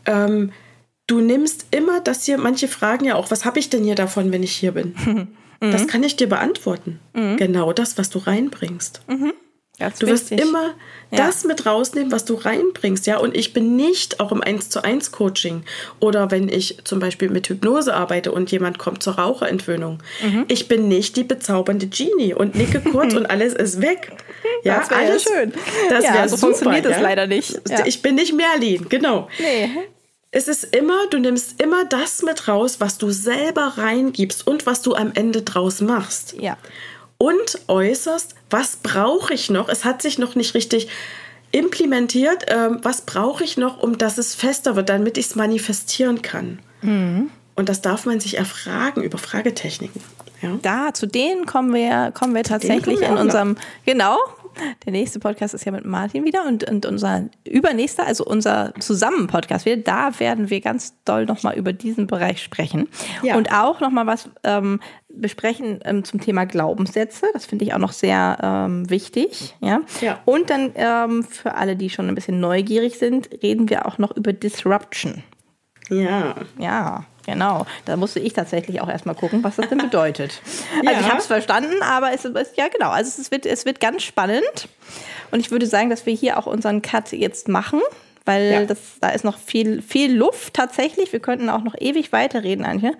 ähm, 0.05 0.51
du 1.07 1.21
nimmst 1.21 1.67
immer 1.71 2.01
das 2.01 2.25
hier, 2.25 2.37
manche 2.37 2.67
fragen 2.67 3.05
ja 3.05 3.15
auch, 3.15 3.31
was 3.31 3.45
habe 3.45 3.59
ich 3.59 3.69
denn 3.69 3.85
hier 3.85 3.95
davon, 3.95 4.33
wenn 4.33 4.43
ich 4.43 4.51
hier 4.51 4.73
bin? 4.73 4.95
Mhm. 5.59 5.71
Das 5.71 5.87
kann 5.87 6.03
ich 6.03 6.15
dir 6.15 6.29
beantworten. 6.29 6.99
Mhm. 7.15 7.37
Genau 7.37 7.73
das, 7.73 7.97
was 7.97 8.11
du 8.11 8.19
reinbringst. 8.19 9.01
Mhm. 9.07 9.33
Ganz 9.79 9.99
du 9.99 10.07
wirst 10.07 10.31
immer 10.31 10.73
ja. 11.11 11.27
das 11.27 11.43
mit 11.43 11.67
rausnehmen, 11.67 12.11
was 12.11 12.25
du 12.25 12.33
reinbringst, 12.33 13.05
ja. 13.05 13.19
Und 13.19 13.37
ich 13.37 13.53
bin 13.53 13.75
nicht 13.75 14.19
auch 14.19 14.31
im 14.31 14.41
1 14.41 14.69
zu 14.69 14.83
1 14.83 15.11
Coaching 15.11 15.63
oder 15.99 16.31
wenn 16.31 16.49
ich 16.49 16.79
zum 16.83 16.99
Beispiel 16.99 17.29
mit 17.29 17.47
Hypnose 17.47 17.93
arbeite 17.93 18.31
und 18.31 18.51
jemand 18.51 18.79
kommt 18.79 19.03
zur 19.03 19.19
Raucherentwöhnung. 19.19 19.99
Mhm. 20.23 20.45
Ich 20.47 20.67
bin 20.67 20.87
nicht 20.87 21.15
die 21.15 21.23
bezaubernde 21.23 21.85
Genie 21.87 22.33
und 22.33 22.55
nicke 22.55 22.81
kurz 22.81 23.13
und 23.13 23.25
alles 23.29 23.53
ist 23.53 23.79
weg. 23.79 24.11
Ja, 24.63 24.79
das 24.79 24.89
wäre 24.89 25.03
ja 25.03 25.19
schön. 25.19 25.53
Das 25.89 26.03
ja, 26.05 26.13
wäre 26.15 26.29
so 26.29 26.37
super, 26.37 26.47
funktioniert 26.47 26.85
ja? 26.85 26.91
das 26.91 27.01
leider 27.01 27.27
nicht. 27.27 27.61
Ich 27.85 28.01
bin 28.01 28.15
nicht 28.15 28.33
Merlin, 28.33 28.89
genau. 28.89 29.29
Nee. 29.37 29.69
Es 30.31 30.47
ist 30.47 30.75
immer, 30.75 31.07
du 31.09 31.19
nimmst 31.19 31.61
immer 31.61 31.85
das 31.85 32.23
mit 32.23 32.47
raus, 32.47 32.79
was 32.79 32.97
du 32.97 33.11
selber 33.11 33.73
reingibst 33.77 34.45
und 34.45 34.65
was 34.65 34.81
du 34.81 34.95
am 34.95 35.11
Ende 35.13 35.43
draus 35.43 35.81
machst. 35.81 36.35
Ja 36.39 36.57
und 37.17 37.59
äußerst, 37.67 38.35
was 38.49 38.77
brauche 38.77 39.33
ich 39.33 39.49
noch? 39.49 39.69
Es 39.69 39.85
hat 39.85 40.01
sich 40.01 40.17
noch 40.17 40.35
nicht 40.35 40.53
richtig 40.53 40.87
implementiert. 41.51 42.45
Ähm, 42.47 42.79
was 42.83 43.01
brauche 43.01 43.43
ich 43.43 43.57
noch, 43.57 43.81
um 43.81 43.97
dass 43.97 44.17
es 44.17 44.35
fester 44.35 44.75
wird, 44.75 44.89
damit 44.89 45.17
ich 45.17 45.27
es 45.27 45.35
manifestieren 45.35 46.21
kann? 46.21 46.59
Mhm. 46.81 47.31
Und 47.55 47.69
das 47.69 47.81
darf 47.81 48.05
man 48.05 48.19
sich 48.19 48.37
erfragen 48.37 49.01
über 49.01 49.17
Fragetechniken. 49.17 50.01
Ja. 50.41 50.59
Da, 50.61 50.93
zu 50.93 51.07
denen 51.07 51.47
kommen 51.47 51.73
wir, 51.73 52.11
kommen 52.11 52.35
wir 52.35 52.43
tatsächlich 52.43 52.99
kommen 52.99 53.01
wir 53.01 53.07
in 53.07 53.17
unserem, 53.17 53.51
noch. 53.53 53.61
genau, 53.85 54.17
der 54.85 54.91
nächste 54.91 55.19
Podcast 55.19 55.53
ist 55.53 55.65
ja 55.65 55.71
mit 55.71 55.85
Martin 55.85 56.25
wieder 56.25 56.45
und, 56.45 56.69
und 56.69 56.85
unser 56.85 57.29
übernächster, 57.47 58.05
also 58.05 58.25
unser 58.25 58.73
Zusammen-Podcast 58.79 59.65
wieder, 59.65 59.77
da 59.77 60.19
werden 60.19 60.49
wir 60.49 60.61
ganz 60.61 60.93
doll 61.05 61.25
nochmal 61.25 61.57
über 61.57 61.73
diesen 61.73 62.07
Bereich 62.07 62.43
sprechen. 62.43 62.87
Ja. 63.23 63.37
Und 63.37 63.51
auch 63.51 63.79
nochmal 63.79 64.05
was 64.05 64.29
ähm, 64.43 64.79
besprechen 65.21 65.79
ähm, 65.83 66.03
zum 66.03 66.21
Thema 66.21 66.45
Glaubenssätze. 66.45 67.27
Das 67.33 67.45
finde 67.45 67.65
ich 67.65 67.73
auch 67.73 67.79
noch 67.79 67.93
sehr 67.93 68.37
ähm, 68.41 68.89
wichtig. 68.89 69.55
Ja? 69.61 69.81
ja. 70.01 70.19
Und 70.25 70.49
dann 70.49 70.71
ähm, 70.75 71.23
für 71.23 71.55
alle, 71.55 71.75
die 71.75 71.89
schon 71.89 72.07
ein 72.07 72.15
bisschen 72.15 72.39
neugierig 72.39 72.97
sind, 72.97 73.29
reden 73.43 73.69
wir 73.69 73.85
auch 73.85 73.97
noch 73.97 74.15
über 74.15 74.33
Disruption. 74.33 75.23
Ja. 75.89 76.35
Ja. 76.57 77.05
Genau, 77.25 77.65
da 77.83 77.97
musste 77.97 78.21
ich 78.21 78.31
tatsächlich 78.31 78.79
auch 78.79 78.87
erstmal 78.87 79.13
gucken, 79.13 79.43
was 79.43 79.57
das 79.57 79.67
denn 79.67 79.79
bedeutet. 79.79 80.41
ja. 80.81 80.89
Also 80.89 81.01
ich 81.01 81.09
habe 81.09 81.19
es 81.19 81.25
verstanden, 81.27 81.81
aber 81.81 82.13
es 82.13 82.23
ist, 82.23 82.55
ja 82.55 82.69
genau, 82.69 82.89
also 82.89 83.21
es 83.21 83.31
wird, 83.31 83.45
es 83.45 83.65
wird 83.65 83.81
ganz 83.81 84.03
spannend. 84.03 84.69
Und 85.31 85.41
ich 85.41 85.51
würde 85.51 85.65
sagen, 85.65 85.89
dass 85.89 86.05
wir 86.05 86.13
hier 86.13 86.37
auch 86.37 86.45
unseren 86.45 86.81
Cut 86.81 87.11
jetzt 87.11 87.49
machen, 87.49 87.81
weil 88.27 88.51
ja. 88.51 88.65
das, 88.65 88.77
da 88.99 89.09
ist 89.09 89.23
noch 89.23 89.37
viel, 89.37 89.81
viel 89.81 90.13
Luft 90.13 90.53
tatsächlich. 90.53 91.13
Wir 91.13 91.19
könnten 91.19 91.49
auch 91.49 91.63
noch 91.63 91.75
ewig 91.79 92.11
weiterreden, 92.11 92.65
Antje. 92.65 92.91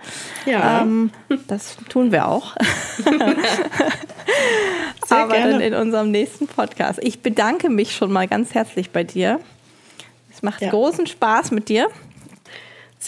Ja. 0.45 0.81
Ähm, 0.81 1.11
das 1.47 1.77
tun 1.89 2.11
wir 2.11 2.27
auch. 2.27 2.55
aber 5.09 5.33
gerne. 5.33 5.51
dann 5.51 5.61
in 5.61 5.73
unserem 5.73 6.11
nächsten 6.11 6.47
Podcast. 6.47 6.99
Ich 7.03 7.21
bedanke 7.21 7.69
mich 7.69 7.95
schon 7.95 8.11
mal 8.11 8.27
ganz 8.27 8.53
herzlich 8.53 8.91
bei 8.91 9.03
dir. 9.03 9.39
Es 10.33 10.41
macht 10.41 10.61
ja. 10.61 10.69
großen 10.69 11.07
Spaß 11.07 11.51
mit 11.51 11.69
dir. 11.69 11.89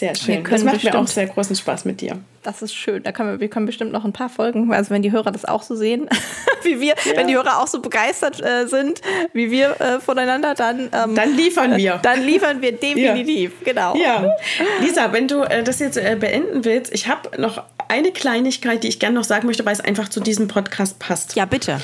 Sehr 0.00 0.14
schön. 0.14 0.42
Das 0.48 0.64
macht 0.64 0.82
mir 0.82 0.98
auch 0.98 1.06
sehr 1.06 1.26
großen 1.26 1.54
Spaß 1.54 1.84
mit 1.84 2.00
dir. 2.00 2.16
Das 2.42 2.62
ist 2.62 2.74
schön. 2.74 3.02
Da 3.02 3.12
können 3.12 3.32
wir, 3.32 3.40
wir 3.40 3.50
können 3.50 3.66
bestimmt 3.66 3.92
noch 3.92 4.06
ein 4.06 4.14
paar 4.14 4.30
Folgen, 4.30 4.72
also 4.72 4.88
wenn 4.88 5.02
die 5.02 5.12
Hörer 5.12 5.30
das 5.30 5.44
auch 5.44 5.62
so 5.62 5.76
sehen, 5.76 6.08
wie 6.62 6.80
wir, 6.80 6.94
ja. 7.04 7.16
wenn 7.16 7.26
die 7.26 7.34
Hörer 7.34 7.60
auch 7.60 7.66
so 7.66 7.82
begeistert 7.82 8.42
äh, 8.42 8.66
sind, 8.66 9.02
wie 9.34 9.50
wir 9.50 9.78
äh, 9.78 10.00
voneinander, 10.00 10.54
dann 10.54 10.88
ähm, 10.90 11.14
dann 11.14 11.36
liefern 11.36 11.76
wir. 11.76 11.96
Äh, 11.96 11.98
dann 12.02 12.22
liefern 12.22 12.62
wir 12.62 12.72
definitiv, 12.72 13.52
ja. 13.60 13.72
genau. 13.72 13.94
Ja, 13.94 14.36
Lisa, 14.80 15.12
wenn 15.12 15.28
du 15.28 15.42
äh, 15.42 15.62
das 15.62 15.80
jetzt 15.80 15.98
äh, 15.98 16.16
beenden 16.18 16.64
willst, 16.64 16.94
ich 16.94 17.06
habe 17.06 17.38
noch 17.38 17.62
eine 17.88 18.10
Kleinigkeit, 18.10 18.82
die 18.82 18.88
ich 18.88 19.00
gerne 19.00 19.16
noch 19.16 19.24
sagen 19.24 19.46
möchte, 19.46 19.66
weil 19.66 19.74
es 19.74 19.82
einfach 19.82 20.08
zu 20.08 20.20
diesem 20.20 20.48
Podcast 20.48 20.98
passt. 20.98 21.36
Ja, 21.36 21.44
bitte. 21.44 21.78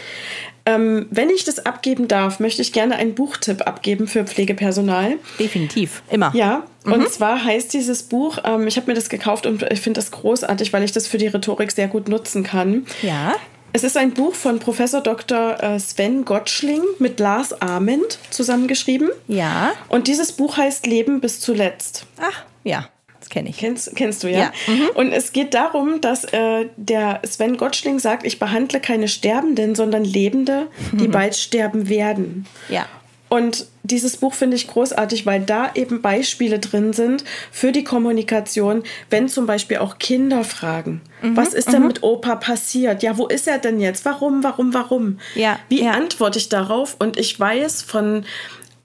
Ähm, 0.67 1.07
wenn 1.11 1.31
ich 1.31 1.45
das 1.45 1.65
abgeben 1.65 2.09
darf, 2.09 2.41
möchte 2.41 2.61
ich 2.61 2.73
gerne 2.73 2.97
einen 2.97 3.15
Buchtipp 3.15 3.67
abgeben 3.67 4.09
für 4.09 4.25
Pflegepersonal. 4.25 5.19
Definitiv, 5.39 6.03
immer. 6.11 6.33
Ja, 6.35 6.65
mhm. 6.85 6.93
und 6.93 7.09
zwar 7.09 7.45
heißt 7.45 7.73
dieses 7.73 8.03
Buch, 8.03 8.39
ähm, 8.45 8.67
ich 8.67 8.77
habe 8.77 8.89
mir 8.89 8.95
das 8.95 9.09
gekauft 9.09 9.47
und 9.47 9.63
ich 9.63 9.81
finde 9.81 10.01
das 10.01 10.11
großartig, 10.11 10.73
weil 10.73 10.83
ich 10.83 10.93
das 10.93 11.07
für 11.07 11.19
die 11.19 11.29
Rhetorik 11.29 11.71
sehr 11.71 11.87
gut 11.87 12.09
nutzen 12.09 12.43
kann. 12.43 12.85
Ja. 13.03 13.35
Es 13.73 13.85
ist 13.85 13.97
ein 13.97 14.13
Buch 14.15 14.35
von 14.35 14.59
Professor 14.59 15.03
Dr. 15.03 15.63
Äh, 15.63 15.79
Sven 15.79 16.25
Gottschling 16.25 16.83
mit 16.99 17.21
Lars 17.21 17.61
Ament 17.61 18.19
zusammengeschrieben. 18.31 19.11
Ja. 19.29 19.73
Und 19.89 20.09
dieses 20.09 20.33
Buch 20.33 20.57
heißt 20.57 20.87
Leben 20.87 21.21
bis 21.21 21.41
zuletzt. 21.41 22.07
Ach, 22.19 22.45
ja. 22.65 22.89
Das 23.27 23.31
kenne 23.31 23.49
ich. 23.49 23.57
Kennst, 23.57 23.97
kennst 23.97 24.23
du, 24.23 24.29
ja? 24.29 24.39
ja. 24.39 24.53
Mhm. 24.69 24.89
Und 24.95 25.13
es 25.13 25.33
geht 25.33 25.53
darum, 25.53 26.01
dass 26.01 26.23
äh, 26.27 26.67
der 26.77 27.21
Sven 27.25 27.57
Gottschling 27.57 27.99
sagt, 27.99 28.25
ich 28.25 28.39
behandle 28.39 28.79
keine 28.79 29.09
Sterbenden, 29.09 29.75
sondern 29.75 30.05
Lebende, 30.05 30.69
die 30.93 31.09
mhm. 31.09 31.11
bald 31.13 31.35
sterben 31.35 31.89
werden. 31.89 32.47
Ja. 32.69 32.87
Und 33.29 33.67
dieses 33.83 34.19
Buch 34.19 34.33
finde 34.33 34.55
ich 34.55 34.69
großartig, 34.69 35.27
weil 35.27 35.41
da 35.41 35.73
eben 35.75 36.03
Beispiele 36.03 36.61
drin 36.61 36.93
sind 36.93 37.25
für 37.51 37.73
die 37.73 37.83
Kommunikation, 37.83 38.85
wenn 39.11 39.29
zum 39.29 39.47
Beispiel 39.47 39.79
auch 39.79 39.99
Kinder 39.99 40.45
fragen, 40.45 41.01
mhm, 41.21 41.37
was 41.37 41.53
ist 41.53 41.73
denn 41.73 41.81
mhm. 41.81 41.89
mit 41.89 42.03
Opa 42.05 42.37
passiert? 42.37 43.03
Ja, 43.03 43.19
wo 43.19 43.27
ist 43.27 43.49
er 43.49 43.59
denn 43.59 43.81
jetzt? 43.81 44.05
Warum, 44.05 44.45
warum, 44.45 44.73
warum? 44.73 45.19
Ja, 45.35 45.59
Wie 45.69 45.83
ja. 45.83 45.91
antworte 45.91 46.39
ich 46.39 46.49
darauf? 46.49 46.95
Und 47.01 47.19
ich 47.19 47.41
weiß 47.41 47.83
von 47.83 48.25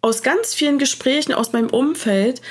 aus 0.02 0.24
ganz 0.24 0.56
vielen 0.56 0.80
Gesprächen 0.80 1.32
aus 1.32 1.54
meinem 1.54 1.70
Umfeld, 1.70 2.42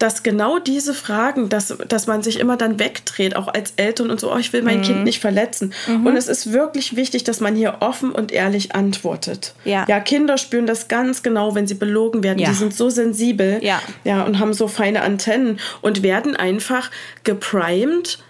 dass 0.00 0.22
genau 0.22 0.58
diese 0.58 0.94
Fragen, 0.94 1.50
dass, 1.50 1.76
dass 1.86 2.06
man 2.06 2.22
sich 2.22 2.40
immer 2.40 2.56
dann 2.56 2.80
wegdreht, 2.80 3.36
auch 3.36 3.48
als 3.48 3.74
Eltern 3.76 4.10
und 4.10 4.18
so, 4.18 4.32
oh, 4.32 4.38
ich 4.38 4.52
will 4.54 4.62
mein 4.62 4.78
mhm. 4.78 4.82
Kind 4.82 5.04
nicht 5.04 5.20
verletzen. 5.20 5.74
Mhm. 5.86 6.06
Und 6.06 6.16
es 6.16 6.26
ist 6.26 6.52
wirklich 6.52 6.96
wichtig, 6.96 7.22
dass 7.22 7.40
man 7.40 7.54
hier 7.54 7.76
offen 7.80 8.10
und 8.10 8.32
ehrlich 8.32 8.74
antwortet. 8.74 9.54
Ja. 9.64 9.84
ja, 9.88 10.00
Kinder 10.00 10.38
spüren 10.38 10.66
das 10.66 10.88
ganz 10.88 11.22
genau, 11.22 11.54
wenn 11.54 11.66
sie 11.66 11.74
belogen 11.74 12.22
werden. 12.22 12.38
Ja. 12.38 12.48
Die 12.48 12.54
sind 12.54 12.72
so 12.72 12.88
sensibel 12.88 13.58
ja. 13.62 13.82
Ja, 14.02 14.22
und 14.22 14.38
haben 14.38 14.54
so 14.54 14.68
feine 14.68 15.02
Antennen 15.02 15.60
und 15.82 16.02
werden 16.02 16.34
einfach 16.34 16.90
geprimed, 17.22 18.20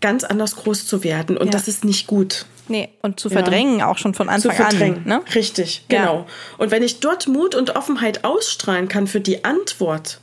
ganz 0.00 0.22
anders 0.22 0.54
groß 0.54 0.86
zu 0.86 1.02
werden. 1.02 1.36
Und 1.36 1.46
ja. 1.46 1.52
das 1.52 1.66
ist 1.66 1.84
nicht 1.84 2.06
gut. 2.06 2.46
Nee, 2.68 2.90
und 3.02 3.18
zu 3.18 3.30
verdrängen 3.30 3.80
ja. 3.80 3.90
auch 3.90 3.98
schon 3.98 4.14
von 4.14 4.28
Anfang 4.28 4.52
zu 4.52 4.56
verdrängen. 4.56 4.98
an. 4.98 5.04
Ne? 5.08 5.22
Richtig, 5.34 5.86
genau. 5.88 6.18
Ja. 6.18 6.26
Und 6.58 6.70
wenn 6.70 6.84
ich 6.84 7.00
dort 7.00 7.26
Mut 7.26 7.56
und 7.56 7.74
Offenheit 7.74 8.24
ausstrahlen 8.24 8.86
kann 8.88 9.08
für 9.08 9.20
die 9.20 9.44
Antwort, 9.44 10.20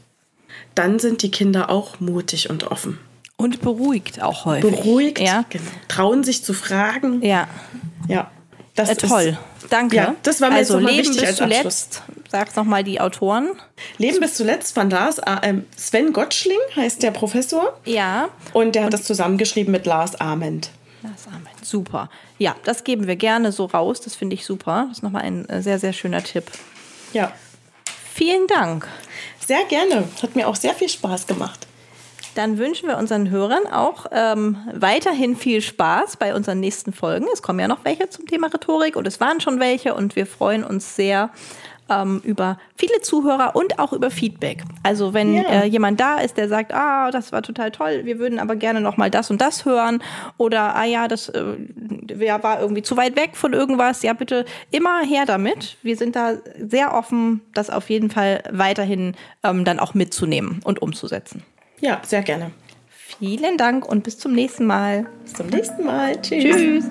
dann 0.75 0.99
sind 0.99 1.21
die 1.21 1.31
Kinder 1.31 1.69
auch 1.69 1.99
mutig 1.99 2.49
und 2.49 2.71
offen. 2.71 2.99
Und 3.37 3.61
beruhigt 3.61 4.21
auch 4.21 4.45
häufig. 4.45 4.69
Beruhigt, 4.69 5.19
ja. 5.19 5.45
Genau. 5.49 5.65
Trauen 5.87 6.23
sich 6.23 6.43
zu 6.43 6.53
fragen. 6.53 7.23
Ja. 7.23 7.47
Ja. 8.07 8.29
Das 8.75 8.89
äh, 8.89 8.95
toll. 8.95 9.37
Ist, 9.61 9.71
Danke. 9.71 9.95
Ja, 9.95 10.15
das 10.23 10.41
war 10.41 10.49
mir 10.49 10.57
also 10.57 10.77
Leben 10.77 10.97
wichtig 10.97 11.21
bis 11.21 11.35
zuletzt. 11.37 12.03
Sag 12.29 12.55
nochmal 12.55 12.83
die 12.83 12.99
Autoren. 12.99 13.51
Leben 13.97 14.19
bis 14.19 14.35
zuletzt 14.35 14.73
von 14.73 14.89
Lars 14.89 15.17
äh, 15.19 15.53
Sven 15.75 16.13
Gottschling 16.13 16.57
heißt 16.75 17.01
der 17.03 17.11
Professor. 17.11 17.79
Ja. 17.85 18.29
Und 18.53 18.75
der 18.75 18.85
hat 18.85 18.93
das 18.93 19.03
zusammengeschrieben 19.03 19.71
mit 19.71 19.85
Lars 19.85 20.15
Ament. 20.15 20.71
Lars 21.03 21.27
Ament. 21.27 21.65
Super. 21.65 22.09
Ja, 22.37 22.55
das 22.63 22.83
geben 22.83 23.07
wir 23.07 23.15
gerne 23.15 23.51
so 23.51 23.65
raus. 23.65 24.01
Das 24.01 24.15
finde 24.15 24.33
ich 24.35 24.45
super. 24.45 24.87
Das 24.89 24.97
ist 24.97 25.03
nochmal 25.03 25.23
ein 25.23 25.47
äh, 25.47 25.61
sehr, 25.61 25.79
sehr 25.79 25.93
schöner 25.93 26.23
Tipp. 26.23 26.51
Ja. 27.13 27.31
Vielen 28.13 28.47
Dank. 28.47 28.87
Sehr 29.45 29.63
gerne. 29.65 30.07
Hat 30.21 30.35
mir 30.35 30.47
auch 30.47 30.55
sehr 30.55 30.73
viel 30.73 30.89
Spaß 30.89 31.27
gemacht. 31.27 31.67
Dann 32.35 32.57
wünschen 32.57 32.87
wir 32.87 32.97
unseren 32.97 33.29
Hörern 33.29 33.67
auch 33.67 34.05
ähm, 34.11 34.57
weiterhin 34.73 35.35
viel 35.35 35.61
Spaß 35.61 36.15
bei 36.15 36.33
unseren 36.33 36.61
nächsten 36.61 36.93
Folgen. 36.93 37.27
Es 37.33 37.41
kommen 37.41 37.59
ja 37.59 37.67
noch 37.67 37.83
welche 37.83 38.09
zum 38.09 38.25
Thema 38.25 38.47
Rhetorik 38.47 38.95
und 38.95 39.05
es 39.05 39.19
waren 39.19 39.41
schon 39.41 39.59
welche 39.59 39.93
und 39.93 40.15
wir 40.15 40.25
freuen 40.25 40.63
uns 40.63 40.95
sehr 40.95 41.31
ähm, 41.91 42.21
über 42.23 42.57
viele 42.75 43.01
Zuhörer 43.01 43.55
und 43.55 43.77
auch 43.79 43.93
über 43.93 44.09
Feedback. 44.09 44.63
Also 44.83 45.13
wenn 45.13 45.35
ja. 45.35 45.43
äh, 45.43 45.65
jemand 45.65 45.99
da 45.99 46.19
ist, 46.19 46.37
der 46.37 46.47
sagt, 46.47 46.73
ah, 46.73 47.11
das 47.11 47.31
war 47.31 47.41
total 47.41 47.71
toll, 47.71 48.01
wir 48.05 48.17
würden 48.17 48.39
aber 48.39 48.55
gerne 48.55 48.81
noch 48.81 48.97
mal 48.97 49.11
das 49.11 49.29
und 49.29 49.41
das 49.41 49.65
hören 49.65 50.01
oder 50.37 50.75
ah 50.75 50.85
ja, 50.85 51.07
das 51.07 51.29
äh, 51.29 51.43
war 52.41 52.61
irgendwie 52.61 52.81
zu 52.81 52.97
weit 52.97 53.15
weg 53.15 53.31
von 53.35 53.53
irgendwas, 53.53 54.03
ja 54.03 54.13
bitte 54.13 54.45
immer 54.71 55.01
her 55.01 55.25
damit. 55.25 55.77
Wir 55.81 55.97
sind 55.97 56.15
da 56.15 56.35
sehr 56.57 56.93
offen, 56.93 57.41
das 57.53 57.69
auf 57.69 57.89
jeden 57.89 58.09
Fall 58.09 58.43
weiterhin 58.51 59.15
ähm, 59.43 59.65
dann 59.65 59.79
auch 59.79 59.93
mitzunehmen 59.93 60.61
und 60.63 60.81
umzusetzen. 60.81 61.43
Ja, 61.81 61.99
sehr 62.05 62.21
gerne. 62.21 62.51
Vielen 63.19 63.57
Dank 63.57 63.87
und 63.87 64.03
bis 64.03 64.17
zum 64.17 64.33
nächsten 64.33 64.65
Mal. 64.65 65.05
Bis 65.23 65.33
zum 65.33 65.47
nächsten 65.47 65.85
Mal. 65.85 66.19
Tschüss. 66.21 66.55
Tschüss. 66.55 66.85